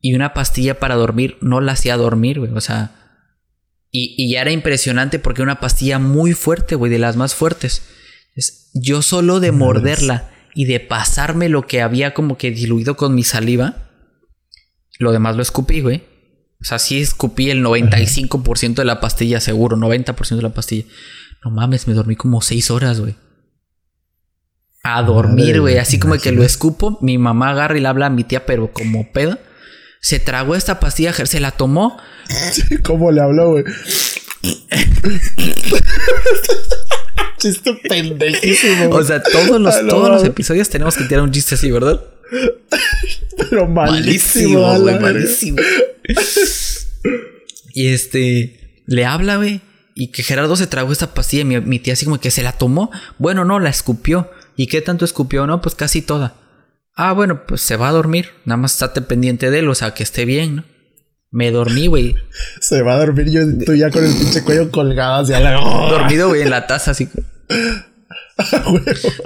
Y 0.00 0.14
una 0.14 0.32
pastilla 0.32 0.80
para 0.80 0.94
dormir 0.94 1.36
no 1.42 1.60
la 1.60 1.72
hacía 1.72 1.98
dormir, 1.98 2.38
güey. 2.38 2.50
O 2.52 2.62
sea, 2.62 3.20
y, 3.90 4.30
ya 4.30 4.40
era 4.40 4.52
impresionante 4.52 5.18
porque 5.18 5.42
una 5.42 5.60
pastilla 5.60 5.98
muy 5.98 6.32
fuerte, 6.32 6.74
güey, 6.74 6.90
de 6.90 6.98
las 6.98 7.16
más 7.16 7.34
fuertes. 7.34 7.82
yo 8.72 9.02
solo 9.02 9.38
de 9.38 9.52
morderla 9.52 10.30
y 10.54 10.64
de 10.64 10.80
pasarme 10.80 11.50
lo 11.50 11.66
que 11.66 11.82
había 11.82 12.14
como 12.14 12.38
que 12.38 12.52
diluido 12.52 12.96
con 12.96 13.14
mi 13.14 13.22
saliva, 13.22 13.90
lo 14.98 15.12
demás 15.12 15.36
lo 15.36 15.42
escupí, 15.42 15.82
güey. 15.82 16.02
O 16.60 16.64
sea, 16.64 16.78
sí 16.78 17.00
escupí 17.00 17.50
el 17.50 17.64
95% 17.64 18.74
de 18.74 18.84
la 18.84 19.00
pastilla, 19.00 19.40
seguro, 19.40 19.76
90% 19.76 20.36
de 20.36 20.42
la 20.42 20.52
pastilla. 20.54 20.86
No 21.44 21.50
mames, 21.52 21.86
me 21.86 21.94
dormí 21.94 22.16
como 22.16 22.40
6 22.40 22.70
horas, 22.70 23.00
güey. 23.00 23.14
A 24.82 25.02
dormir, 25.02 25.60
güey. 25.60 25.78
Así 25.78 25.98
como 25.98 26.16
que 26.18 26.32
lo 26.32 26.42
escupo. 26.42 26.98
Mi 27.00 27.16
mamá 27.18 27.50
agarra 27.50 27.78
y 27.78 27.80
le 27.80 27.88
habla 27.88 28.06
a 28.06 28.10
mi 28.10 28.24
tía, 28.24 28.44
pero 28.44 28.72
como 28.72 29.12
pedo. 29.12 29.38
Se 30.00 30.18
tragó 30.18 30.56
esta 30.56 30.80
pastilla, 30.80 31.12
se 31.12 31.40
la 31.40 31.52
tomó. 31.52 31.96
¿Cómo 32.84 33.12
le 33.12 33.20
habló, 33.20 33.50
güey? 33.50 33.64
chiste 37.38 37.74
pendejísimo. 37.88 38.90
O 38.90 39.04
sea, 39.04 39.22
todos 39.22 39.60
los, 39.60 39.86
todos 39.86 40.08
los 40.08 40.24
episodios 40.24 40.68
tenemos 40.68 40.96
que 40.96 41.04
tirar 41.04 41.22
un 41.22 41.30
chiste 41.30 41.54
así, 41.54 41.70
¿verdad? 41.70 42.02
Pero 43.36 43.66
malísimo, 43.66 44.80
güey, 44.80 44.98
malísimo. 44.98 45.58
y 47.74 47.88
este, 47.88 48.82
le 48.86 49.04
habla, 49.04 49.36
güey. 49.36 49.60
Y 49.94 50.08
que 50.08 50.22
Gerardo 50.22 50.56
se 50.56 50.66
tragó 50.66 50.92
esta 50.92 51.14
pastilla. 51.14 51.44
Mi, 51.44 51.60
mi 51.60 51.78
tía 51.78 51.94
así 51.94 52.04
como 52.04 52.20
que 52.20 52.30
se 52.30 52.42
la 52.42 52.52
tomó. 52.52 52.90
Bueno, 53.18 53.44
no, 53.44 53.58
la 53.58 53.70
escupió. 53.70 54.30
¿Y 54.56 54.66
qué 54.66 54.80
tanto 54.80 55.04
escupió? 55.04 55.46
No, 55.46 55.60
pues 55.60 55.74
casi 55.74 56.02
toda. 56.02 56.34
Ah, 56.94 57.12
bueno, 57.12 57.46
pues 57.46 57.60
se 57.60 57.76
va 57.76 57.88
a 57.88 57.92
dormir. 57.92 58.30
Nada 58.44 58.56
más 58.56 58.72
estate 58.72 59.02
pendiente 59.02 59.50
de 59.50 59.60
él, 59.60 59.68
o 59.68 59.74
sea, 59.74 59.94
que 59.94 60.02
esté 60.02 60.24
bien, 60.24 60.56
¿no? 60.56 60.64
Me 61.30 61.50
dormí, 61.50 61.86
güey. 61.86 62.16
Se 62.60 62.82
va 62.82 62.94
a 62.94 62.98
dormir 62.98 63.30
yo, 63.30 63.42
tú 63.64 63.74
ya 63.74 63.90
con 63.90 64.04
el 64.04 64.12
pinche 64.14 64.42
cuello 64.42 64.70
colgado 64.70 65.22
hacia 65.22 65.40
la... 65.40 65.52
Dormido, 65.52 66.28
güey, 66.28 66.42
en 66.42 66.50
la 66.50 66.66
taza 66.66 66.92
así. 66.92 67.08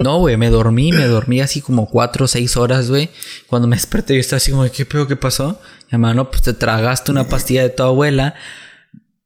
No, 0.01 0.19
güey, 0.19 0.37
me 0.37 0.49
dormí, 0.49 0.91
me 0.93 1.07
dormí 1.07 1.41
así 1.41 1.61
como 1.61 1.89
cuatro 1.89 2.25
o 2.25 2.29
seis 2.29 2.57
horas, 2.57 2.89
güey. 2.89 3.11
Cuando 3.47 3.69
me 3.69 3.77
desperté, 3.77 4.15
yo 4.15 4.21
estaba 4.21 4.39
así 4.39 4.51
como, 4.51 4.71
¿qué 4.71 4.87
pedo, 4.87 5.07
qué 5.07 5.17
pasó? 5.17 5.61
Y 5.91 5.95
hermano, 5.95 6.31
pues 6.31 6.43
te 6.43 6.55
tragaste 6.55 7.11
una 7.11 7.29
pastilla 7.29 7.63
de 7.63 7.71
tu 7.71 7.83
abuela. 7.83 8.35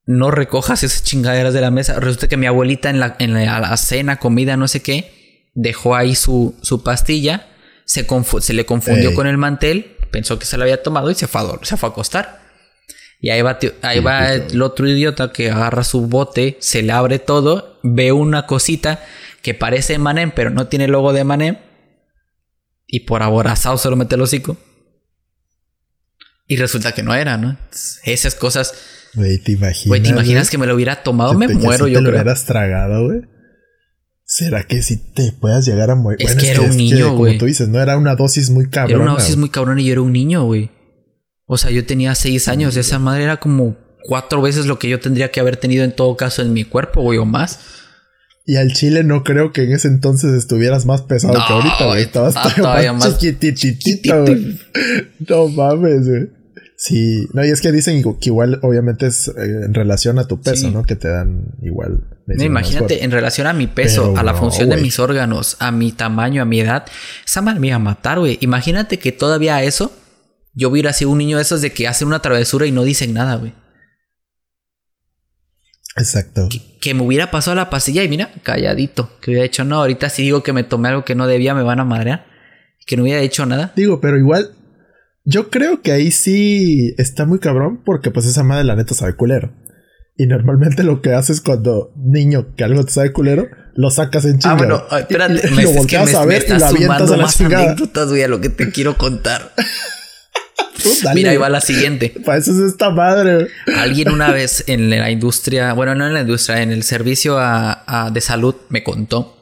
No 0.05 0.31
recojas 0.31 0.83
esas 0.83 1.05
chingaderas 1.05 1.55
de 1.55 1.61
la 1.61 1.71
mesa. 1.71 2.01
Resulta 2.01 2.29
que 2.29 2.37
mi 2.37 2.47
abuelita 2.47 2.91
en 2.91 3.01
la, 3.01 3.17
en 3.19 3.35
la 3.35 3.77
cena, 3.77 4.17
comida, 4.19 4.57
no 4.57 4.69
sé 4.69 4.83
qué, 4.83 5.51
dejó 5.55 5.95
ahí 5.95 6.15
su, 6.15 6.55
su 6.63 6.83
pastilla, 6.83 7.49
se, 7.85 8.07
se 8.41 8.53
le 8.53 8.67
confundió 8.67 9.15
con 9.15 9.27
el 9.27 9.39
mantel, 9.39 9.97
pensó 10.11 10.39
que 10.39 10.47
se 10.47 10.59
la 10.59 10.65
había 10.65 10.83
tomado 10.83 11.11
y 11.11 11.15
se 11.15 11.27
fue 11.27 11.41
a, 11.41 11.45
se 11.63 11.77
fue 11.77 11.89
a 11.89 11.93
acostar. 11.93 12.41
Y 13.21 13.31
ahí 13.31 13.41
va, 13.41 13.59
ahí 13.83 14.01
va 14.01 14.35
el 14.35 14.61
otro 14.63 14.87
idiota 14.87 15.33
que 15.33 15.51
agarra 15.51 15.85
su 15.85 16.03
bote, 16.03 16.57
se 16.61 16.83
le 16.83 16.93
abre 16.93 17.19
todo, 17.19 17.79
ve 17.83 18.13
una 18.13 18.47
cosita 18.47 19.01
que 19.47 19.55
parece 19.55 19.97
Manem, 19.97 20.33
pero 20.35 20.51
no 20.51 20.67
tiene 20.67 20.89
logo 20.89 21.13
de 21.13 21.23
Manem. 21.23 21.57
Y 22.85 23.07
por 23.07 23.23
aborazado 23.23 23.79
se 23.79 23.89
lo 23.89 23.95
mete 23.95 24.17
el 24.17 24.21
hocico. 24.23 24.57
Y 26.49 26.57
resulta 26.57 26.91
que 26.91 27.05
no 27.05 27.15
era, 27.15 27.39
¿no? 27.39 27.57
Esas 28.03 28.35
cosas. 28.35 28.75
Güey, 29.15 29.39
¿te 29.39 29.53
imaginas? 29.53 29.87
Güey, 29.87 30.03
¿te 30.03 30.09
imaginas 30.09 30.51
que 30.51 30.59
me 30.59 30.67
lo 30.67 30.75
hubiera 30.75 31.05
tomado? 31.05 31.35
Me 31.35 31.47
muero 31.47 31.87
yo. 31.87 32.01
Te 32.01 32.03
lo 32.03 32.11
hubieras 32.11 32.45
tragado, 32.45 33.07
güey. 33.07 33.21
¿Será 34.25 34.65
que 34.65 34.83
si 34.83 34.97
te 34.97 35.31
puedas 35.31 35.65
llegar 35.65 35.93
a 35.93 35.95
morir? 35.95 36.19
Es 36.29 36.35
que 36.35 36.51
era 36.51 36.63
un 36.63 36.77
niño, 36.77 37.15
güey. 37.15 37.35
Como 37.35 37.39
tú 37.39 37.47
dices, 37.47 37.69
no 37.69 37.81
era 37.81 37.97
una 37.97 38.17
dosis 38.17 38.51
muy 38.51 38.69
cabrona. 38.69 39.05
Era 39.05 39.13
una 39.13 39.13
dosis 39.13 39.37
muy 39.37 39.51
cabrona 39.51 39.81
y 39.81 39.85
yo 39.85 39.93
era 39.93 40.03
un 40.03 40.13
niño, 40.13 40.43
güey. 40.43 40.73
O 41.45 41.57
sea, 41.57 41.71
yo 41.71 41.87
tenía 41.87 42.17
seis 42.17 42.49
años. 42.49 42.77
Esa 42.77 42.99
madre 42.99 43.23
era 43.23 43.37
como 43.37 43.77
cuatro 44.03 44.43
veces 44.43 44.67
lo 44.67 44.81
que 44.81 44.89
yo 44.89 44.99
tendría 44.99 45.31
que 45.31 45.39
haber 45.39 45.57
tenido 45.57 45.85
en 45.85 45.95
todo 45.95 46.17
caso 46.17 46.43
en 46.43 46.53
mi 46.53 46.65
cuerpo, 46.65 47.03
güey, 47.03 47.21
o 47.21 47.25
más. 47.25 47.61
Y 48.47 48.57
al 48.57 48.73
chile 48.73 49.03
no 49.03 49.25
creo 49.25 49.53
que 49.53 49.65
en 49.65 49.73
ese 49.73 49.89
entonces 49.89 50.33
estuvieras 50.33 50.87
más 50.87 51.03
pesado 51.03 51.35
que 51.35 51.53
ahorita, 51.53 51.87
güey. 51.87 52.03
Estabas 52.03 52.35
todavía 52.55 52.93
más 52.93 53.19
chiquititito, 53.19 54.23
güey. 54.23 54.59
No 55.29 55.49
mames, 55.49 56.09
güey. 56.09 56.37
Sí, 56.79 57.27
no, 57.33 57.45
y 57.45 57.49
es 57.49 57.63
que 57.63 57.73
dicen 57.73 58.03
que 58.03 58.29
igual 58.29 58.61
obviamente 58.63 59.07
es 59.07 59.29
eh, 59.29 59.33
en 59.65 59.73
relación 59.73 60.19
a 60.19 60.29
tu 60.29 60.41
peso, 60.41 60.71
¿no? 60.71 60.85
Que 60.85 60.95
te 60.95 61.09
dan 61.09 61.55
igual. 61.63 62.05
No, 62.27 62.45
imagínate, 62.45 63.03
en 63.03 63.11
relación 63.11 63.47
a 63.47 63.55
mi 63.55 63.67
peso, 63.67 64.15
a 64.17 64.23
la 64.23 64.35
función 64.35 64.69
de 64.69 64.77
mis 64.77 64.99
órganos, 64.99 65.57
a 65.59 65.73
mi 65.73 65.91
tamaño, 65.91 66.43
a 66.43 66.45
mi 66.45 66.61
edad, 66.61 66.85
esa 67.27 67.41
madre 67.41 67.61
me 67.61 67.69
iba 67.69 67.77
a 67.77 67.81
matar, 67.81 68.19
güey. 68.19 68.39
Imagínate 68.43 68.99
que 68.99 69.11
todavía 69.11 69.57
a 69.57 69.63
eso, 69.63 69.91
yo 70.53 70.69
hubiera 70.69 70.93
sido 70.93 71.11
un 71.11 71.19
niño 71.19 71.39
de 71.39 71.43
esos 71.43 71.63
de 71.63 71.73
que 71.73 71.89
hacen 71.89 72.09
una 72.09 72.21
travesura 72.21 72.67
y 72.67 72.73
no 72.73 72.85
dicen 72.85 73.15
nada, 73.15 73.37
güey. 73.37 73.55
Exacto. 75.97 76.49
Que, 76.81 76.95
me 76.95 77.03
hubiera 77.03 77.31
pasado 77.31 77.55
la 77.57 77.71
pastilla 77.71 78.05
y 78.05 78.09
mira, 78.09 78.31
calladito. 78.43 79.11
Que 79.21 79.31
hubiera 79.31 79.45
dicho, 79.45 79.65
no, 79.65 79.77
ahorita 79.77 80.09
si 80.11 80.23
digo 80.23 80.43
que 80.43 80.53
me 80.53 80.63
tomé 80.63 80.91
algo 80.91 81.05
que 81.05 81.15
no 81.15 81.27
debía, 81.27 81.55
me 81.55 81.63
van 81.63 81.81
a 81.81 81.85
madrear. 81.85 82.27
Que 82.87 82.97
no 82.97 83.03
hubiera 83.03 83.21
dicho 83.21 83.47
nada. 83.47 83.73
Digo, 83.75 84.01
pero 84.01 84.17
igual 84.17 84.51
yo 85.25 85.51
creo 85.51 85.83
que 85.83 85.91
ahí 85.91 86.13
sí 86.13 86.95
está 86.99 87.27
muy 87.27 87.41
cabrón 87.41 87.83
porque 87.85 88.13
pues 88.13 88.27
esa 88.27 88.45
madre 88.45 88.65
la 88.65 88.77
neta 88.77 88.95
sabe 88.95 89.17
culero. 89.17 89.53
Y 90.17 90.27
normalmente 90.27 90.85
lo 90.85 91.03
que 91.03 91.13
haces 91.13 91.41
cuando 91.41 91.93
niño 91.97 92.55
que 92.57 92.65
algo 92.65 92.85
te 92.85 92.93
sabe 92.93 93.13
culero, 93.13 93.49
lo 93.75 93.91
sacas 93.91 94.25
en 94.25 94.39
chinga. 94.39 94.55
Ah, 94.55 94.57
bueno, 94.57 94.83
espérate, 94.99 95.51
me, 95.51 95.65
lo 95.65 95.73
volteas 95.73 96.15
a 96.15 96.25
ver 96.25 96.45
y 96.47 96.59
lo 96.59 96.65
avientas 96.65 97.11
a 97.11 97.17
la 97.17 97.23
más 97.23 97.41
anécdotas, 97.41 98.09
güey, 98.09 98.23
a 98.23 98.29
lo 98.29 98.41
que 98.41 98.49
te 98.49 98.71
quiero 98.71 98.97
contar. 98.97 99.53
Mira, 101.15 101.31
ahí 101.31 101.37
va 101.37 101.49
la 101.49 101.61
siguiente. 101.61 102.15
Para 102.25 102.39
eso 102.39 102.53
es 102.53 102.73
esta 102.73 102.91
madre. 102.91 103.49
Alguien 103.77 104.11
una 104.11 104.31
vez 104.31 104.65
en 104.67 104.91
la 104.91 105.11
industria, 105.11 105.73
bueno, 105.73 105.95
no 105.95 106.07
en 106.07 106.15
la 106.15 106.21
industria, 106.21 106.63
en 106.63 106.73
el 106.73 106.83
servicio 106.83 107.39
de 108.13 108.21
salud 108.21 108.55
me 108.69 108.83
contó 108.83 109.37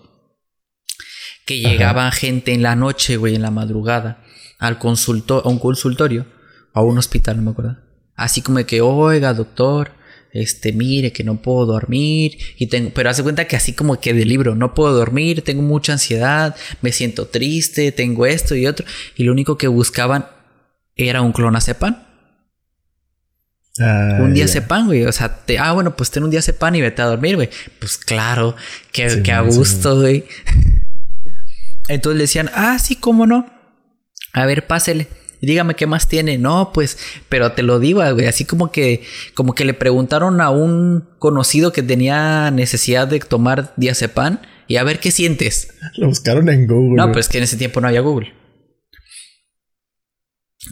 que 1.45 1.59
llegaba 1.59 2.11
gente 2.11 2.53
en 2.53 2.63
la 2.63 2.75
noche, 2.75 3.17
güey, 3.17 3.35
en 3.35 3.43
la 3.43 3.51
madrugada 3.51 4.25
al 4.59 4.79
consultor, 4.79 5.43
a 5.45 5.49
un 5.49 5.59
consultorio, 5.59 6.27
a 6.73 6.83
un 6.83 6.99
hospital, 6.99 7.37
no 7.37 7.43
me 7.43 7.51
acuerdo. 7.51 7.77
Así 8.17 8.41
como 8.41 8.65
que, 8.65 8.81
oiga, 8.81 9.35
doctor, 9.35 9.93
este, 10.33 10.73
mire 10.73 11.13
que 11.13 11.23
no 11.23 11.43
puedo 11.43 11.67
dormir 11.67 12.39
y 12.57 12.67
tengo, 12.69 12.91
pero 12.95 13.11
hace 13.11 13.23
cuenta 13.23 13.47
que 13.47 13.57
así 13.57 13.73
como 13.73 14.01
que 14.01 14.15
de 14.15 14.25
libro, 14.25 14.55
no 14.55 14.75
puedo 14.75 14.95
dormir, 14.95 15.43
tengo 15.43 15.63
mucha 15.63 15.93
ansiedad, 15.93 16.57
me 16.81 16.93
siento 16.93 17.27
triste, 17.27 17.93
tengo 17.93 18.27
esto 18.27 18.55
y 18.55 18.67
otro, 18.67 18.87
y 19.17 19.25
lo 19.25 19.33
único 19.33 19.59
que 19.59 19.69
buscaban 19.69 20.27
era 20.97 21.23
un 21.23 21.33
clonazepam. 21.33 22.05
Ah, 23.81 24.19
un 24.21 24.35
día 24.35 24.47
sepan, 24.47 24.87
güey. 24.87 25.05
O 25.05 25.13
sea, 25.13 25.41
ah, 25.59 25.73
bueno, 25.73 25.97
pues 25.97 26.11
ten 26.11 26.23
un 26.23 26.31
día 26.31 26.43
sepan 26.43 26.77
y 26.77 26.81
vete 26.81 27.03
a 27.03 27.07
dormir, 27.07 27.35
güey. 27.37 27.51
Pues 27.81 27.97
claro, 27.97 28.55
que, 28.93 29.23
que 29.23 29.33
a 29.33 29.41
gusto, 29.41 30.01
güey. 30.01 30.25
Entonces 31.89 32.17
le 32.17 32.25
decían, 32.25 32.51
ah, 32.55 32.79
sí, 32.79 32.97
cómo 32.97 33.27
no. 33.27 33.47
A 34.33 34.47
ver, 34.47 34.67
pásele. 34.67 35.09
Dígame 35.41 35.75
qué 35.75 35.87
más 35.87 36.09
tiene. 36.09 36.39
No, 36.39 36.73
pues, 36.73 36.99
pero 37.29 37.53
te 37.53 37.63
lo 37.63 37.81
digo, 37.81 38.01
güey. 38.15 38.27
Así 38.27 38.45
como 38.45 38.71
que, 38.71 39.03
como 39.35 39.55
que 39.55 39.65
le 39.65 39.75
preguntaron 39.75 40.41
a 40.41 40.51
un 40.51 41.09
conocido 41.19 41.73
que 41.73 41.83
tenía 41.83 42.51
necesidad 42.51 43.09
de 43.09 43.19
tomar 43.19 43.75
diazepam 43.77 44.39
y 44.69 44.77
a 44.77 44.85
ver 44.85 45.01
qué 45.01 45.11
sientes. 45.11 45.69
Lo 45.97 46.07
buscaron 46.07 46.49
en 46.49 46.67
Google. 46.67 46.97
No, 46.97 47.13
pues 47.13 47.29
que 47.29 47.39
en 47.39 47.45
ese 47.45 47.57
tiempo 47.57 47.81
no 47.81 47.89
había 47.89 48.01
Google. 48.01 48.33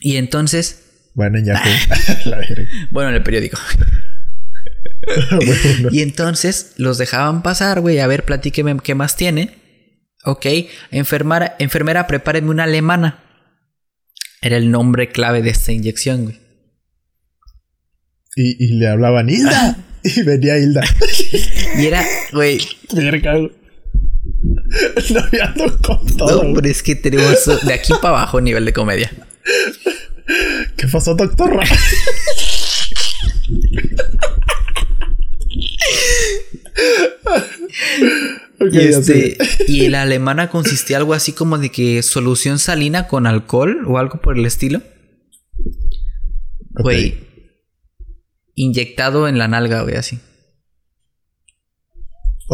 Y 0.01 0.17
entonces. 0.17 1.11
Bueno, 1.15 1.39
en 1.39 1.45
Yahoo. 1.47 1.63
bueno, 2.91 3.11
en 3.11 3.17
el 3.17 3.23
periódico. 3.23 3.59
Y 5.91 6.01
entonces 6.01 6.75
los 6.77 6.97
dejaban 6.99 7.43
pasar, 7.43 7.81
güey, 7.81 7.99
a 7.99 8.07
ver, 8.07 8.25
platíqueme 8.25 8.77
qué 8.83 8.95
más 8.95 9.17
tiene. 9.17 9.51
Ok, 10.25 10.47
enfermera, 10.91 11.57
enfermera, 11.59 12.07
prepáreme 12.07 12.51
una 12.51 12.65
alemana. 12.65 13.23
Era 14.41 14.57
el 14.57 14.71
nombre 14.71 15.11
clave 15.11 15.43
de 15.43 15.51
esta 15.51 15.73
inyección, 15.73 16.25
güey. 16.25 16.41
Y, 18.37 18.65
y 18.65 18.79
le 18.79 18.89
hablaban 18.89 19.29
Hilda. 19.29 19.77
y 20.05 20.23
venía 20.23 20.59
Hilda. 20.59 20.83
y 21.77 21.87
era, 21.87 22.05
güey. 22.33 22.61
No 25.11 25.21
había 25.21 25.55
con 25.83 26.07
todo. 26.17 26.43
No, 26.43 26.49
hombre, 26.49 26.71
es 26.71 26.83
que 26.83 26.95
tenemos 26.95 27.45
de 27.67 27.75
aquí 27.75 27.93
para 28.01 28.17
abajo 28.19 28.41
nivel 28.41 28.65
de 28.65 28.73
comedia. 28.73 29.11
¿Qué 30.77 30.89
pasó, 30.89 31.15
doctor? 31.15 31.53
y, 38.71 38.79
este, 38.79 39.37
y 39.67 39.89
la 39.89 40.03
alemana 40.03 40.49
consistía 40.49 40.97
algo 40.99 41.15
así 41.15 41.33
como 41.33 41.59
de 41.59 41.71
que 41.71 42.03
solución 42.03 42.59
salina 42.59 43.09
con 43.09 43.27
alcohol 43.27 43.85
o 43.87 43.99
algo 43.99 44.21
por 44.21 44.39
el 44.39 44.47
estilo. 44.47 44.83
Güey. 46.71 47.15
Inyectado 48.55 49.29
en 49.29 49.39
la 49.39 49.49
nalga, 49.49 49.83
güey, 49.83 49.97
así. 49.97 50.21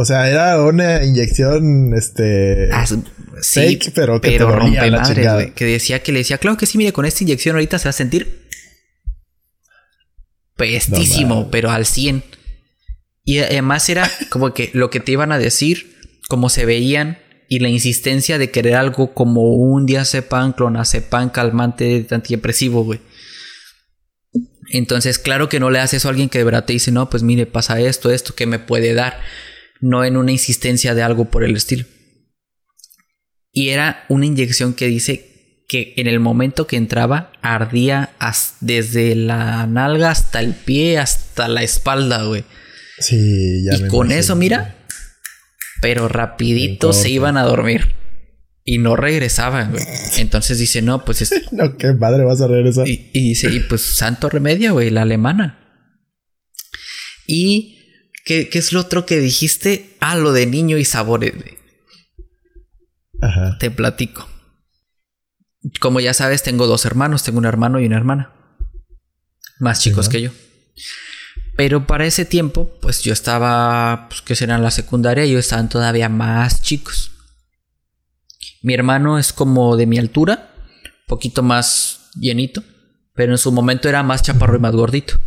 O 0.01 0.05
sea, 0.05 0.30
era 0.30 0.62
una 0.62 1.05
inyección, 1.05 1.92
este... 1.92 2.68
Ah, 2.72 2.86
sí, 2.86 3.80
pero 3.96 4.20
que 4.20 4.30
pero 4.30 4.46
te 4.46 4.90
la 4.90 5.01
madre, 5.01 5.53
Que 5.57 5.64
decía 5.64 6.05
que 6.05 6.12
le 6.12 6.20
decía, 6.20 6.38
claro 6.38 6.57
que 6.57 6.66
sí, 6.66 6.78
mire, 6.78 6.92
con 6.92 7.05
esta 7.05 7.24
inyección 7.24 7.57
ahorita 7.57 7.80
se 7.80 7.86
va 7.86 7.90
a 7.90 7.92
sentir... 7.92 8.46
Pestísimo, 10.55 11.51
pero 11.51 11.72
al 11.72 11.84
100. 11.84 12.22
Y 13.24 13.40
además 13.40 13.88
era 13.88 14.09
como 14.30 14.55
que 14.55 14.70
lo 14.72 14.88
que 14.88 15.01
te 15.01 15.11
iban 15.11 15.32
a 15.32 15.38
decir, 15.38 15.96
como 16.28 16.49
se 16.49 16.64
veían 16.64 17.18
y 17.49 17.59
la 17.59 17.68
insistencia 17.68 18.38
de 18.38 18.53
querer 18.53 18.76
algo 18.76 19.14
como 19.14 19.55
un 19.55 19.84
diazepam, 19.84 20.53
clonazepam, 20.53 21.30
calmante, 21.30 22.07
antidepresivo, 22.09 22.84
güey. 22.84 23.01
Entonces, 24.70 25.18
claro 25.18 25.49
que 25.49 25.59
no 25.59 25.70
le 25.70 25.80
haces 25.80 26.03
eso 26.03 26.09
a 26.09 26.11
alguien 26.11 26.28
que 26.28 26.38
de 26.38 26.44
verdad 26.44 26.66
te 26.66 26.74
dice, 26.74 26.92
no, 26.92 27.11
pues 27.11 27.24
mire, 27.24 27.46
pasa 27.46 27.80
esto, 27.80 28.12
esto, 28.12 28.36
que 28.36 28.46
me 28.46 28.61
puede 28.61 28.94
dar? 28.94 29.18
No 29.81 30.05
en 30.05 30.16
una 30.16 30.33
insistencia 30.33 30.95
de 30.95 31.03
algo 31.03 31.26
por 31.26 31.45
el 31.45 31.57
estilo. 31.57 31.87
Y 33.53 33.70
era 33.70 34.05
una 34.09 34.26
inyección 34.26 34.74
que 34.74 34.87
dice 34.87 35.64
que 35.68 35.95
en 35.97 36.07
el 36.07 36.18
momento 36.18 36.66
que 36.66 36.76
entraba 36.76 37.33
ardía 37.43 38.11
desde 38.61 39.14
la 39.14 39.66
nalga 39.66 40.11
hasta 40.11 40.41
el 40.41 40.55
pie, 40.55 40.99
hasta 40.99 41.49
la 41.49 41.62
espalda, 41.62 42.24
güey. 42.24 42.45
Sí, 42.99 43.64
ya. 43.64 43.76
Y 43.76 43.89
con 43.89 44.11
eso, 44.11 44.35
mira, 44.35 44.87
pero 45.81 46.09
rapidito 46.09 46.93
se 46.93 47.11
iban 47.11 47.37
a 47.37 47.43
dormir. 47.43 47.95
Y 48.64 48.79
no 48.79 48.97
regresaban, 48.97 49.72
güey. 49.72 49.85
Entonces 50.18 50.59
dice, 50.59 50.83
no, 50.83 51.05
pues 51.05 51.22
es... 51.22 51.33
no, 51.53 51.76
qué 51.76 51.95
madre 51.95 52.24
vas 52.24 52.41
a 52.41 52.49
regresar. 52.49 52.87
Y, 52.87 53.11
y 53.14 53.31
dice, 53.31 53.51
y 53.51 53.61
pues 53.61 53.81
santo 53.81 54.29
remedio, 54.29 54.74
güey, 54.74 54.91
la 54.91 55.03
alemana. 55.03 55.59
Y, 57.26 57.78
¿qué, 58.29 58.51
¿qué, 58.51 58.59
es 58.59 58.72
lo 58.74 58.81
otro 58.81 59.07
que 59.07 59.18
dijiste? 59.18 59.97
Ah, 60.01 60.14
lo 60.14 60.33
de 60.33 60.45
niño 60.47 60.76
y 60.76 60.85
sabores. 60.85 61.33
Ajá. 63.22 63.57
Te 63.59 63.70
platico. 63.70 64.29
Como 65.81 65.99
ya 66.01 66.12
sabes, 66.12 66.43
tengo 66.43 66.66
dos 66.66 66.85
hermanos. 66.85 67.22
Tengo 67.22 67.39
un 67.39 67.47
hermano 67.47 67.81
y 67.81 67.87
una 67.87 67.97
hermana. 67.97 68.35
Más 69.59 69.81
chicos 69.81 70.11
que 70.11 70.20
yo. 70.20 70.31
Pero 71.57 71.87
para 71.87 72.05
ese 72.05 72.26
tiempo, 72.26 72.70
pues 72.83 73.03
yo 73.03 73.12
estaba, 73.14 74.07
pues 74.11 74.20
que 74.20 74.37
será 74.37 74.57
en 74.57 74.62
la 74.62 74.70
secundaria, 74.70 75.24
y 75.24 75.31
ellos 75.31 75.47
estaban 75.47 75.70
todavía 75.70 76.09
más 76.09 76.62
chicos. 76.62 77.11
Mi 78.62 78.74
hermano 78.74 79.18
es 79.18 79.33
como 79.33 79.76
de 79.76 79.87
mi 79.87 79.99
altura, 79.99 80.55
poquito 81.07 81.43
más 81.43 82.11
llenito, 82.14 82.62
pero 83.14 83.33
en 83.33 83.39
su 83.39 83.51
momento 83.51 83.89
era 83.89 84.03
más 84.03 84.22
chaparro 84.22 84.57
y 84.57 84.61
más 84.61 84.74
gordito. 84.74 85.18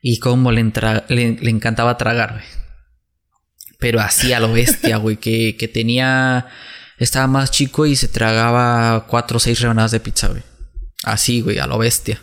Y 0.00 0.18
como 0.18 0.52
le, 0.52 0.62
le, 1.08 1.50
encantaba 1.50 1.98
tragar, 1.98 2.32
güey. 2.32 2.44
Pero 3.78 4.00
así 4.00 4.32
a 4.32 4.40
lo 4.40 4.52
bestia, 4.52 4.96
güey, 4.96 5.16
que, 5.16 5.56
que 5.56 5.68
tenía, 5.68 6.46
estaba 6.98 7.26
más 7.26 7.50
chico 7.50 7.86
y 7.86 7.96
se 7.96 8.08
tragaba 8.08 9.06
cuatro 9.06 9.36
o 9.36 9.40
seis 9.40 9.60
rebanadas 9.60 9.92
de 9.92 10.00
pizza, 10.00 10.28
güey. 10.28 10.42
Así, 11.04 11.40
güey, 11.40 11.58
a 11.58 11.66
lo 11.66 11.78
bestia. 11.78 12.20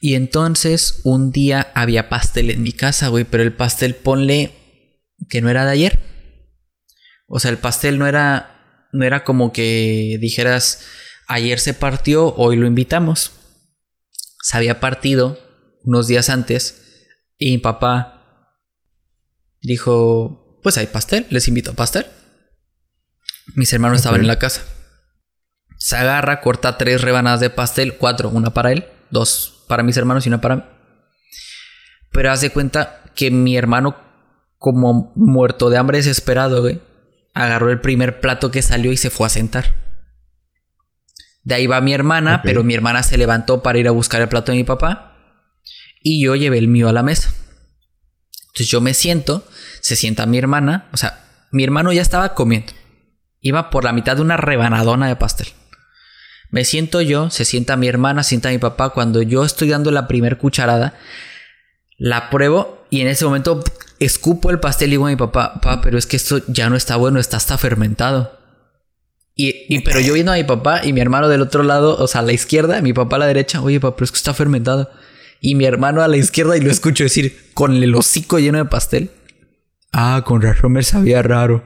Y 0.00 0.14
entonces 0.14 1.00
un 1.04 1.32
día 1.32 1.70
había 1.74 2.08
pastel 2.08 2.50
en 2.50 2.62
mi 2.62 2.72
casa, 2.72 3.08
güey, 3.08 3.24
pero 3.24 3.42
el 3.42 3.52
pastel 3.52 3.94
ponle 3.94 4.52
que 5.28 5.40
no 5.40 5.48
era 5.48 5.64
de 5.64 5.72
ayer. 5.72 6.00
O 7.26 7.40
sea, 7.40 7.50
el 7.50 7.58
pastel 7.58 7.98
no 7.98 8.06
era 8.06 8.88
no 8.92 9.04
era 9.04 9.24
como 9.24 9.52
que 9.52 10.16
dijeras 10.20 10.86
ayer 11.28 11.58
se 11.58 11.74
partió, 11.74 12.34
hoy 12.36 12.56
lo 12.56 12.66
invitamos. 12.66 13.32
Se 14.42 14.56
había 14.56 14.80
partido 14.80 15.38
unos 15.86 16.08
días 16.08 16.28
antes 16.28 16.82
y 17.38 17.52
mi 17.52 17.58
papá 17.58 18.60
dijo, 19.62 20.60
pues 20.62 20.76
hay 20.78 20.86
pastel, 20.86 21.26
les 21.30 21.48
invito 21.48 21.70
a 21.70 21.74
pastel. 21.74 22.06
Mis 23.54 23.72
hermanos 23.72 23.98
estaban 23.98 24.20
en 24.20 24.26
la 24.26 24.38
casa. 24.38 24.62
Se 25.78 25.96
agarra, 25.96 26.40
corta 26.40 26.76
tres 26.78 27.00
rebanadas 27.00 27.40
de 27.40 27.50
pastel, 27.50 27.96
cuatro, 27.96 28.28
una 28.28 28.52
para 28.52 28.72
él, 28.72 28.86
dos 29.10 29.64
para 29.68 29.82
mis 29.82 29.96
hermanos 29.96 30.26
y 30.26 30.30
no 30.30 30.40
para 30.40 30.56
mí. 30.56 30.62
Pero 32.10 32.32
haz 32.32 32.40
de 32.40 32.50
cuenta 32.50 33.02
que 33.14 33.30
mi 33.30 33.56
hermano, 33.56 33.96
como 34.58 35.12
muerto 35.14 35.70
de 35.70 35.76
hambre 35.76 35.98
desesperado, 35.98 36.62
güey, 36.62 36.80
agarró 37.34 37.70
el 37.70 37.80
primer 37.80 38.20
plato 38.20 38.50
que 38.50 38.62
salió 38.62 38.90
y 38.92 38.96
se 38.96 39.10
fue 39.10 39.26
a 39.26 39.30
sentar. 39.30 39.74
De 41.42 41.54
ahí 41.54 41.66
va 41.66 41.80
mi 41.80 41.92
hermana, 41.92 42.42
pero 42.42 42.64
mi 42.64 42.74
hermana 42.74 43.04
se 43.04 43.18
levantó 43.18 43.62
para 43.62 43.78
ir 43.78 43.86
a 43.86 43.92
buscar 43.92 44.20
el 44.20 44.28
plato 44.28 44.50
de 44.50 44.58
mi 44.58 44.64
papá. 44.64 45.05
Y 46.08 46.22
yo 46.22 46.36
llevé 46.36 46.58
el 46.58 46.68
mío 46.68 46.88
a 46.88 46.92
la 46.92 47.02
mesa. 47.02 47.34
Entonces 48.42 48.68
yo 48.68 48.80
me 48.80 48.94
siento, 48.94 49.44
se 49.80 49.96
sienta 49.96 50.24
mi 50.24 50.38
hermana, 50.38 50.88
o 50.92 50.96
sea, 50.96 51.24
mi 51.50 51.64
hermano 51.64 51.92
ya 51.92 52.00
estaba 52.00 52.32
comiendo. 52.32 52.72
Iba 53.40 53.70
por 53.70 53.82
la 53.82 53.92
mitad 53.92 54.14
de 54.14 54.22
una 54.22 54.36
rebanadona 54.36 55.08
de 55.08 55.16
pastel. 55.16 55.48
Me 56.48 56.64
siento 56.64 57.00
yo, 57.00 57.28
se 57.30 57.44
sienta 57.44 57.76
mi 57.76 57.88
hermana, 57.88 58.22
se 58.22 58.28
sienta 58.28 58.50
mi 58.50 58.58
papá. 58.58 58.90
Cuando 58.90 59.20
yo 59.20 59.44
estoy 59.44 59.70
dando 59.70 59.90
la 59.90 60.06
primer 60.06 60.38
cucharada, 60.38 60.94
la 61.98 62.30
pruebo 62.30 62.86
y 62.88 63.00
en 63.00 63.08
ese 63.08 63.24
momento 63.24 63.64
escupo 63.98 64.52
el 64.52 64.60
pastel 64.60 64.90
y 64.90 64.90
digo 64.92 65.08
a 65.08 65.10
mi 65.10 65.16
papá, 65.16 65.54
papá, 65.54 65.80
pero 65.80 65.98
es 65.98 66.06
que 66.06 66.14
esto 66.14 66.40
ya 66.46 66.70
no 66.70 66.76
está 66.76 66.94
bueno, 66.94 67.18
está 67.18 67.38
hasta 67.38 67.58
fermentado. 67.58 68.38
Y, 69.34 69.80
pero 69.80 69.98
yo 69.98 70.14
viendo 70.14 70.30
a 70.30 70.36
mi 70.36 70.44
papá 70.44 70.84
y 70.84 70.92
mi 70.92 71.00
hermano 71.00 71.28
del 71.28 71.42
otro 71.42 71.64
lado, 71.64 71.96
o 71.96 72.06
sea, 72.06 72.20
a 72.20 72.24
la 72.24 72.32
izquierda, 72.32 72.80
mi 72.80 72.92
papá 72.92 73.16
a 73.16 73.18
la 73.18 73.26
derecha, 73.26 73.60
oye, 73.60 73.80
papá, 73.80 73.96
pero 73.96 74.04
es 74.04 74.12
que 74.12 74.18
está 74.18 74.34
fermentado. 74.34 74.88
Y 75.46 75.54
mi 75.54 75.64
hermano 75.64 76.02
a 76.02 76.08
la 76.08 76.16
izquierda 76.16 76.56
y 76.56 76.60
lo 76.60 76.72
escucho 76.72 77.04
decir 77.04 77.52
con 77.54 77.80
el 77.80 77.94
hocico 77.94 78.40
lleno 78.40 78.58
de 78.58 78.64
pastel. 78.64 79.12
Ah, 79.92 80.24
con 80.26 80.42
razón 80.42 80.72
me 80.72 80.82
sabía 80.82 81.22
raro. 81.22 81.62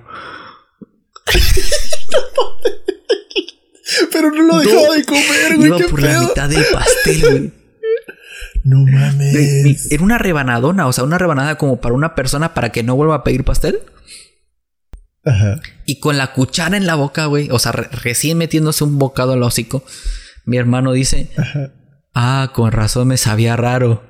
Pero 4.12 4.32
no 4.32 4.42
lo 4.42 4.58
dejaba 4.58 4.94
de 4.94 5.04
comer, 5.06 5.56
güey. 5.56 5.68
Iba 5.68 5.78
por 5.88 6.02
la 6.02 6.20
mitad 6.20 6.50
del 6.50 6.62
pastel, 6.70 7.20
güey. 7.22 7.52
No 8.64 8.84
mames. 8.84 9.90
Era 9.90 10.02
una 10.02 10.18
rebanadona, 10.18 10.86
o 10.86 10.92
sea, 10.92 11.04
una 11.04 11.16
rebanada 11.16 11.56
como 11.56 11.80
para 11.80 11.94
una 11.94 12.14
persona 12.14 12.52
para 12.52 12.72
que 12.72 12.82
no 12.82 12.96
vuelva 12.96 13.14
a 13.14 13.24
pedir 13.24 13.44
pastel. 13.44 13.80
Ajá. 15.24 15.58
Y 15.86 16.00
con 16.00 16.18
la 16.18 16.34
cuchara 16.34 16.76
en 16.76 16.84
la 16.84 16.96
boca, 16.96 17.24
güey. 17.24 17.48
O 17.50 17.58
sea, 17.58 17.72
recién 17.72 18.36
metiéndose 18.36 18.84
un 18.84 18.98
bocado 18.98 19.32
al 19.32 19.42
hocico. 19.42 19.82
Mi 20.44 20.58
hermano 20.58 20.92
dice: 20.92 21.30
Ajá. 21.38 21.72
Ah, 22.14 22.50
con 22.54 22.72
razón 22.72 23.08
me 23.08 23.16
sabía 23.16 23.56
raro. 23.56 24.02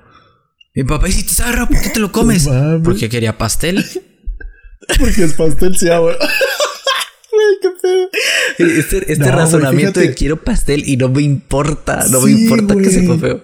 Mi 0.74 0.84
papá, 0.84 1.08
¿y 1.08 1.12
si 1.12 1.24
te 1.24 1.34
sabe 1.34 1.52
raro, 1.52 1.68
por 1.68 1.80
qué 1.80 1.90
te 1.90 2.00
lo 2.00 2.12
comes? 2.12 2.48
Porque 2.84 3.08
quería 3.08 3.36
pastel. 3.38 3.84
Porque 4.98 5.24
es 5.24 5.34
pastel, 5.34 5.76
sí, 5.76 5.88
güey. 5.88 6.16
Este, 8.58 9.12
este 9.12 9.30
razonamiento 9.30 10.00
de 10.00 10.14
quiero 10.14 10.42
pastel 10.42 10.82
y 10.86 10.96
no 10.96 11.08
me 11.08 11.22
importa, 11.22 12.04
no 12.10 12.20
me 12.20 12.32
importa 12.32 12.76
que 12.76 12.90
se 12.90 13.18
feo. 13.18 13.42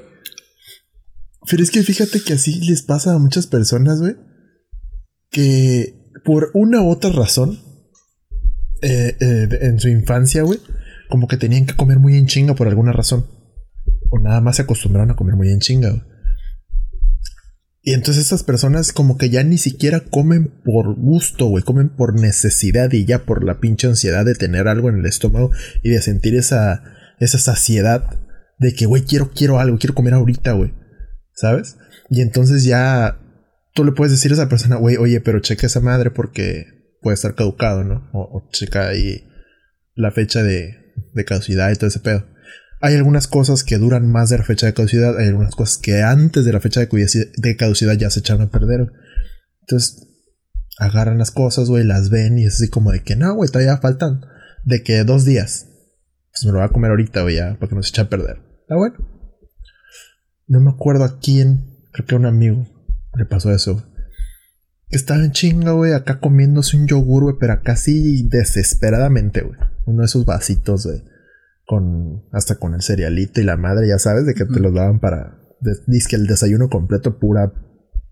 Pero 1.49 1.63
es 1.63 1.71
que 1.71 1.83
fíjate 1.83 2.21
que 2.23 2.35
así 2.35 2.61
les 2.61 2.83
pasa 2.83 3.15
a 3.15 3.19
muchas 3.19 3.47
personas, 3.47 4.01
güey. 4.01 4.17
Que 5.31 6.11
por 6.25 6.51
una 6.55 6.83
u 6.83 6.91
otra 6.91 7.11
razón, 7.11 7.61
eh, 8.83 9.17
eh, 9.21 9.49
en 9.63 9.81
su 9.81 9.89
infancia, 9.89 10.43
güey, 10.43 10.59
como 11.09 11.29
que 11.29 11.37
tenían 11.37 11.67
que 11.67 11.77
comer 11.77 11.99
muy 11.99 12.17
en 12.17 12.27
chinga 12.27 12.55
por 12.55 12.69
alguna 12.69 12.93
razón. 12.93 13.27
O 14.11 14.19
nada 14.19 14.41
más 14.41 14.57
se 14.57 14.63
acostumbraron 14.63 15.11
a 15.11 15.17
comer 15.17 15.37
muy 15.37 15.51
en 15.51 15.61
chinga. 15.61 16.07
Y 17.83 17.93
entonces 17.93 18.25
estas 18.25 18.43
personas 18.43 18.93
como 18.93 19.17
que 19.17 19.31
ya 19.31 19.45
ni 19.45 19.59
siquiera 19.59 20.01
comen 20.01 20.61
por 20.65 20.97
gusto, 20.97 21.47
güey, 21.47 21.63
comen 21.63 21.89
por 21.89 22.21
necesidad 22.21 22.93
y 22.93 23.05
ya 23.05 23.25
por 23.25 23.45
la 23.45 23.61
pinche 23.61 23.87
ansiedad 23.87 24.25
de 24.25 24.35
tener 24.35 24.67
algo 24.67 24.89
en 24.89 24.97
el 24.97 25.07
estómago 25.07 25.53
y 25.85 25.91
de 25.91 26.03
sentir 26.03 26.35
esa, 26.35 26.83
esa 27.21 27.39
saciedad 27.39 28.19
de 28.59 28.75
que, 28.75 28.87
güey, 28.87 29.03
quiero, 29.03 29.31
quiero 29.31 29.61
algo, 29.61 29.79
quiero 29.79 29.95
comer 29.95 30.15
ahorita, 30.15 30.51
güey. 30.53 30.75
¿Sabes? 31.33 31.77
Y 32.11 32.23
entonces 32.23 32.65
ya 32.65 33.21
tú 33.73 33.85
le 33.85 33.93
puedes 33.93 34.11
decir 34.11 34.33
a 34.33 34.35
esa 34.35 34.49
persona, 34.49 34.75
güey, 34.75 34.97
oye, 34.97 35.21
pero 35.21 35.39
checa 35.39 35.69
esa 35.69 35.81
madre 35.81 36.11
porque 36.11 36.67
puede 37.03 37.15
estar 37.15 37.37
caducado, 37.37 37.85
¿no? 37.85 38.11
O, 38.13 38.49
checa 38.51 38.89
ahí 38.89 39.29
la 39.95 40.11
fecha 40.11 40.43
de, 40.43 40.75
de 41.15 41.25
caducidad 41.25 41.71
y 41.71 41.77
todo 41.77 41.87
ese 41.87 42.01
pedo. 42.01 42.27
Hay 42.81 42.95
algunas 42.95 43.27
cosas 43.27 43.65
que 43.65 43.79
duran 43.79 44.11
más 44.11 44.29
de 44.29 44.39
la 44.39 44.45
fecha 44.45 44.67
de 44.67 44.75
caducidad, 44.75 45.19
hay 45.19 45.29
algunas 45.29 45.55
cosas 45.55 45.79
que 45.79 46.03
antes 46.03 46.45
de 46.45 46.53
la 46.53 46.61
fecha 46.61 46.81
de 46.81 47.57
caducidad 47.57 47.95
ya 47.95 48.11
se 48.11 48.21
echaron 48.21 48.43
a 48.43 48.51
perder. 48.51 48.93
Entonces, 49.61 50.07
agarran 50.79 51.19
las 51.19 51.31
cosas, 51.31 51.69
güey, 51.69 51.85
las 51.85 52.11
ven 52.11 52.39
y 52.39 52.45
es 52.45 52.55
así 52.55 52.69
como 52.69 52.93
de 52.93 53.03
que 53.03 53.17
no, 53.17 53.35
güey, 53.35 53.51
todavía 53.51 53.79
faltan 53.79 54.21
de 54.65 54.83
que 54.83 55.05
dos 55.05 55.25
días. 55.25 55.67
Pues 56.31 56.45
me 56.45 56.53
lo 56.53 56.59
voy 56.59 56.67
a 56.67 56.73
comer 56.73 56.91
ahorita, 56.91 57.23
güey, 57.23 57.37
ya, 57.37 57.57
para 57.59 57.69
que 57.69 57.75
no 57.75 57.83
se 57.83 57.91
eche 57.91 58.03
a 58.03 58.11
perder. 58.11 58.39
Está 58.61 58.77
bueno. 58.77 58.97
No 60.47 60.61
me 60.61 60.71
acuerdo 60.71 61.05
a 61.05 61.19
quién, 61.19 61.81
creo 61.93 62.07
que 62.07 62.15
a 62.15 62.19
un 62.19 62.27
amigo 62.27 62.67
le 63.17 63.25
pasó 63.25 63.53
eso. 63.53 63.85
Que 64.89 64.97
estaba 64.97 65.25
en 65.25 65.33
chinga, 65.33 65.73
güey, 65.73 65.95
acá 65.95 66.21
comiéndose 66.21 66.77
un 66.77 66.87
yogur, 66.87 67.25
güey, 67.25 67.37
pero 67.41 67.55
acá 67.55 67.75
sí 67.75 68.29
desesperadamente, 68.29 69.41
güey. 69.41 69.59
Uno 69.87 70.01
de 70.01 70.07
esos 70.07 70.25
vasitos, 70.25 70.87
güey. 70.87 71.03
Con, 71.67 72.25
hasta 72.33 72.57
con 72.57 72.75
el 72.75 72.83
cerealito 72.83 73.41
y 73.41 73.45
la 73.45 73.57
madre, 73.57 73.89
ya 73.89 73.99
sabes, 73.99 74.25
de 74.25 74.35
que 74.35 74.45
te 74.45 74.61
los 74.61 74.73
daban 74.73 75.01
para. 75.01 75.41
Dice 75.87 76.09
que 76.09 76.17
el 76.17 76.27
desayuno 76.27 76.69
completo, 76.69 77.19
pura 77.19 77.53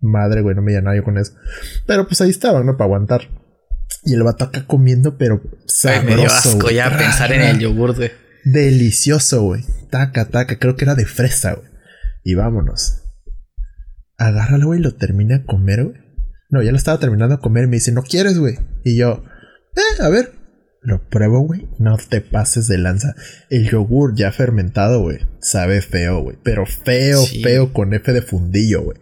madre, 0.01 0.43
güey, 0.43 0.55
no 0.55 0.63
me 0.63 0.81
nadie 0.81 1.03
con 1.03 1.19
eso. 1.19 1.33
Pero 1.87 2.07
pues 2.07 2.21
ahí 2.21 2.31
estaban, 2.31 2.67
¿no? 2.67 2.77
Para 2.77 2.87
aguantar. 2.87 3.23
Y 4.05 4.15
el 4.15 4.23
vato 4.23 4.45
acá 4.45 4.67
comiendo, 4.67 5.17
pero 5.17 5.41
sabroso, 5.67 6.07
me 6.07 6.17
dio 6.17 6.27
asco 6.27 6.71
ya 6.71 6.97
pensar 6.97 7.33
en 7.33 7.43
el 7.43 7.59
yogur, 7.59 7.97
güey. 7.97 8.11
Delicioso, 8.45 9.43
güey. 9.43 9.65
Taca, 9.91 10.27
taca. 10.27 10.59
Creo 10.59 10.77
que 10.77 10.85
era 10.85 10.95
de 10.95 11.07
fresa, 11.07 11.55
güey. 11.55 11.69
Y 12.23 12.35
vámonos. 12.35 13.03
Agárralo, 14.19 14.67
güey, 14.67 14.81
lo 14.81 14.95
termina 14.95 15.37
a 15.37 15.45
comer, 15.45 15.85
güey. 15.85 15.97
No, 16.51 16.63
ya 16.63 16.71
lo 16.71 16.77
estaba 16.77 16.99
terminando 16.99 17.35
a 17.35 17.41
comer. 17.41 17.67
Me 17.67 17.77
dice, 17.77 17.93
¿no 17.93 18.03
quieres, 18.03 18.39
güey? 18.39 18.59
Y 18.85 18.97
yo, 18.97 19.25
eh, 19.77 20.03
a 20.03 20.09
ver. 20.09 20.34
Lo 20.85 21.03
pruebo, 21.09 21.41
güey. 21.41 21.67
No 21.79 21.97
te 21.97 22.21
pases 22.21 22.69
de 22.69 22.77
lanza. 22.77 23.15
El 23.49 23.71
yogur 23.71 24.15
ya 24.15 24.31
fermentado, 24.33 25.01
güey. 25.01 25.19
Sabe 25.41 25.81
feo, 25.81 26.21
güey. 26.21 26.37
Pero 26.43 26.67
feo, 26.67 27.25
feo 27.43 27.73
con 27.73 27.95
F 27.95 28.13
de 28.13 28.21
fundillo, 28.21 28.83
güey. 28.83 28.99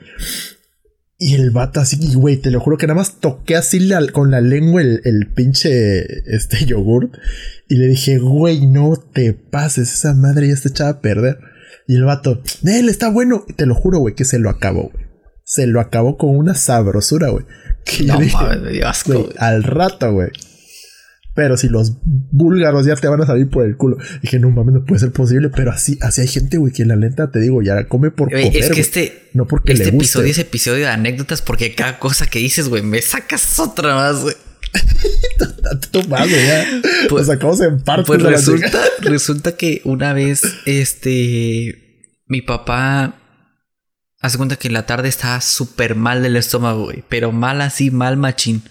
Y 1.18 1.34
el 1.34 1.50
vato 1.50 1.80
así, 1.80 2.14
güey, 2.14 2.36
te 2.36 2.52
lo 2.52 2.60
juro 2.60 2.78
que 2.78 2.86
nada 2.86 2.98
más 2.98 3.20
toqué 3.20 3.56
así 3.56 3.90
con 4.12 4.30
la 4.30 4.40
lengua 4.40 4.80
el, 4.82 5.32
pinche 5.34 6.00
este 6.32 6.64
yogur. 6.66 7.10
Y 7.68 7.76
le 7.76 7.88
dije, 7.88 8.18
güey, 8.18 8.66
no 8.66 8.94
te 8.96 9.32
pases, 9.32 9.92
esa 9.92 10.14
madre 10.14 10.48
ya 10.48 10.54
está 10.54 10.68
echada 10.68 10.90
a 10.90 11.00
perder. 11.00 11.38
Y 11.88 11.96
el 11.96 12.04
vato, 12.04 12.42
él 12.64 12.88
está 12.88 13.10
bueno. 13.10 13.44
Y 13.48 13.54
te 13.54 13.66
lo 13.66 13.74
juro, 13.74 13.98
güey, 13.98 14.14
que 14.14 14.24
se 14.24 14.38
lo 14.38 14.50
acabó, 14.50 14.90
güey. 14.92 15.06
Se 15.44 15.66
lo 15.66 15.80
acabó 15.80 16.16
con 16.16 16.36
una 16.36 16.54
sabrosura, 16.54 17.30
güey. 17.30 17.44
Que 17.84 18.04
no 18.04 18.20
mames, 18.20 18.60
me 18.60 18.70
dio 18.70 18.86
asco, 18.86 19.28
Al 19.38 19.64
rato, 19.64 20.12
güey. 20.12 20.30
Pero 21.34 21.56
si 21.56 21.68
los 21.68 21.94
búlgaros 22.04 22.84
ya 22.84 22.94
te 22.94 23.08
van 23.08 23.22
a 23.22 23.26
salir 23.26 23.48
por 23.48 23.64
el 23.64 23.76
culo. 23.76 23.96
Dije, 24.20 24.38
no 24.38 24.50
mames, 24.50 24.74
no 24.74 24.84
puede 24.84 25.00
ser 25.00 25.12
posible. 25.12 25.48
Pero 25.48 25.70
así, 25.70 25.98
así 26.02 26.20
hay 26.20 26.28
gente, 26.28 26.58
güey, 26.58 26.72
que 26.72 26.84
la 26.84 26.94
lenta 26.94 27.30
te 27.30 27.40
digo, 27.40 27.62
ya 27.62 27.88
come 27.88 28.10
por 28.10 28.28
comer. 28.28 28.54
Es 28.54 28.70
que 28.70 28.80
este, 28.80 29.30
no 29.32 29.46
porque 29.46 29.72
este 29.72 29.88
episodio 29.88 30.30
es 30.30 30.38
episodio 30.38 30.84
de 30.84 30.88
anécdotas 30.88 31.40
porque 31.40 31.74
cada 31.74 31.98
cosa 31.98 32.26
que 32.26 32.38
dices, 32.38 32.68
güey, 32.68 32.82
me 32.82 33.00
sacas 33.00 33.58
otra 33.58 33.94
más, 33.94 34.20
güey. 34.20 34.36
tu 35.90 36.06
madre, 36.08 36.46
ya. 36.46 36.66
Pues, 37.08 37.26
sacamos 37.26 37.60
en 37.62 37.80
parte. 37.80 38.06
Pues 38.06 38.22
resulta, 38.22 38.80
resulta 39.00 39.56
que 39.56 39.80
una 39.84 40.12
vez, 40.12 40.42
este, 40.66 42.18
mi 42.26 42.42
papá 42.42 43.16
hace 44.20 44.36
cuenta 44.36 44.56
que 44.56 44.68
en 44.68 44.74
la 44.74 44.84
tarde 44.86 45.08
estaba 45.08 45.40
súper 45.40 45.94
mal 45.94 46.22
del 46.22 46.36
estómago, 46.36 46.84
güey. 46.84 47.04
Pero 47.08 47.32
mal 47.32 47.62
así, 47.62 47.90
mal 47.90 48.18
machín 48.18 48.62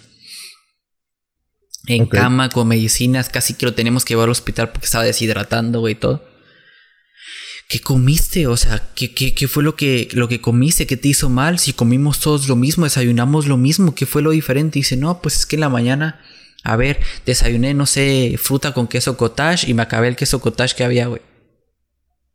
en 1.92 2.06
cama 2.06 2.50
con 2.50 2.68
medicinas, 2.68 3.30
casi 3.30 3.54
que 3.54 3.66
lo 3.66 3.74
tenemos 3.74 4.06
que 4.06 4.14
llevar 4.14 4.26
al 4.26 4.32
hospital 4.32 4.72
porque 4.72 4.86
estaba 4.86 5.04
deshidratando, 5.04 5.80
güey, 5.80 5.96
todo. 5.96 6.24
¿Qué 7.72 7.80
comiste? 7.80 8.48
O 8.48 8.58
sea, 8.58 8.84
¿qué, 8.96 9.14
qué, 9.14 9.48
fue 9.48 9.64
lo 9.64 9.78
que, 9.78 10.10
lo 10.12 10.28
que 10.28 10.42
comiste? 10.42 10.86
¿Qué 10.86 10.98
te 10.98 11.08
hizo 11.08 11.30
mal? 11.30 11.58
Si 11.58 11.72
comimos 11.72 12.20
todos 12.20 12.50
lo 12.50 12.58
mismo, 12.58 12.84
desayunamos 12.84 13.48
lo 13.48 13.56
mismo, 13.56 13.96
¿qué 13.96 14.06
fue 14.06 14.22
lo 14.22 14.32
diferente? 14.32 14.78
Y 14.78 14.82
dice, 14.82 14.98
no, 14.98 15.22
pues 15.22 15.38
es 15.38 15.46
que 15.46 15.56
en 15.56 15.62
la 15.62 15.70
mañana, 15.70 16.20
a 16.66 16.76
ver, 16.76 17.00
desayuné, 17.26 17.74
no 17.74 17.86
sé, 17.86 18.36
fruta 18.38 18.74
con 18.74 18.88
queso 18.88 19.16
cottage 19.16 19.70
y 19.70 19.74
me 19.74 19.84
acabé 19.84 20.10
el 20.10 20.18
queso 20.18 20.42
cottage 20.42 20.76
que 20.76 20.84
había, 20.84 21.08
güey. 21.08 21.22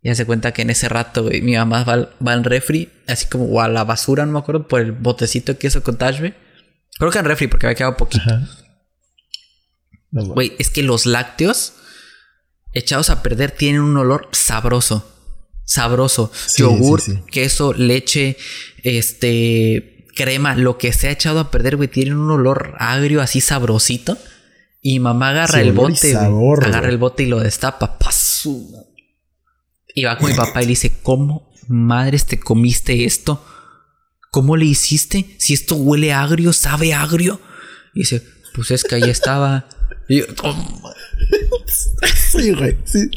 Y 0.00 0.08
hace 0.08 0.24
cuenta 0.24 0.52
que 0.52 0.62
en 0.62 0.70
ese 0.70 0.88
rato, 0.88 1.24
güey, 1.24 1.42
mi 1.42 1.54
mamá 1.54 1.84
va, 1.84 2.32
al 2.32 2.44
refri, 2.44 2.90
así 3.06 3.26
como 3.26 3.44
o 3.44 3.60
a 3.60 3.68
la 3.68 3.84
basura, 3.84 4.24
no 4.24 4.32
me 4.32 4.38
acuerdo, 4.38 4.66
por 4.66 4.80
el 4.80 4.92
botecito 4.92 5.52
de 5.52 5.58
queso 5.58 5.82
cottage, 5.82 6.20
güey. 6.20 6.34
Creo 6.98 7.10
que 7.10 7.18
en 7.18 7.24
refri 7.26 7.46
porque 7.48 7.66
había 7.66 7.76
quedado 7.76 7.96
poquito. 7.98 8.24
Güey, 10.10 10.54
es 10.58 10.70
que 10.70 10.82
los 10.82 11.06
lácteos 11.06 11.74
echados 12.72 13.10
a 13.10 13.22
perder 13.22 13.50
tienen 13.50 13.80
un 13.80 13.96
olor 13.96 14.28
sabroso. 14.32 15.12
Sabroso. 15.64 16.30
Yogur, 16.56 17.02
queso, 17.26 17.72
leche, 17.72 18.36
este, 18.82 20.06
crema, 20.14 20.56
lo 20.56 20.78
que 20.78 20.92
se 20.92 21.08
ha 21.08 21.10
echado 21.10 21.40
a 21.40 21.50
perder, 21.50 21.76
güey, 21.76 21.88
tienen 21.88 22.16
un 22.16 22.30
olor 22.30 22.74
agrio 22.78 23.20
así 23.20 23.40
sabrosito. 23.40 24.18
Y 24.80 25.00
mamá 25.00 25.30
agarra 25.30 25.60
el 25.60 25.72
bote, 25.72 26.16
agarra 26.16 26.88
el 26.88 26.98
bote 26.98 27.24
y 27.24 27.26
lo 27.26 27.40
destapa. 27.40 27.98
Y 29.94 30.04
va 30.04 30.18
con 30.18 30.30
mi 30.30 30.36
papá 30.36 30.62
y 30.62 30.66
le 30.66 30.70
dice, 30.70 30.92
¿cómo 31.02 31.52
madres 31.68 32.26
te 32.26 32.38
comiste 32.38 33.04
esto? 33.04 33.44
¿Cómo 34.30 34.56
le 34.56 34.66
hiciste? 34.66 35.34
Si 35.38 35.54
esto 35.54 35.76
huele 35.76 36.12
agrio, 36.12 36.52
sabe 36.52 36.94
agrio. 36.94 37.40
Y 37.94 38.00
dice, 38.00 38.22
pues 38.54 38.70
es 38.70 38.84
que 38.84 38.96
ahí 38.96 39.10
estaba. 39.10 39.68
Y 40.08 40.20
sí, 42.30 42.52
güey, 42.52 42.76
sí. 42.84 43.10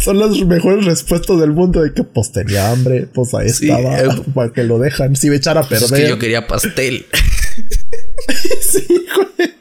Son 0.00 0.18
las 0.18 0.30
mejores 0.46 0.86
respuestas 0.86 1.38
del 1.38 1.52
mundo 1.52 1.82
de 1.82 1.92
que 1.92 2.02
pues 2.02 2.32
tenía 2.32 2.70
hambre, 2.70 3.06
pues 3.12 3.34
ahí 3.34 3.48
estaba, 3.48 4.00
eh, 4.00 4.08
para 4.34 4.52
que 4.52 4.64
lo 4.64 4.78
dejan, 4.78 5.14
si 5.16 5.28
me 5.28 5.36
echara 5.36 5.60
a 5.60 5.68
perder. 5.68 5.84
Es 5.84 5.92
que 5.92 6.08
yo 6.08 6.18
quería 6.18 6.46
pastel. 6.46 7.04
sí, 8.60 8.86
güey. 9.14 9.54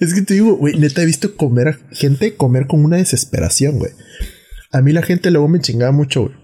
Es 0.00 0.14
que 0.14 0.22
te 0.22 0.34
digo, 0.34 0.56
güey, 0.56 0.78
neta 0.78 1.02
he 1.02 1.06
visto 1.06 1.34
comer 1.36 1.68
a 1.68 1.78
gente 1.92 2.36
comer 2.36 2.66
con 2.66 2.84
una 2.84 2.98
desesperación, 2.98 3.78
güey. 3.78 3.92
A 4.70 4.82
mí 4.82 4.92
la 4.92 5.02
gente 5.02 5.30
luego 5.30 5.48
me 5.48 5.60
chingaba 5.60 5.92
mucho, 5.92 6.22
güey. 6.22 6.34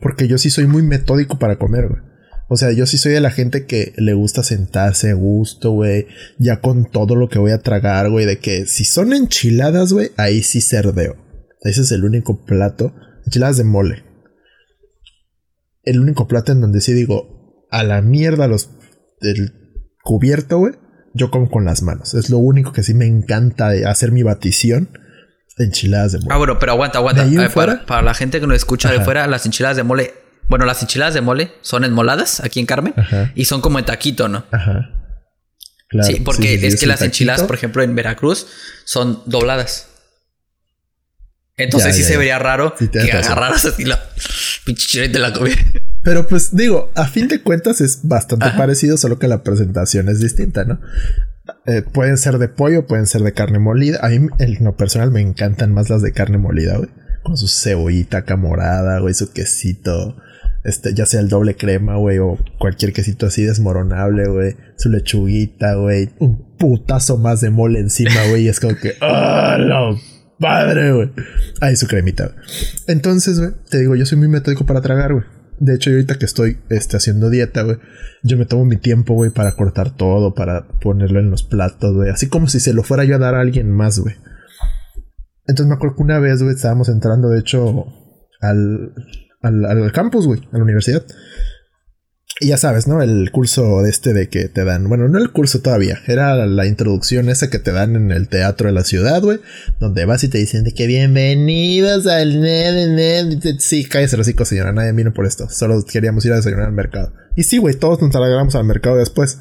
Porque 0.00 0.28
yo 0.28 0.36
sí 0.36 0.50
soy 0.50 0.66
muy 0.66 0.82
metódico 0.82 1.38
para 1.38 1.56
comer, 1.56 1.88
güey. 1.88 2.02
O 2.48 2.56
sea, 2.56 2.72
yo 2.72 2.86
sí 2.86 2.96
soy 2.96 3.12
de 3.12 3.20
la 3.20 3.30
gente 3.30 3.66
que 3.66 3.92
le 3.96 4.14
gusta 4.14 4.42
sentarse 4.42 5.10
a 5.10 5.14
gusto, 5.14 5.72
güey. 5.72 6.06
Ya 6.38 6.60
con 6.60 6.84
todo 6.84 7.16
lo 7.16 7.28
que 7.28 7.40
voy 7.40 7.50
a 7.50 7.58
tragar, 7.58 8.08
güey. 8.10 8.24
De 8.24 8.38
que 8.38 8.66
si 8.66 8.84
son 8.84 9.12
enchiladas, 9.12 9.92
güey, 9.92 10.12
ahí 10.16 10.42
sí 10.42 10.60
cerdeo. 10.60 11.16
Ese 11.62 11.80
es 11.80 11.90
el 11.90 12.04
único 12.04 12.44
plato. 12.44 12.94
Enchiladas 13.24 13.56
de 13.56 13.64
mole. 13.64 14.04
El 15.82 15.98
único 15.98 16.28
plato 16.28 16.52
en 16.52 16.60
donde 16.60 16.80
sí 16.80 16.92
digo, 16.92 17.66
a 17.70 17.82
la 17.82 18.00
mierda 18.00 18.46
los 18.46 18.70
del 19.20 19.52
cubierto, 20.04 20.58
güey. 20.58 20.74
Yo 21.14 21.30
como 21.30 21.50
con 21.50 21.64
las 21.64 21.82
manos. 21.82 22.14
Es 22.14 22.30
lo 22.30 22.38
único 22.38 22.72
que 22.72 22.84
sí 22.84 22.94
me 22.94 23.06
encanta 23.06 23.70
de 23.70 23.86
hacer 23.86 24.12
mi 24.12 24.22
batición. 24.22 24.90
Enchiladas 25.58 26.12
de 26.12 26.18
mole. 26.18 26.30
Ah, 26.30 26.38
bueno, 26.38 26.58
pero 26.60 26.72
aguanta, 26.72 26.98
aguanta. 26.98 27.24
para, 27.86 28.02
la 28.02 28.14
gente 28.14 28.38
que 28.38 28.46
nos 28.46 28.56
escucha 28.56 28.92
de 28.92 29.00
fuera, 29.00 29.26
las 29.26 29.46
enchiladas 29.46 29.76
de 29.76 29.82
mole 29.82 30.25
bueno, 30.48 30.64
las 30.64 30.82
enchiladas 30.82 31.14
de 31.14 31.20
mole 31.20 31.52
son 31.60 31.84
enmoladas 31.84 32.40
aquí 32.40 32.60
en 32.60 32.66
Carmen 32.66 32.94
y 33.34 33.44
son 33.46 33.60
como 33.60 33.78
en 33.78 33.84
taquito, 33.84 34.28
¿no? 34.28 34.44
Ajá. 34.50 34.90
Claro. 35.88 36.08
Sí, 36.08 36.20
porque 36.20 36.54
es 36.66 36.80
que 36.80 36.86
las 36.86 37.02
enchiladas, 37.02 37.44
por 37.44 37.54
ejemplo, 37.54 37.82
en 37.82 37.94
Veracruz 37.94 38.46
son 38.84 39.22
dobladas. 39.26 39.88
Entonces 41.56 41.96
sí 41.96 42.02
se 42.02 42.16
vería 42.16 42.38
raro 42.38 42.74
que 42.74 43.12
agarraras 43.12 43.64
así 43.64 43.84
la 43.84 44.02
pinche 44.64 45.08
de 45.08 45.18
la 45.18 45.32
comida. 45.32 45.56
Pero 46.02 46.26
pues 46.26 46.54
digo, 46.54 46.92
a 46.94 47.06
fin 47.06 47.28
de 47.28 47.40
cuentas 47.40 47.80
es 47.80 48.00
bastante 48.02 48.50
parecido, 48.56 48.96
solo 48.96 49.18
que 49.18 49.26
la 49.26 49.42
presentación 49.42 50.08
es 50.08 50.20
distinta, 50.20 50.64
¿no? 50.64 50.80
Eh, 51.64 51.82
pueden 51.82 52.18
ser 52.18 52.38
de 52.38 52.48
pollo, 52.48 52.86
pueden 52.86 53.06
ser 53.06 53.22
de 53.22 53.32
carne 53.32 53.58
molida. 53.58 54.00
A 54.02 54.08
mí, 54.10 54.28
en 54.38 54.64
lo 54.64 54.76
personal, 54.76 55.10
me 55.10 55.20
encantan 55.20 55.72
más 55.72 55.88
las 55.88 56.02
de 56.02 56.12
carne 56.12 56.38
molida, 56.38 56.76
güey. 56.76 56.90
Con 57.22 57.36
su 57.36 57.48
cebollita 57.48 58.24
camorada, 58.24 58.98
güey, 58.98 59.14
su 59.14 59.32
quesito 59.32 60.16
este, 60.66 60.94
ya 60.94 61.06
sea 61.06 61.20
el 61.20 61.28
doble 61.28 61.54
crema, 61.54 61.96
güey, 61.96 62.18
o 62.18 62.36
cualquier 62.58 62.92
quesito 62.92 63.26
así 63.26 63.44
desmoronable, 63.44 64.26
güey, 64.28 64.56
su 64.76 64.90
lechuguita, 64.90 65.74
güey, 65.76 66.10
un 66.18 66.56
putazo 66.56 67.18
más 67.18 67.40
de 67.40 67.50
mole 67.50 67.78
encima, 67.78 68.26
güey, 68.28 68.42
y 68.42 68.48
es 68.48 68.58
como 68.58 68.74
que, 68.76 68.94
¡ah, 69.00 69.56
la 69.60 69.96
padre, 70.40 70.92
güey! 70.92 71.12
Ahí 71.60 71.76
su 71.76 71.86
cremita. 71.86 72.34
Entonces, 72.88 73.38
güey, 73.38 73.52
te 73.70 73.78
digo, 73.78 73.94
yo 73.94 74.04
soy 74.06 74.18
muy 74.18 74.26
metódico 74.26 74.66
para 74.66 74.80
tragar, 74.80 75.12
güey. 75.12 75.24
De 75.60 75.76
hecho, 75.76 75.90
yo 75.90 75.96
ahorita 75.96 76.18
que 76.18 76.26
estoy 76.26 76.58
este, 76.68 76.96
haciendo 76.96 77.30
dieta, 77.30 77.62
güey, 77.62 77.78
yo 78.24 78.36
me 78.36 78.44
tomo 78.44 78.64
mi 78.64 78.76
tiempo, 78.76 79.14
güey, 79.14 79.30
para 79.30 79.52
cortar 79.52 79.96
todo, 79.96 80.34
para 80.34 80.66
ponerlo 80.80 81.20
en 81.20 81.30
los 81.30 81.44
platos, 81.44 81.94
güey. 81.94 82.10
Así 82.10 82.28
como 82.28 82.48
si 82.48 82.58
se 82.58 82.74
lo 82.74 82.82
fuera 82.82 83.04
yo 83.04 83.14
a 83.14 83.20
dar 83.20 83.36
a 83.36 83.40
alguien 83.40 83.70
más, 83.70 84.00
güey. 84.00 84.16
Entonces 85.46 85.68
me 85.68 85.74
acuerdo 85.74 85.94
que 85.94 86.02
una 86.02 86.18
vez, 86.18 86.42
güey, 86.42 86.56
estábamos 86.56 86.88
entrando, 86.88 87.28
de 87.28 87.38
hecho, 87.38 87.86
al, 88.40 88.92
al, 89.46 89.92
campus, 89.92 90.26
güey, 90.26 90.40
a 90.52 90.58
la 90.58 90.64
universidad. 90.64 91.04
Y 92.38 92.48
ya 92.48 92.58
sabes, 92.58 92.86
¿no? 92.86 93.00
El 93.00 93.30
curso 93.30 93.80
de 93.80 93.88
este 93.88 94.12
de 94.12 94.28
que 94.28 94.48
te 94.48 94.64
dan. 94.64 94.88
Bueno, 94.88 95.08
no 95.08 95.18
el 95.18 95.30
curso 95.30 95.62
todavía. 95.62 96.00
Era 96.06 96.46
la 96.46 96.66
introducción 96.66 97.30
esa 97.30 97.48
que 97.48 97.58
te 97.58 97.72
dan 97.72 97.96
en 97.96 98.10
el 98.10 98.28
teatro 98.28 98.66
de 98.66 98.74
la 98.74 98.84
ciudad, 98.84 99.22
güey. 99.22 99.40
Donde 99.80 100.04
vas 100.04 100.22
y 100.22 100.28
te 100.28 100.36
dicen 100.36 100.62
de 100.62 100.74
que 100.74 100.86
bienvenidos 100.86 102.06
al. 102.06 102.44
Sí, 103.58 103.86
cállese 103.86 104.18
los 104.18 104.26
señora. 104.26 104.72
Nadie 104.72 104.92
vino 104.92 105.14
por 105.14 105.24
esto. 105.24 105.48
Solo 105.48 105.82
queríamos 105.86 106.26
ir 106.26 106.32
a 106.32 106.36
desayunar 106.36 106.66
al 106.66 106.74
mercado. 106.74 107.14
Y 107.36 107.44
sí, 107.44 107.56
güey, 107.56 107.74
todos 107.74 108.02
nos 108.02 108.14
alargamos 108.14 108.54
al 108.54 108.64
mercado 108.64 108.96
después. 108.96 109.38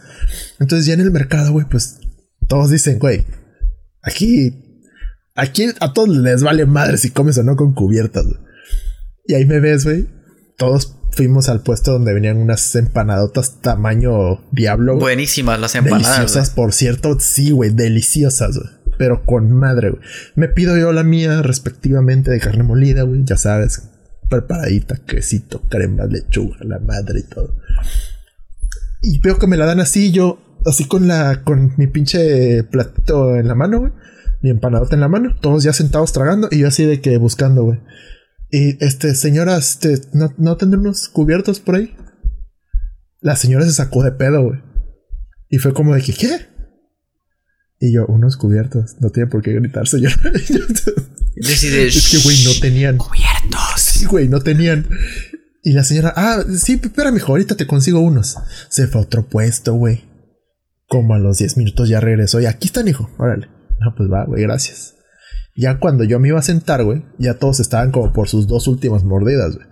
Entonces, 0.61 0.85
ya 0.85 0.93
en 0.93 1.01
el 1.01 1.11
mercado, 1.11 1.51
güey, 1.51 1.65
pues 1.69 1.99
todos 2.47 2.69
dicen, 2.69 2.97
güey, 2.99 3.25
aquí. 4.03 4.61
Aquí 5.37 5.67
a 5.81 5.91
todos 5.91 6.07
les 6.07 6.43
vale 6.43 6.65
madre 6.65 6.97
si 6.97 7.09
comes 7.09 7.37
o 7.37 7.43
no 7.43 7.57
con 7.57 7.73
cubiertas, 7.73 8.25
güey. 8.25 8.44
Y 9.27 9.33
ahí 9.33 9.45
me 9.45 9.59
ves, 9.59 9.85
güey. 9.85 10.07
Todos 10.57 10.95
fuimos 11.11 11.49
al 11.49 11.61
puesto 11.61 11.93
donde 11.93 12.13
venían 12.13 12.37
unas 12.37 12.75
empanadotas 12.75 13.61
tamaño 13.61 14.41
diablo. 14.51 14.97
Buenísimas 14.97 15.59
las 15.59 15.75
empanadas. 15.75 16.17
Deliciosas, 16.17 16.49
por 16.51 16.73
cierto. 16.73 17.17
Sí, 17.19 17.51
güey, 17.51 17.71
deliciosas, 17.71 18.57
güey. 18.57 18.69
Pero 18.97 19.25
con 19.25 19.51
madre, 19.51 19.91
güey. 19.91 20.01
Me 20.35 20.47
pido 20.47 20.77
yo 20.77 20.91
la 20.91 21.03
mía 21.03 21.41
respectivamente 21.41 22.31
de 22.31 22.39
carne 22.39 22.63
molida, 22.63 23.03
güey. 23.03 23.23
Ya 23.25 23.37
sabes, 23.37 23.89
preparadita, 24.29 24.97
quesito, 25.05 25.61
crema, 25.69 26.05
lechuga, 26.05 26.57
la 26.61 26.79
madre 26.79 27.19
y 27.19 27.23
todo. 27.23 27.55
Y 29.01 29.19
veo 29.19 29.37
que 29.37 29.47
me 29.47 29.57
la 29.57 29.65
dan 29.65 29.79
así, 29.79 30.11
yo, 30.11 30.39
así 30.65 30.85
con 30.85 31.07
la, 31.07 31.43
con 31.43 31.73
mi 31.77 31.87
pinche 31.87 32.63
platito 32.63 33.35
en 33.35 33.47
la 33.47 33.55
mano, 33.55 33.79
güey. 33.79 33.91
Mi 34.41 34.49
empanadota 34.49 34.95
en 34.95 35.01
la 35.01 35.07
mano. 35.07 35.35
Todos 35.41 35.63
ya 35.63 35.73
sentados 35.73 36.13
tragando 36.13 36.47
y 36.51 36.59
yo 36.59 36.67
así 36.67 36.85
de 36.85 37.01
que 37.01 37.17
buscando, 37.17 37.63
güey. 37.63 37.79
Y 38.55 38.77
este, 38.79 39.15
señora, 39.15 39.57
este, 39.57 39.99
¿no, 40.13 40.33
¿no 40.37 40.57
unos 40.61 41.09
cubiertos 41.09 41.59
por 41.59 41.75
ahí? 41.75 41.93
La 43.19 43.35
señora 43.35 43.65
se 43.65 43.73
sacó 43.73 44.01
de 44.01 44.13
pedo, 44.13 44.43
güey. 44.43 44.61
Y 45.49 45.57
fue 45.57 45.73
como 45.73 45.93
de 45.93 46.01
que, 46.01 46.13
¿qué? 46.13 46.47
Y 47.81 47.93
yo, 47.93 48.05
unos 48.05 48.37
cubiertos. 48.37 48.95
No 49.01 49.09
tiene 49.09 49.27
por 49.27 49.41
qué 49.41 49.51
gritar, 49.51 49.89
señora. 49.89 50.15
es 51.35 52.09
que, 52.09 52.17
güey, 52.23 52.45
no 52.45 52.51
tenían. 52.61 52.97
Cubiertos. 52.97 53.73
Sí, 53.75 54.05
güey, 54.05 54.29
no 54.29 54.39
tenían. 54.39 54.87
Y 55.61 55.73
la 55.73 55.83
señora, 55.83 56.13
ah, 56.15 56.41
sí, 56.57 56.79
espera, 56.81 57.11
mejor, 57.11 57.31
ahorita 57.31 57.57
te 57.57 57.67
consigo 57.67 57.99
unos. 57.99 58.37
Se 58.69 58.87
fue 58.87 59.01
a 59.01 59.03
otro 59.03 59.27
puesto, 59.27 59.73
güey. 59.73 60.05
Como 60.87 61.13
a 61.13 61.19
los 61.19 61.39
10 61.39 61.57
minutos 61.57 61.89
ya 61.89 61.99
regresó. 61.99 62.39
Y 62.39 62.45
aquí 62.45 62.67
están, 62.67 62.87
hijo. 62.87 63.09
Órale. 63.17 63.49
No, 63.81 63.93
pues 63.97 64.09
va, 64.09 64.23
güey, 64.23 64.43
gracias. 64.43 64.94
Ya 65.55 65.79
cuando 65.79 66.03
yo 66.03 66.19
me 66.19 66.27
iba 66.27 66.39
a 66.39 66.43
sentar, 66.43 66.83
güey, 66.83 67.05
ya 67.17 67.35
todos 67.35 67.61
estaban 67.61 67.91
como 67.91 68.11
por 68.11 68.27
sus 68.27 68.47
dos 68.47 68.67
últimas 68.67 69.05
mordidas, 69.05 69.55
güey. 69.55 69.67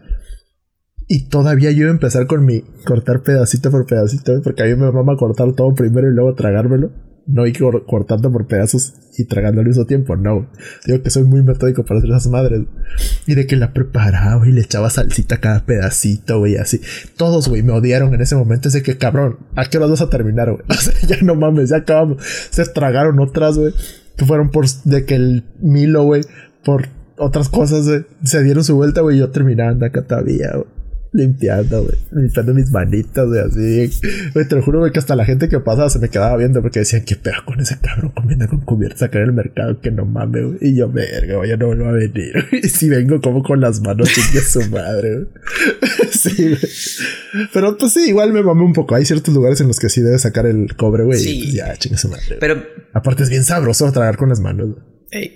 Y 1.07 1.27
todavía 1.27 1.71
yo 1.71 1.81
iba 1.81 1.89
a 1.89 1.93
empezar 1.93 2.25
con 2.27 2.45
mi 2.45 2.61
cortar 2.86 3.21
pedacito 3.21 3.69
por 3.69 3.86
pedacito, 3.86 4.41
porque 4.41 4.63
a 4.63 4.65
mí 4.65 4.75
me 4.75 4.91
mama 4.91 5.17
cortar 5.17 5.51
todo 5.53 5.75
primero 5.75 6.09
y 6.09 6.13
luego 6.13 6.34
tragármelo. 6.36 6.91
No 7.25 7.47
ir 7.47 7.57
cortando 7.88 8.31
por 8.34 8.47
pedazos 8.47 8.95
y 9.17 9.25
tragando 9.25 9.61
al 9.61 9.67
mismo 9.67 9.86
tiempo, 9.86 10.17
no. 10.17 10.49
Digo 10.86 11.01
que 11.01 11.09
soy 11.09 11.23
muy 11.23 11.41
metódico 11.41 11.86
para 11.86 11.99
hacer 11.99 12.09
esas 12.09 12.27
madres. 12.27 12.63
Y 13.27 13.36
de 13.36 13.47
que 13.47 13.55
la 13.55 13.71
preparaba 13.71 14.45
y 14.45 14.51
le 14.51 14.59
echaba 14.59 14.89
salsita 14.89 15.36
a 15.36 15.39
cada 15.39 15.65
pedacito, 15.65 16.39
güey, 16.39 16.57
así. 16.57 16.81
Todos, 17.15 17.47
güey, 17.47 17.63
me 17.63 17.71
odiaron 17.71 18.13
en 18.13 18.19
ese 18.19 18.36
momento. 18.36 18.67
Es 18.67 18.73
de 18.73 18.84
que, 18.84 18.97
cabrón, 18.97 19.38
¿a 19.55 19.69
qué 19.69 19.77
vas 19.77 20.01
a 20.01 20.09
terminar, 20.09 20.51
güey? 20.51 20.63
O 20.69 20.73
sea, 20.73 20.93
ya 21.07 21.21
no 21.21 21.36
mames, 21.36 21.69
ya 21.69 21.77
acabamos. 21.77 22.21
Se 22.49 22.65
tragaron 22.65 23.19
otras, 23.19 23.57
güey 23.57 23.73
que 24.16 24.26
fueron 24.26 24.49
por 24.49 24.66
de 24.84 25.05
que 25.05 25.16
el 25.16 25.43
Milo, 25.59 26.03
güey, 26.03 26.24
por 26.64 26.88
otras 27.18 27.49
cosas, 27.49 28.05
se 28.24 28.43
dieron 28.43 28.64
su 28.64 28.76
vuelta, 28.76 29.01
güey, 29.01 29.18
yo 29.18 29.30
terminando 29.30 29.86
acá 29.86 30.03
todavía, 30.03 30.51
güey. 30.53 30.82
Limpiando, 31.14 31.84
güey. 31.84 31.95
Limpiando 32.11 32.53
mis 32.55 32.72
manitas, 32.72 33.28
güey, 33.28 33.39
así. 33.39 34.01
Güey, 34.34 34.47
te 34.47 34.55
lo 34.55 34.64
juro, 34.64 34.80
güey, 34.80 34.91
que 34.91 34.97
hasta 34.97 35.16
la 35.16 35.26
gente 35.26 35.47
que 35.47 35.59
pasaba 35.59 35.89
se 35.89 35.99
me 35.99 36.09
quedaba 36.09 36.36
viendo 36.38 36.61
porque 36.61 36.80
decían, 36.80 37.05
¿qué 37.05 37.16
pedo 37.16 37.36
con 37.45 37.59
ese 37.59 37.78
cabrón 37.80 38.11
comiendo 38.16 38.47
con 38.47 38.61
cubierta 38.61 39.05
acá 39.05 39.20
en 39.20 39.26
el 39.26 39.34
mercado? 39.34 39.80
Que 39.80 39.91
no 39.91 40.05
mames, 40.05 40.43
güey. 40.43 40.57
Y 40.61 40.76
yo, 40.76 40.91
verga, 40.91 41.38
güey, 41.38 41.49
ya 41.49 41.57
no 41.57 41.68
vuelvo 41.68 41.86
a 41.86 41.91
venir. 41.91 42.34
Y 42.51 42.68
si 42.68 42.89
vengo 42.89 43.22
como 43.22 43.43
con 43.43 43.61
las 43.61 43.80
manos, 43.82 44.09
de 44.34 44.41
su 44.41 44.68
madre, 44.72 45.16
güey. 45.16 45.28
sí, 46.11 46.49
güey. 46.49 47.47
Pero 47.53 47.78
pues 47.78 47.93
sí, 47.93 48.09
igual 48.09 48.34
me 48.34 48.41
mamé 48.41 48.64
un 48.64 48.74
poco. 48.74 48.95
Hay 48.95 49.05
ciertos 49.05 49.34
lugares 49.36 49.61
en 49.61 49.68
los 49.68 49.80
que 49.80 49.89
sí 49.89 50.01
debes 50.01 50.24
sacar 50.24 50.47
el 50.47 50.76
cobre, 50.76 51.03
güey. 51.03 51.20
Sí. 51.20 51.41
Pues, 51.43 51.53
ya, 51.53 51.78
chinga 51.78 51.97
su 51.97 52.09
madre. 52.09 52.38
Pero. 52.39 52.64
Aparte 52.93 53.22
es 53.22 53.30
bien 53.30 53.43
sabroso 53.43 53.91
tragar 53.91 54.18
con 54.18 54.30
las 54.30 54.39
manos, 54.39 54.70
güey. 55.11 55.32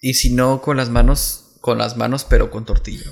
Y 0.00 0.14
si 0.14 0.34
no 0.34 0.62
con 0.62 0.78
las 0.78 0.88
manos, 0.88 1.58
con 1.60 1.78
las 1.78 1.96
manos, 1.96 2.26
pero 2.28 2.50
con 2.50 2.64
tortilla. 2.64 3.10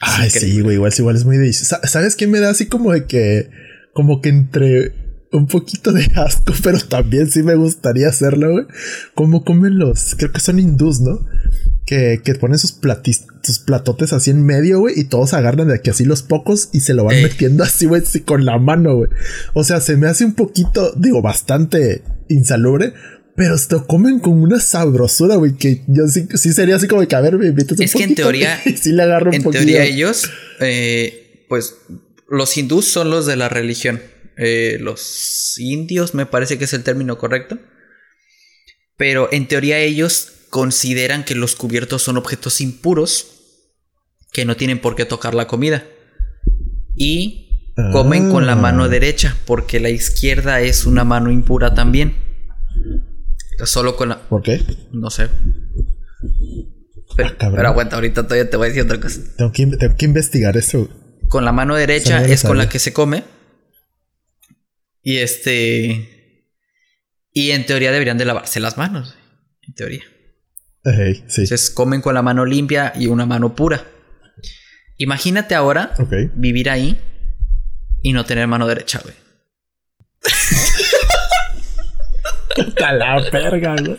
Ay, 0.00 0.30
sí, 0.30 0.60
güey, 0.60 0.76
igual, 0.76 0.92
igual 0.96 1.16
es 1.16 1.24
muy 1.24 1.36
delicioso. 1.36 1.76
¿Sabes 1.84 2.16
qué 2.16 2.26
me 2.26 2.40
da 2.40 2.50
así 2.50 2.66
como 2.66 2.92
de 2.92 3.06
que, 3.06 3.50
como 3.92 4.20
que 4.20 4.28
entre 4.28 4.92
un 5.32 5.46
poquito 5.46 5.92
de 5.92 6.08
asco, 6.14 6.52
pero 6.62 6.78
también 6.78 7.30
sí 7.30 7.42
me 7.42 7.54
gustaría 7.54 8.08
hacerlo, 8.08 8.52
güey. 8.52 8.66
Como 9.14 9.44
comen 9.44 9.78
los, 9.78 10.14
creo 10.16 10.32
que 10.32 10.40
son 10.40 10.58
hindús, 10.58 11.00
¿no? 11.00 11.20
Que, 11.84 12.20
que 12.22 12.34
ponen 12.34 12.58
sus, 12.58 12.72
platis, 12.72 13.24
sus 13.42 13.60
platotes 13.60 14.12
así 14.12 14.30
en 14.30 14.44
medio, 14.44 14.80
güey, 14.80 14.98
y 14.98 15.04
todos 15.04 15.32
agarran 15.32 15.68
de 15.68 15.74
aquí 15.74 15.90
así 15.90 16.04
los 16.04 16.22
pocos 16.22 16.68
y 16.72 16.80
se 16.80 16.94
lo 16.94 17.04
van 17.04 17.22
metiendo 17.22 17.64
así, 17.64 17.86
güey, 17.86 18.02
con 18.24 18.44
la 18.44 18.58
mano, 18.58 18.96
güey. 18.96 19.10
O 19.54 19.64
sea, 19.64 19.80
se 19.80 19.96
me 19.96 20.06
hace 20.06 20.24
un 20.24 20.34
poquito, 20.34 20.92
digo, 20.96 21.22
bastante 21.22 22.02
insalubre, 22.28 22.92
pero 23.38 23.56
se 23.56 23.72
lo 23.72 23.86
comen 23.86 24.18
con 24.18 24.42
una 24.42 24.58
sabrosura, 24.58 25.36
güey, 25.36 25.52
que 25.54 25.84
yo 25.86 26.08
sí, 26.08 26.26
sí 26.34 26.52
sería 26.52 26.74
así 26.74 26.88
como 26.88 27.06
que, 27.06 27.14
a 27.14 27.20
ver, 27.20 27.38
me 27.38 27.46
invitas 27.46 27.78
un 27.78 27.84
Es 27.84 27.94
que 27.94 28.02
en 28.02 28.16
teoría... 28.16 28.60
sí 28.82 28.90
le 28.90 29.04
agarro 29.04 29.30
un 29.30 29.36
En 29.36 29.44
teoría 29.48 29.84
ellos, 29.84 30.28
eh, 30.58 31.46
pues, 31.48 31.76
los 32.28 32.58
hindús 32.58 32.86
son 32.86 33.10
los 33.10 33.26
de 33.26 33.36
la 33.36 33.48
religión. 33.48 34.02
Eh, 34.36 34.78
los 34.80 35.54
indios, 35.56 36.14
me 36.14 36.26
parece 36.26 36.58
que 36.58 36.64
es 36.64 36.72
el 36.72 36.82
término 36.82 37.16
correcto. 37.16 37.60
Pero 38.96 39.28
en 39.30 39.46
teoría 39.46 39.78
ellos 39.78 40.32
consideran 40.50 41.24
que 41.24 41.36
los 41.36 41.54
cubiertos 41.54 42.02
son 42.02 42.16
objetos 42.16 42.60
impuros 42.60 43.28
que 44.32 44.46
no 44.46 44.56
tienen 44.56 44.80
por 44.80 44.96
qué 44.96 45.04
tocar 45.04 45.36
la 45.36 45.46
comida. 45.46 45.86
Y 46.96 47.72
comen 47.92 48.32
con 48.32 48.46
la 48.46 48.56
mano 48.56 48.82
ah. 48.82 48.88
derecha, 48.88 49.36
porque 49.46 49.78
la 49.78 49.90
izquierda 49.90 50.60
es 50.60 50.86
una 50.86 51.04
mano 51.04 51.30
impura 51.30 51.74
también. 51.74 52.26
Solo 53.64 53.96
con 53.96 54.10
la. 54.10 54.20
¿Por 54.28 54.42
qué? 54.42 54.62
No 54.92 55.10
sé. 55.10 55.28
Pero, 57.16 57.30
ah, 57.40 57.68
aguanta, 57.68 57.96
ahorita 57.96 58.24
todavía 58.24 58.48
te 58.48 58.56
voy 58.56 58.66
a 58.66 58.68
decir 58.68 58.82
otra 58.84 59.00
cosa. 59.00 59.20
Tengo 59.36 59.52
que, 59.52 60.04
investigar 60.04 60.56
eso. 60.56 60.88
Con 61.28 61.44
la 61.44 61.52
mano 61.52 61.74
derecha 61.74 62.24
es 62.24 62.44
con 62.44 62.58
la 62.58 62.68
que 62.68 62.78
se 62.78 62.92
come. 62.92 63.24
Y 65.02 65.16
este. 65.16 66.44
Y 67.32 67.50
en 67.50 67.66
teoría 67.66 67.92
deberían 67.92 68.18
de 68.18 68.24
lavarse 68.24 68.60
las 68.60 68.76
manos. 68.76 69.16
En 69.66 69.74
teoría. 69.74 70.02
sí. 70.84 71.42
Entonces 71.42 71.70
comen 71.70 72.00
con 72.00 72.14
la 72.14 72.22
mano 72.22 72.44
limpia 72.44 72.92
y 72.96 73.06
una 73.06 73.26
mano 73.26 73.54
pura. 73.54 73.84
Imagínate 74.96 75.54
ahora 75.54 75.94
vivir 76.34 76.70
ahí 76.70 76.98
y 78.02 78.12
no 78.12 78.24
tener 78.24 78.46
mano 78.46 78.66
derecha, 78.66 79.00
güey. 79.02 79.14
Está 82.68 82.92
la 82.92 83.20
verga, 83.30 83.76
güey. 83.76 83.96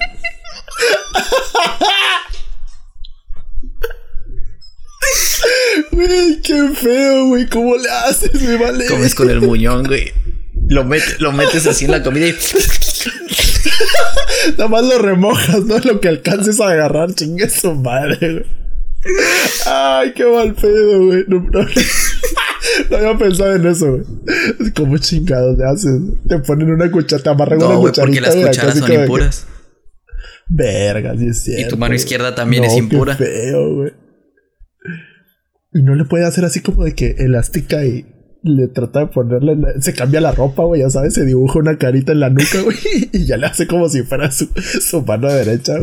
Güey, 5.91 6.41
qué 6.41 6.69
feo, 6.75 7.27
güey. 7.27 7.47
¿Cómo 7.47 7.77
le 7.77 7.89
haces? 7.89 8.33
Me 8.41 8.57
vale. 8.57 8.85
Comes 8.85 9.15
con 9.15 9.29
el 9.29 9.41
muñón, 9.41 9.85
güey. 9.85 10.11
Lo, 10.67 10.85
lo 11.19 11.31
metes 11.31 11.67
así 11.67 11.85
en 11.85 11.91
la 11.91 12.03
comida 12.03 12.27
y. 12.27 12.33
Nada 14.57 14.69
más 14.69 14.83
lo 14.83 14.99
remojas, 14.99 15.65
¿no? 15.65 15.79
Lo 15.79 15.99
que 15.99 16.07
alcances 16.07 16.61
a 16.61 16.69
agarrar, 16.69 17.13
chingue 17.13 17.49
su 17.49 17.73
madre, 17.73 18.17
güey. 18.19 18.45
Ay, 19.65 20.13
qué 20.13 20.25
mal 20.25 20.53
pedo, 20.53 21.05
güey. 21.05 21.23
No, 21.27 21.45
no, 21.51 21.67
había 22.95 23.17
pensado 23.17 23.55
en 23.55 23.65
eso, 23.67 23.91
güey. 23.91 24.71
¿Cómo 24.75 24.97
chingados 24.97 25.57
le 25.57 25.65
haces? 25.65 26.01
Te 26.27 26.39
ponen 26.39 26.69
una 26.69 26.91
cuchara, 26.91 27.23
te 27.23 27.29
amarran 27.29 27.61
una 27.61 27.75
cucharita. 27.75 28.01
porque 28.01 28.21
las 28.21 28.35
cucharas 28.35 28.79
son 28.79 28.93
impuras. 28.93 29.47
Verga, 30.47 31.15
sí 31.17 31.27
es 31.27 31.43
cierto. 31.43 31.67
Y 31.67 31.69
tu 31.69 31.77
mano 31.77 31.95
izquierda 31.95 32.33
también 32.33 32.63
es 32.63 32.75
impura. 32.75 33.15
Qué 33.17 33.25
feo, 33.25 33.75
güey. 33.75 33.91
Y 35.73 35.83
no 35.83 35.93
le 35.95 36.05
puede 36.05 36.25
hacer 36.25 36.45
así 36.45 36.61
como 36.61 36.83
de 36.83 36.95
que 36.95 37.15
elástica 37.19 37.85
y 37.85 38.05
le 38.41 38.67
trata 38.67 39.01
de 39.01 39.07
ponerle. 39.07 39.55
Se 39.81 39.93
cambia 39.93 40.21
la 40.21 40.31
ropa, 40.31 40.63
güey, 40.63 40.81
ya 40.81 40.89
sabes, 40.89 41.13
se 41.13 41.25
dibuja 41.25 41.59
una 41.59 41.77
carita 41.77 42.11
en 42.11 42.21
la 42.21 42.29
nuca, 42.29 42.61
güey, 42.63 42.77
y 43.13 43.25
ya 43.25 43.37
le 43.37 43.45
hace 43.45 43.67
como 43.67 43.89
si 43.89 44.03
fuera 44.03 44.31
su, 44.31 44.49
su 44.81 45.01
mano 45.03 45.31
derecha, 45.31 45.73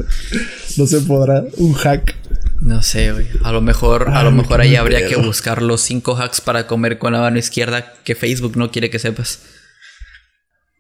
No 0.77 0.87
se 0.87 1.01
podrá. 1.01 1.45
Un 1.59 1.73
hack. 1.75 2.15
No 2.61 2.83
sé, 2.83 3.13
güey. 3.13 3.27
A 3.45 3.53
lo 3.53 3.61
mejor, 3.61 4.09
a 4.09 4.23
lo 4.23 4.33
mejor 4.33 4.61
ahí 4.61 4.77
habría 4.77 5.07
que 5.07 5.17
buscar 5.17 5.63
los 5.63 5.81
cinco 5.83 6.17
hacks 6.17 6.41
para 6.41 6.67
comer 6.67 6.99
con 6.99 7.13
la 7.13 7.21
mano 7.21 7.39
izquierda 7.39 7.95
que 8.05 8.15
Facebook 8.15 8.57
no 8.57 8.71
quiere 8.71 8.91
que 8.91 8.99
sepas. 8.99 9.41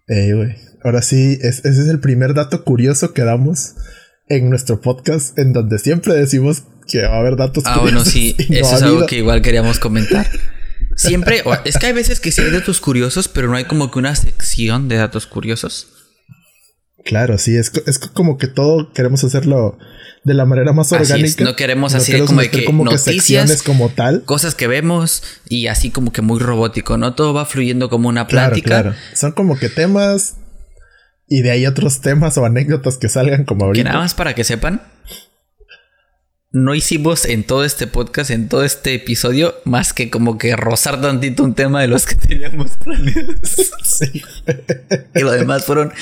Eh, 0.08 0.32
güey. 0.34 0.54
Ahora 0.82 1.02
sí, 1.02 1.38
ese 1.42 1.68
es 1.68 1.88
el 1.88 2.00
primer 2.00 2.34
dato 2.34 2.64
curioso 2.64 3.12
que 3.12 3.22
damos 3.22 3.74
en 4.28 4.50
nuestro 4.50 4.80
podcast, 4.80 5.38
en 5.38 5.52
donde 5.52 5.78
siempre 5.78 6.14
decimos 6.14 6.64
que 6.88 7.02
va 7.02 7.16
a 7.16 7.18
haber 7.20 7.36
datos 7.36 7.64
Ah, 7.66 7.78
bueno, 7.80 8.04
sí, 8.04 8.34
eso 8.50 8.76
es 8.76 8.82
algo 8.82 9.06
que 9.06 9.16
igual 9.18 9.42
queríamos 9.42 9.78
comentar. 9.78 10.28
Siempre, 10.96 11.42
es 11.64 11.76
que 11.76 11.86
hay 11.86 11.92
veces 11.92 12.20
que 12.20 12.32
sí 12.32 12.40
hay 12.40 12.50
datos 12.50 12.80
curiosos, 12.80 13.28
pero 13.28 13.48
no 13.48 13.56
hay 13.56 13.64
como 13.64 13.90
que 13.90 13.98
una 13.98 14.14
sección 14.16 14.88
de 14.88 14.96
datos 14.96 15.26
curiosos. 15.26 15.88
Claro, 17.06 17.38
sí, 17.38 17.56
es, 17.56 17.72
es 17.86 17.98
como 17.98 18.36
que 18.36 18.48
todo 18.48 18.92
queremos 18.92 19.22
hacerlo 19.22 19.78
de 20.24 20.34
la 20.34 20.44
manera 20.44 20.72
más 20.72 20.90
orgánica. 20.90 21.44
No 21.44 21.54
queremos 21.54 21.94
así 21.94 22.18
como 22.20 22.40
de 22.40 22.50
que 22.50 22.64
como 22.64 22.84
noticias, 22.84 23.62
como 23.62 23.90
tal. 23.90 24.24
Cosas 24.24 24.56
que 24.56 24.66
vemos 24.66 25.22
y 25.48 25.68
así 25.68 25.90
como 25.90 26.12
que 26.12 26.20
muy 26.20 26.40
robótico, 26.40 26.98
¿no? 26.98 27.14
Todo 27.14 27.32
va 27.32 27.46
fluyendo 27.46 27.88
como 27.88 28.08
una 28.08 28.26
plática. 28.26 28.66
Claro, 28.66 28.90
claro. 28.90 29.04
Son 29.14 29.32
como 29.32 29.56
que 29.56 29.68
temas 29.68 30.34
y 31.28 31.42
de 31.42 31.52
ahí 31.52 31.64
otros 31.64 32.00
temas 32.00 32.36
o 32.38 32.44
anécdotas 32.44 32.98
que 32.98 33.08
salgan 33.08 33.44
como 33.44 33.66
ahorita. 33.66 33.84
Que 33.84 33.88
nada 33.88 34.02
más 34.02 34.14
para 34.14 34.34
que 34.34 34.42
sepan, 34.42 34.82
no 36.52 36.74
hicimos 36.74 37.24
en 37.24 37.44
todo 37.44 37.64
este 37.64 37.86
podcast, 37.86 38.30
en 38.30 38.48
todo 38.48 38.64
este 38.64 38.94
episodio, 38.94 39.54
más 39.64 39.92
que 39.92 40.10
como 40.10 40.38
que 40.38 40.56
rozar 40.56 41.00
tantito 41.00 41.42
un 41.42 41.54
tema 41.54 41.82
de 41.82 41.88
los 41.88 42.06
que 42.06 42.14
teníamos 42.28 42.72
planeados. 42.82 43.72
Sí. 43.84 44.22
y 45.14 45.20
lo 45.20 45.32
demás 45.32 45.64
fueron 45.64 45.92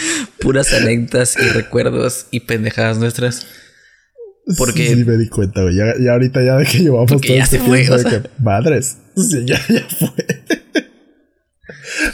puras 0.40 0.72
anécdotas 0.72 1.36
y 1.36 1.49
recuerdos 1.49 2.26
y 2.30 2.40
pendejadas 2.40 2.99
nuestras. 2.99 3.47
Porque. 4.59 4.95
Sí, 4.95 5.05
me 5.05 5.16
di 5.16 5.28
cuenta, 5.28 5.62
güey. 5.62 5.76
Ya, 5.76 6.12
ahorita 6.12 6.45
ya 6.45 6.57
de 6.57 6.66
que 6.66 6.78
llevamos 6.78 7.07
todo 7.07 7.20
ya 7.22 7.42
este 7.42 7.59
se 7.59 7.64
fue, 7.64 7.84
que, 7.84 8.28
madres. 8.38 8.99
Sí, 9.16 9.45
ya, 9.47 9.59
ya 9.68 9.86
fue. 9.88 10.26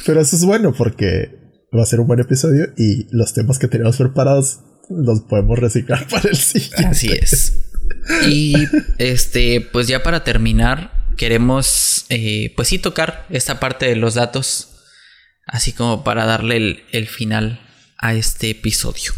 Pero 0.07 0.21
eso 0.21 0.37
es 0.37 0.45
bueno 0.45 0.73
porque 0.73 1.31
va 1.77 1.83
a 1.83 1.87
ser 1.87 2.01
un 2.01 2.07
buen 2.07 2.21
episodio 2.21 2.69
y 2.77 3.07
los 3.11 3.35
temas 3.35 3.59
que 3.59 3.69
teníamos 3.69 3.97
preparados 3.97 4.61
los 4.89 5.23
podemos 5.23 5.59
reciclar 5.59 6.07
para 6.09 6.29
el 6.31 6.37
siguiente. 6.37 6.87
Así 6.87 7.09
es. 7.09 7.70
Y 8.29 8.55
este, 8.99 9.61
pues 9.61 9.89
ya 9.89 10.03
para 10.03 10.25
terminar, 10.25 10.93
queremos, 11.17 12.07
eh, 12.09 12.53
pues 12.57 12.69
sí, 12.69 12.79
tocar 12.79 13.27
esta 13.31 13.61
parte 13.61 13.87
de 13.87 13.97
los 13.97 14.15
datos, 14.15 14.69
así 15.47 15.73
como 15.73 16.05
para 16.05 16.27
darle 16.27 16.57
el, 16.57 16.85
el 16.93 17.07
final 17.07 17.61
a 17.99 18.15
este 18.15 18.51
episodio. 18.51 19.13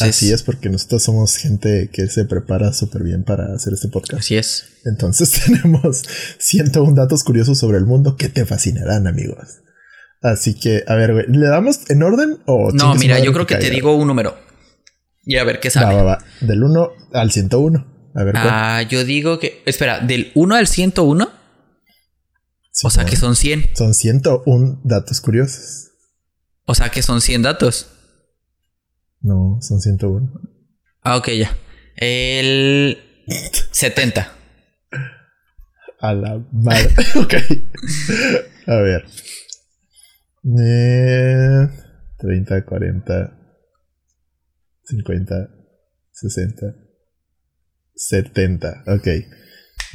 Así 0.00 0.32
es, 0.32 0.44
porque 0.44 0.68
nosotros 0.68 1.02
somos 1.02 1.36
gente 1.36 1.90
que 1.92 2.06
se 2.06 2.24
prepara 2.24 2.72
súper 2.72 3.02
bien 3.02 3.24
para 3.24 3.52
hacer 3.54 3.72
este 3.72 3.88
podcast. 3.88 4.20
Así 4.20 4.36
es. 4.36 4.64
Entonces 4.84 5.32
tenemos 5.46 6.04
101 6.38 6.94
datos 6.94 7.24
curiosos 7.24 7.58
sobre 7.58 7.78
el 7.78 7.84
mundo 7.84 8.16
que 8.16 8.28
te 8.28 8.46
fascinarán, 8.46 9.08
amigos. 9.08 9.62
Así 10.22 10.54
que, 10.54 10.84
a 10.86 10.94
ver, 10.94 11.12
güey, 11.12 11.26
¿le 11.28 11.46
damos 11.48 11.90
en 11.90 12.02
orden 12.02 12.38
o... 12.46 12.70
No, 12.72 12.94
mira, 12.94 13.18
yo 13.18 13.32
creo 13.32 13.46
que, 13.46 13.56
te 13.56 13.70
digo 13.70 13.96
un 13.96 14.06
número. 14.06 14.36
Y 15.28 15.36
a 15.36 15.44
ver 15.44 15.60
qué 15.60 15.68
sale. 15.68 15.94
Va, 15.94 16.02
va, 16.02 16.16
va. 16.16 16.24
Del 16.40 16.62
1 16.64 16.90
al 17.12 17.30
101. 17.30 17.86
A 18.14 18.24
ver. 18.24 18.34
Ah, 18.34 18.80
yo 18.88 19.04
digo 19.04 19.38
que... 19.38 19.62
Espera, 19.66 20.00
¿del 20.00 20.32
1 20.34 20.54
al 20.54 20.66
101? 20.66 21.30
o 22.82 22.90
sea 22.90 23.04
que 23.04 23.16
son 23.16 23.36
100. 23.36 23.72
Son 23.74 23.92
101 23.92 24.80
datos 24.84 25.20
curiosos. 25.20 25.90
O 26.64 26.74
sea 26.74 26.88
que 26.88 27.02
son 27.02 27.20
100 27.20 27.42
datos. 27.42 27.90
No, 29.20 29.58
son 29.60 29.82
101. 29.82 30.32
Ah, 31.02 31.18
ok, 31.18 31.28
ya. 31.32 31.54
El 31.96 32.96
70. 33.70 34.32
A 36.00 36.12
la 36.14 36.42
madre. 36.52 36.94
ok. 37.16 37.34
A 38.66 38.76
ver. 38.76 39.04
Eh, 40.58 41.68
30, 42.18 42.64
40, 42.64 43.37
50, 44.88 45.50
60, 46.12 46.66
70. 47.94 48.84
Ok. 48.86 49.08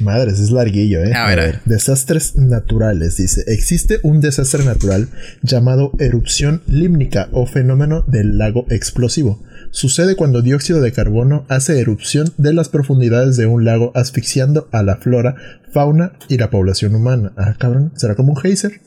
Madres, 0.00 0.40
es 0.40 0.50
larguillo, 0.50 1.04
¿eh? 1.04 1.12
A 1.14 1.28
ver, 1.28 1.40
a 1.40 1.44
ver. 1.44 1.60
Desastres 1.64 2.36
naturales, 2.36 3.16
dice. 3.16 3.44
Existe 3.46 4.00
un 4.02 4.20
desastre 4.20 4.64
natural 4.64 5.08
llamado 5.42 5.92
erupción 5.98 6.62
límnica 6.66 7.28
o 7.32 7.46
fenómeno 7.46 8.04
del 8.08 8.38
lago 8.38 8.66
explosivo. 8.70 9.42
Sucede 9.70 10.16
cuando 10.16 10.42
dióxido 10.42 10.80
de 10.80 10.92
carbono 10.92 11.46
hace 11.48 11.80
erupción 11.80 12.32
de 12.38 12.52
las 12.52 12.68
profundidades 12.68 13.36
de 13.36 13.46
un 13.46 13.64
lago 13.64 13.92
asfixiando 13.94 14.68
a 14.72 14.82
la 14.82 14.96
flora, 14.96 15.36
fauna 15.72 16.12
y 16.28 16.38
la 16.38 16.50
población 16.50 16.94
humana. 16.94 17.32
Ah, 17.36 17.54
cabrón, 17.58 17.92
¿será 17.96 18.14
como 18.14 18.32
un 18.32 18.36
geyser? 18.36 18.80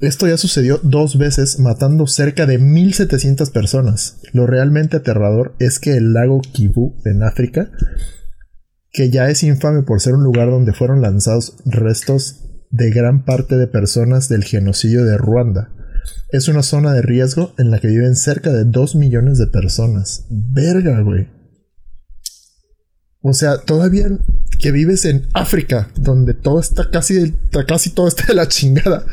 Esto 0.00 0.28
ya 0.28 0.36
sucedió 0.36 0.78
dos 0.82 1.18
veces 1.18 1.58
matando 1.58 2.06
cerca 2.06 2.46
de 2.46 2.58
1700 2.58 3.50
personas. 3.50 4.20
Lo 4.32 4.46
realmente 4.46 4.98
aterrador 4.98 5.54
es 5.58 5.78
que 5.78 5.96
el 5.96 6.12
lago 6.12 6.40
Kivu 6.40 6.96
en 7.04 7.22
África 7.22 7.70
que 8.92 9.10
ya 9.10 9.28
es 9.28 9.42
infame 9.42 9.82
por 9.82 10.00
ser 10.00 10.14
un 10.14 10.24
lugar 10.24 10.50
donde 10.50 10.72
fueron 10.72 11.02
lanzados 11.02 11.56
restos 11.64 12.44
de 12.70 12.90
gran 12.90 13.24
parte 13.24 13.56
de 13.56 13.66
personas 13.66 14.28
del 14.28 14.44
genocidio 14.44 15.04
de 15.04 15.16
Ruanda. 15.16 15.70
Es 16.30 16.48
una 16.48 16.62
zona 16.62 16.92
de 16.92 17.02
riesgo 17.02 17.54
en 17.58 17.70
la 17.70 17.80
que 17.80 17.88
viven 17.88 18.16
cerca 18.16 18.52
de 18.52 18.64
2 18.64 18.96
millones 18.96 19.38
de 19.38 19.46
personas. 19.46 20.26
Verga, 20.30 21.00
güey. 21.00 21.28
O 23.20 23.32
sea, 23.32 23.58
todavía 23.58 24.08
que 24.58 24.72
vives 24.72 25.04
en 25.04 25.26
África, 25.32 25.90
donde 25.96 26.34
todo 26.34 26.60
está 26.60 26.90
casi, 26.90 27.34
casi 27.66 27.90
todo 27.90 28.08
está 28.08 28.26
de 28.26 28.34
la 28.34 28.48
chingada. 28.48 29.04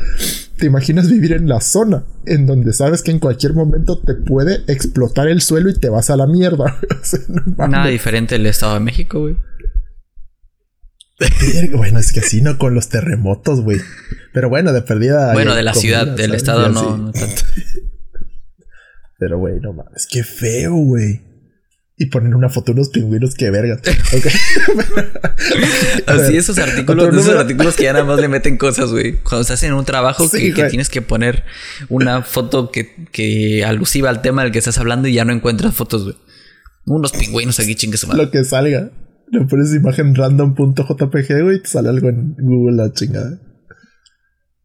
¿Te 0.58 0.66
imaginas 0.66 1.10
vivir 1.10 1.32
en 1.32 1.48
la 1.48 1.60
zona 1.60 2.04
en 2.24 2.46
donde 2.46 2.72
sabes 2.72 3.02
que 3.02 3.10
en 3.10 3.18
cualquier 3.18 3.52
momento 3.52 4.00
te 4.00 4.14
puede 4.14 4.62
explotar 4.68 5.28
el 5.28 5.42
suelo 5.42 5.68
y 5.68 5.74
te 5.74 5.90
vas 5.90 6.08
a 6.08 6.16
la 6.16 6.26
mierda? 6.26 6.78
Nada 7.56 7.86
diferente 7.88 8.36
del 8.36 8.46
Estado 8.46 8.74
de 8.74 8.80
México, 8.80 9.20
güey. 9.20 9.36
bueno, 11.74 11.98
es 11.98 12.12
que 12.12 12.20
así 12.20 12.40
no 12.40 12.56
con 12.58 12.74
los 12.74 12.88
terremotos, 12.88 13.60
güey. 13.60 13.80
Pero 14.32 14.48
bueno, 14.48 14.72
de 14.72 14.82
perdida. 14.82 15.32
Bueno, 15.32 15.54
de 15.54 15.62
la 15.62 15.74
ciudad, 15.74 16.06
del 16.06 16.34
estado 16.34 16.68
no, 16.68 17.10
tanto. 17.12 17.42
Pero 19.18 19.38
güey, 19.38 19.60
no 19.60 19.72
mames, 19.72 20.06
qué 20.10 20.22
feo, 20.22 20.74
güey. 20.74 21.22
Y 21.98 22.06
ponen 22.06 22.34
una 22.34 22.50
foto 22.50 22.72
de 22.72 22.80
unos 22.80 22.90
pingüinos 22.90 23.34
que 23.34 23.50
verga. 23.50 23.80
Así 26.06 26.36
esos 26.36 26.58
artículos, 26.58 27.14
esos 27.14 27.34
artículos 27.34 27.74
que 27.74 27.84
ya 27.84 27.94
nada 27.94 28.04
más 28.04 28.20
le 28.20 28.28
meten 28.28 28.58
cosas, 28.58 28.90
güey. 28.90 29.14
Cuando 29.22 29.40
estás 29.42 29.62
en 29.62 29.72
un 29.72 29.86
trabajo 29.86 30.30
que, 30.30 30.52
tienes 30.68 30.90
que 30.90 31.00
poner 31.00 31.44
una 31.88 32.22
foto 32.22 32.70
que, 32.70 33.06
que 33.12 33.64
alusiva 33.64 34.10
al 34.10 34.20
tema 34.20 34.42
del 34.42 34.52
que 34.52 34.58
estás 34.58 34.76
hablando 34.76 35.08
y 35.08 35.14
ya 35.14 35.24
no 35.24 35.32
encuentras 35.32 35.74
fotos, 35.74 36.04
güey. 36.04 36.16
Unos 36.84 37.12
pingüinos 37.12 37.58
aquí, 37.60 37.74
chingue 37.74 37.96
su 37.96 38.06
madre. 38.06 38.24
Lo 38.24 38.30
que 38.30 38.44
salga. 38.44 38.90
Le 39.32 39.44
pones 39.46 39.74
imagen 39.74 40.14
random.jpg, 40.14 41.42
güey, 41.42 41.56
y 41.56 41.62
te 41.62 41.68
sale 41.68 41.88
algo 41.88 42.08
en 42.08 42.36
Google 42.38 42.76
la 42.76 42.92
chingada. 42.92 43.40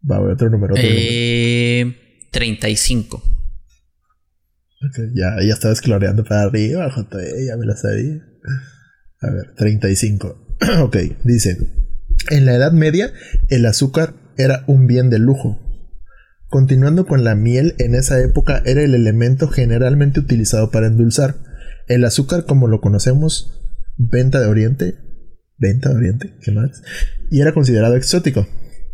Va, 0.09 0.19
voy 0.19 0.33
otro 0.33 0.49
número. 0.49 0.73
Otro 0.73 0.85
eh, 0.85 1.95
35. 2.31 3.23
Ya, 5.13 5.37
ya 5.41 5.53
estaba 5.53 5.73
escloreando 5.73 6.23
para 6.23 6.43
arriba, 6.43 6.89
JE, 6.89 7.45
ya 7.45 7.57
me 7.57 7.65
la 7.65 7.75
sabía. 7.75 8.21
A 9.21 9.29
ver, 9.29 9.53
35. 9.55 10.57
ok, 10.81 10.97
dice. 11.23 11.57
En 12.29 12.45
la 12.45 12.55
Edad 12.55 12.71
Media, 12.71 13.11
el 13.49 13.65
azúcar 13.65 14.13
era 14.37 14.63
un 14.67 14.87
bien 14.87 15.09
de 15.09 15.19
lujo. 15.19 15.59
Continuando 16.47 17.05
con 17.05 17.23
la 17.23 17.35
miel, 17.35 17.75
en 17.77 17.95
esa 17.95 18.19
época 18.19 18.61
era 18.65 18.81
el 18.81 18.93
elemento 18.93 19.47
generalmente 19.47 20.19
utilizado 20.19 20.69
para 20.71 20.87
endulzar. 20.87 21.35
El 21.87 22.03
azúcar, 22.03 22.45
como 22.45 22.67
lo 22.67 22.81
conocemos, 22.81 23.61
venta 23.97 24.39
de 24.39 24.47
Oriente, 24.47 24.95
venta 25.57 25.89
de 25.89 25.95
Oriente, 25.95 26.33
¿qué 26.41 26.51
más? 26.51 26.81
Y 27.29 27.41
era 27.41 27.53
considerado 27.53 27.95
exótico, 27.95 28.47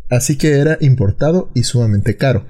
así 0.10 0.38
que 0.38 0.60
era 0.60 0.78
importado 0.82 1.52
y 1.56 1.64
sumamente 1.64 2.18
caro. 2.18 2.46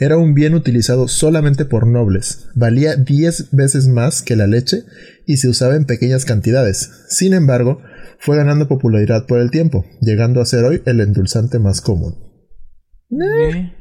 Era 0.00 0.16
un 0.16 0.32
bien 0.32 0.54
utilizado 0.54 1.08
solamente 1.08 1.66
por 1.66 1.86
nobles, 1.86 2.48
valía 2.54 2.96
10 2.96 3.50
veces 3.52 3.86
más 3.86 4.22
que 4.22 4.34
la 4.34 4.46
leche 4.46 4.84
y 5.26 5.36
se 5.36 5.48
usaba 5.48 5.76
en 5.76 5.84
pequeñas 5.84 6.24
cantidades. 6.24 6.90
Sin 7.08 7.34
embargo, 7.34 7.82
fue 8.18 8.38
ganando 8.38 8.66
popularidad 8.66 9.26
por 9.26 9.40
el 9.40 9.50
tiempo, 9.50 9.84
llegando 10.00 10.40
a 10.40 10.46
ser 10.46 10.64
hoy 10.64 10.82
el 10.86 11.00
endulzante 11.00 11.58
más 11.58 11.82
común. 11.82 12.16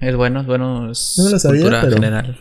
es 0.01 0.15
bueno, 0.17 0.41
es 0.41 0.45
bueno, 0.45 0.91
es 0.91 1.15
cultura 1.41 1.89
general. 1.89 2.37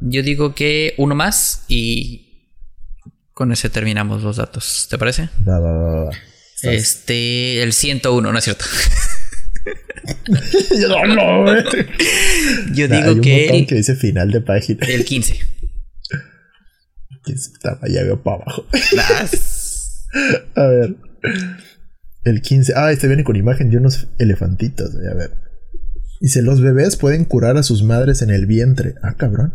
Yo 0.00 0.22
digo 0.22 0.54
que 0.54 0.92
uno 0.98 1.14
más 1.14 1.64
y 1.66 2.50
con 3.32 3.52
ese 3.52 3.70
terminamos 3.70 4.22
los 4.22 4.36
datos. 4.36 4.86
¿Te 4.90 4.98
parece? 4.98 5.30
Va, 5.48 5.58
va, 5.60 5.72
va, 5.72 6.04
va. 6.04 6.10
Este, 6.62 7.62
el 7.62 7.72
101, 7.72 8.32
¿no 8.32 8.38
es 8.38 8.44
cierto? 8.44 8.66
Yo 10.80 11.06
no. 11.06 11.46
Yo 12.74 12.88
digo 12.88 12.94
hay 12.94 13.08
un 13.10 13.20
que. 13.20 13.46
El, 13.46 13.66
que 13.66 13.76
dice 13.76 13.94
final 13.96 14.30
de 14.30 14.40
página. 14.40 14.86
El 14.86 15.04
15. 15.04 15.38
Que 17.24 17.32
estaba 17.32 17.88
ya 17.88 18.02
veo 18.02 18.22
para 18.22 18.42
abajo. 18.42 18.66
a 20.54 20.66
ver. 20.66 20.96
El 22.24 22.42
15. 22.42 22.74
Ah, 22.76 22.92
este 22.92 23.06
viene 23.08 23.24
con 23.24 23.36
imagen 23.36 23.70
de 23.70 23.78
unos 23.78 24.08
elefantitos. 24.18 24.94
A 24.94 25.14
ver. 25.14 25.30
Dice: 26.20 26.42
Los 26.42 26.60
bebés 26.60 26.96
pueden 26.96 27.24
curar 27.24 27.56
a 27.56 27.62
sus 27.62 27.82
madres 27.82 28.22
en 28.22 28.30
el 28.30 28.46
vientre. 28.46 28.94
Ah, 29.02 29.14
cabrón. 29.16 29.54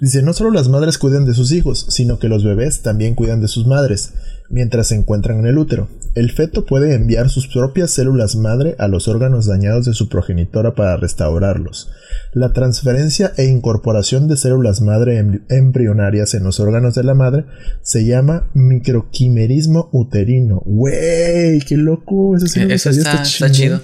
Dice, 0.00 0.22
no 0.22 0.32
solo 0.32 0.50
las 0.50 0.68
madres 0.68 0.98
cuidan 0.98 1.24
de 1.24 1.34
sus 1.34 1.52
hijos, 1.52 1.86
sino 1.88 2.18
que 2.18 2.28
los 2.28 2.44
bebés 2.44 2.82
también 2.82 3.14
cuidan 3.14 3.40
de 3.40 3.48
sus 3.48 3.66
madres, 3.66 4.12
mientras 4.50 4.88
se 4.88 4.96
encuentran 4.96 5.38
en 5.38 5.46
el 5.46 5.58
útero. 5.58 5.88
El 6.14 6.30
feto 6.30 6.66
puede 6.66 6.94
enviar 6.94 7.30
sus 7.30 7.46
propias 7.46 7.90
células 7.90 8.36
madre 8.36 8.74
a 8.78 8.88
los 8.88 9.08
órganos 9.08 9.46
dañados 9.46 9.86
de 9.86 9.94
su 9.94 10.08
progenitora 10.08 10.74
para 10.74 10.96
restaurarlos. 10.96 11.90
La 12.34 12.52
transferencia 12.52 13.32
e 13.36 13.44
incorporación 13.46 14.28
de 14.28 14.36
células 14.36 14.80
madre 14.80 15.18
em- 15.18 15.44
embrionarias 15.48 16.34
en 16.34 16.44
los 16.44 16.60
órganos 16.60 16.94
de 16.94 17.04
la 17.04 17.14
madre 17.14 17.44
se 17.82 18.04
llama 18.04 18.50
microquimerismo 18.54 19.88
uterino. 19.92 20.62
¡Wey! 20.66 21.60
¡Qué 21.60 21.76
loco! 21.76 22.36
Eso 22.36 22.46
sí 22.46 22.60
lo 22.60 22.74
Eso 22.74 22.90
está, 22.90 23.22
chido. 23.22 23.80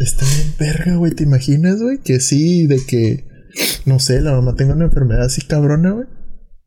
Está 0.00 0.26
bien 0.26 0.54
verga, 0.58 0.96
güey. 0.96 1.12
¿Te 1.14 1.22
imaginas, 1.22 1.80
güey? 1.80 1.98
Que 1.98 2.20
sí, 2.20 2.66
de 2.66 2.78
que, 2.86 3.24
no 3.84 3.98
sé, 3.98 4.20
la 4.20 4.32
mamá 4.32 4.54
tenga 4.54 4.74
una 4.74 4.84
enfermedad 4.84 5.24
así 5.24 5.42
cabrona, 5.42 5.90
güey. 5.92 6.06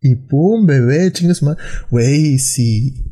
Y 0.01 0.15
pum, 0.15 0.65
bebé, 0.65 1.11
chingas 1.11 1.41
más. 1.41 1.57
Güey, 1.89 2.38
si 2.39 3.05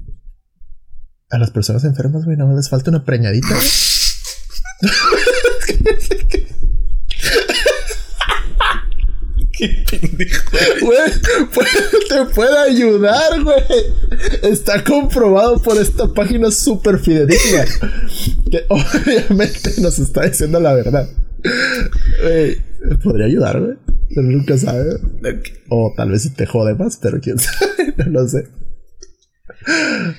a 1.30 1.38
las 1.39 1.51
personas 1.51 1.84
enfermas, 1.84 2.26
güey, 2.26 2.38
nada 2.38 2.49
más 2.49 2.57
les 2.57 2.69
falta 2.69 2.91
una 2.91 3.03
preñadita, 3.03 3.47
güey. 3.49 3.67
Qué 9.57 9.86
pendejo. 9.89 10.51
Güey, 10.82 11.11
te 12.09 12.26
puede 12.34 12.57
ayudar, 12.69 13.43
güey. 13.43 13.63
Está 14.43 14.84
comprobado 14.84 15.61
por 15.61 15.78
esta 15.80 16.11
página 16.13 16.51
súper 16.51 16.99
fidedigna. 16.99 17.65
Que 18.51 18.65
obviamente 18.69 19.74
nos 19.80 19.97
está 19.99 20.26
diciendo 20.26 20.59
la 20.59 20.74
verdad. 20.74 21.07
Güey, 22.21 22.57
podría 22.97 23.27
ayudar, 23.27 23.59
güey. 23.59 23.77
Pero 24.09 24.21
nunca 24.23 24.57
sabe. 24.57 24.99
O 25.69 25.93
tal 25.95 26.11
vez 26.11 26.23
si 26.23 26.29
te 26.31 26.45
jode 26.45 26.75
más, 26.75 26.97
pero 26.97 27.19
quién 27.19 27.39
sabe. 27.39 27.93
No 27.97 28.05
lo 28.05 28.27
sé. 28.27 28.47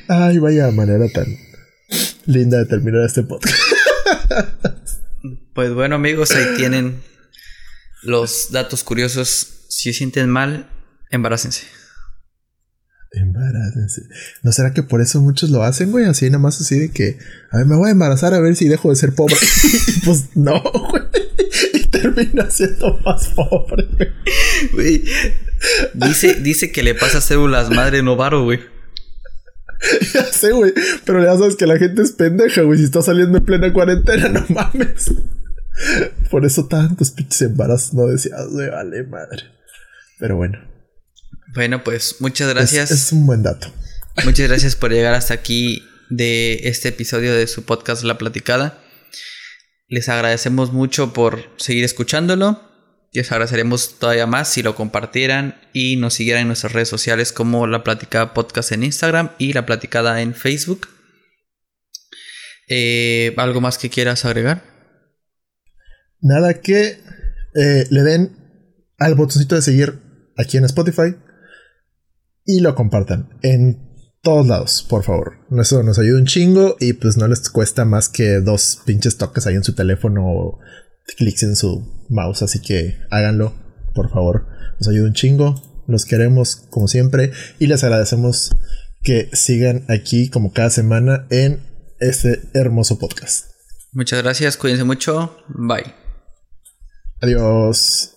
Ay, 0.08 0.38
vaya 0.38 0.70
manera 0.70 1.06
tan 1.12 1.26
linda 2.26 2.58
de 2.58 2.66
terminar 2.66 3.04
este 3.04 3.22
podcast. 3.22 3.54
Pues 5.54 5.72
bueno, 5.74 5.96
amigos, 5.96 6.32
ahí 6.32 6.56
tienen 6.56 7.00
los 8.02 8.48
datos 8.50 8.84
curiosos. 8.84 9.66
Si 9.68 9.92
se 9.92 9.98
sienten 9.98 10.28
mal, 10.28 10.68
embarácense. 11.10 11.62
Embarácense. 13.12 14.02
¿No 14.42 14.52
será 14.52 14.72
que 14.72 14.82
por 14.82 15.00
eso 15.00 15.20
muchos 15.20 15.50
lo 15.50 15.62
hacen, 15.62 15.92
güey? 15.92 16.04
Así 16.06 16.26
nada 16.26 16.38
más 16.38 16.60
así 16.60 16.78
de 16.78 16.90
que, 16.90 17.18
a 17.52 17.58
ver, 17.58 17.66
me 17.66 17.76
voy 17.76 17.88
a 17.88 17.92
embarazar 17.92 18.34
a 18.34 18.40
ver 18.40 18.56
si 18.56 18.68
dejo 18.68 18.90
de 18.90 18.96
ser 18.96 19.14
pobre. 19.14 19.36
Pues 20.04 20.36
no, 20.36 20.60
güey. 20.90 21.03
Termina 22.02 22.50
siendo 22.50 22.98
más 23.04 23.28
pobre. 23.28 23.86
güey. 24.72 25.04
Dice, 25.94 26.34
dice 26.34 26.72
que 26.72 26.82
le 26.82 26.94
pasa 26.94 27.20
células 27.20 27.70
madre 27.70 28.02
no 28.02 28.16
varo, 28.16 28.44
güey. 28.44 28.60
Ya 30.14 30.24
sé, 30.24 30.52
güey. 30.52 30.72
Pero 31.04 31.22
ya 31.22 31.36
sabes 31.36 31.56
que 31.56 31.66
la 31.66 31.76
gente 31.78 32.02
es 32.02 32.12
pendeja, 32.12 32.62
güey. 32.62 32.78
Si 32.78 32.84
está 32.84 33.02
saliendo 33.02 33.38
en 33.38 33.44
plena 33.44 33.72
cuarentena, 33.72 34.28
no 34.28 34.44
mames. 34.48 35.12
Por 36.30 36.46
eso 36.46 36.66
tantos 36.66 37.10
pinches 37.10 37.42
embarazos 37.42 37.92
no 37.94 38.06
deseados, 38.06 38.52
güey. 38.52 38.70
Vale, 38.70 39.02
madre. 39.04 39.42
Pero 40.18 40.36
bueno. 40.36 40.58
Bueno, 41.54 41.84
pues 41.84 42.16
muchas 42.20 42.48
es- 42.48 42.54
gracias. 42.54 42.90
Es, 42.90 43.12
un 43.12 43.26
buen 43.26 43.42
dato. 43.42 43.72
Muchas 44.24 44.48
gracias 44.48 44.74
por 44.76 44.90
llegar 44.90 45.14
hasta 45.14 45.34
aquí 45.34 45.82
de 46.08 46.60
este 46.64 46.88
episodio 46.88 47.34
de 47.34 47.46
su 47.46 47.64
podcast 47.64 48.04
La 48.04 48.16
Platicada. 48.16 48.78
Les 49.88 50.08
agradecemos 50.08 50.72
mucho 50.72 51.12
por 51.12 51.40
seguir 51.56 51.84
escuchándolo. 51.84 52.60
Les 53.12 53.30
agradeceremos 53.30 53.98
todavía 53.98 54.26
más 54.26 54.48
si 54.48 54.62
lo 54.62 54.74
compartieran 54.74 55.56
y 55.72 55.96
nos 55.96 56.14
siguieran 56.14 56.42
en 56.42 56.48
nuestras 56.48 56.72
redes 56.72 56.88
sociales 56.88 57.32
como 57.32 57.66
La 57.66 57.84
Platicada 57.84 58.34
Podcast 58.34 58.72
en 58.72 58.82
Instagram 58.82 59.30
y 59.38 59.52
La 59.52 59.66
Platicada 59.66 60.20
en 60.20 60.34
Facebook. 60.34 60.88
Eh, 62.68 63.34
¿Algo 63.36 63.60
más 63.60 63.78
que 63.78 63.90
quieras 63.90 64.24
agregar? 64.24 64.62
Nada 66.20 66.60
que 66.60 66.98
eh, 67.54 67.86
le 67.90 68.02
den 68.02 68.36
al 68.98 69.14
botoncito 69.14 69.54
de 69.54 69.62
seguir 69.62 70.00
aquí 70.36 70.56
en 70.56 70.64
Spotify 70.64 71.14
y 72.44 72.60
lo 72.60 72.74
compartan 72.74 73.38
en 73.42 73.93
todos 74.24 74.46
lados, 74.46 74.84
por 74.88 75.04
favor. 75.04 75.34
Eso 75.56 75.82
nos 75.84 75.98
ayuda 76.00 76.18
un 76.18 76.26
chingo 76.26 76.76
y 76.80 76.94
pues 76.94 77.16
no 77.16 77.28
les 77.28 77.48
cuesta 77.50 77.84
más 77.84 78.08
que 78.08 78.40
dos 78.40 78.80
pinches 78.84 79.16
toques 79.16 79.46
ahí 79.46 79.54
en 79.54 79.62
su 79.62 79.74
teléfono 79.74 80.26
o 80.26 80.58
clics 81.16 81.44
en 81.44 81.54
su 81.54 81.86
mouse, 82.08 82.42
así 82.42 82.60
que 82.60 82.98
háganlo, 83.10 83.54
por 83.94 84.10
favor. 84.10 84.46
Nos 84.80 84.88
ayuda 84.88 85.06
un 85.06 85.14
chingo. 85.14 85.62
Los 85.86 86.06
queremos 86.06 86.56
como 86.70 86.88
siempre 86.88 87.30
y 87.58 87.66
les 87.66 87.84
agradecemos 87.84 88.56
que 89.02 89.28
sigan 89.34 89.84
aquí 89.88 90.30
como 90.30 90.52
cada 90.52 90.70
semana 90.70 91.26
en 91.30 91.60
este 92.00 92.40
hermoso 92.54 92.98
podcast. 92.98 93.50
Muchas 93.92 94.22
gracias, 94.22 94.56
cuídense 94.56 94.84
mucho. 94.84 95.36
Bye. 95.48 95.94
Adiós. 97.20 98.13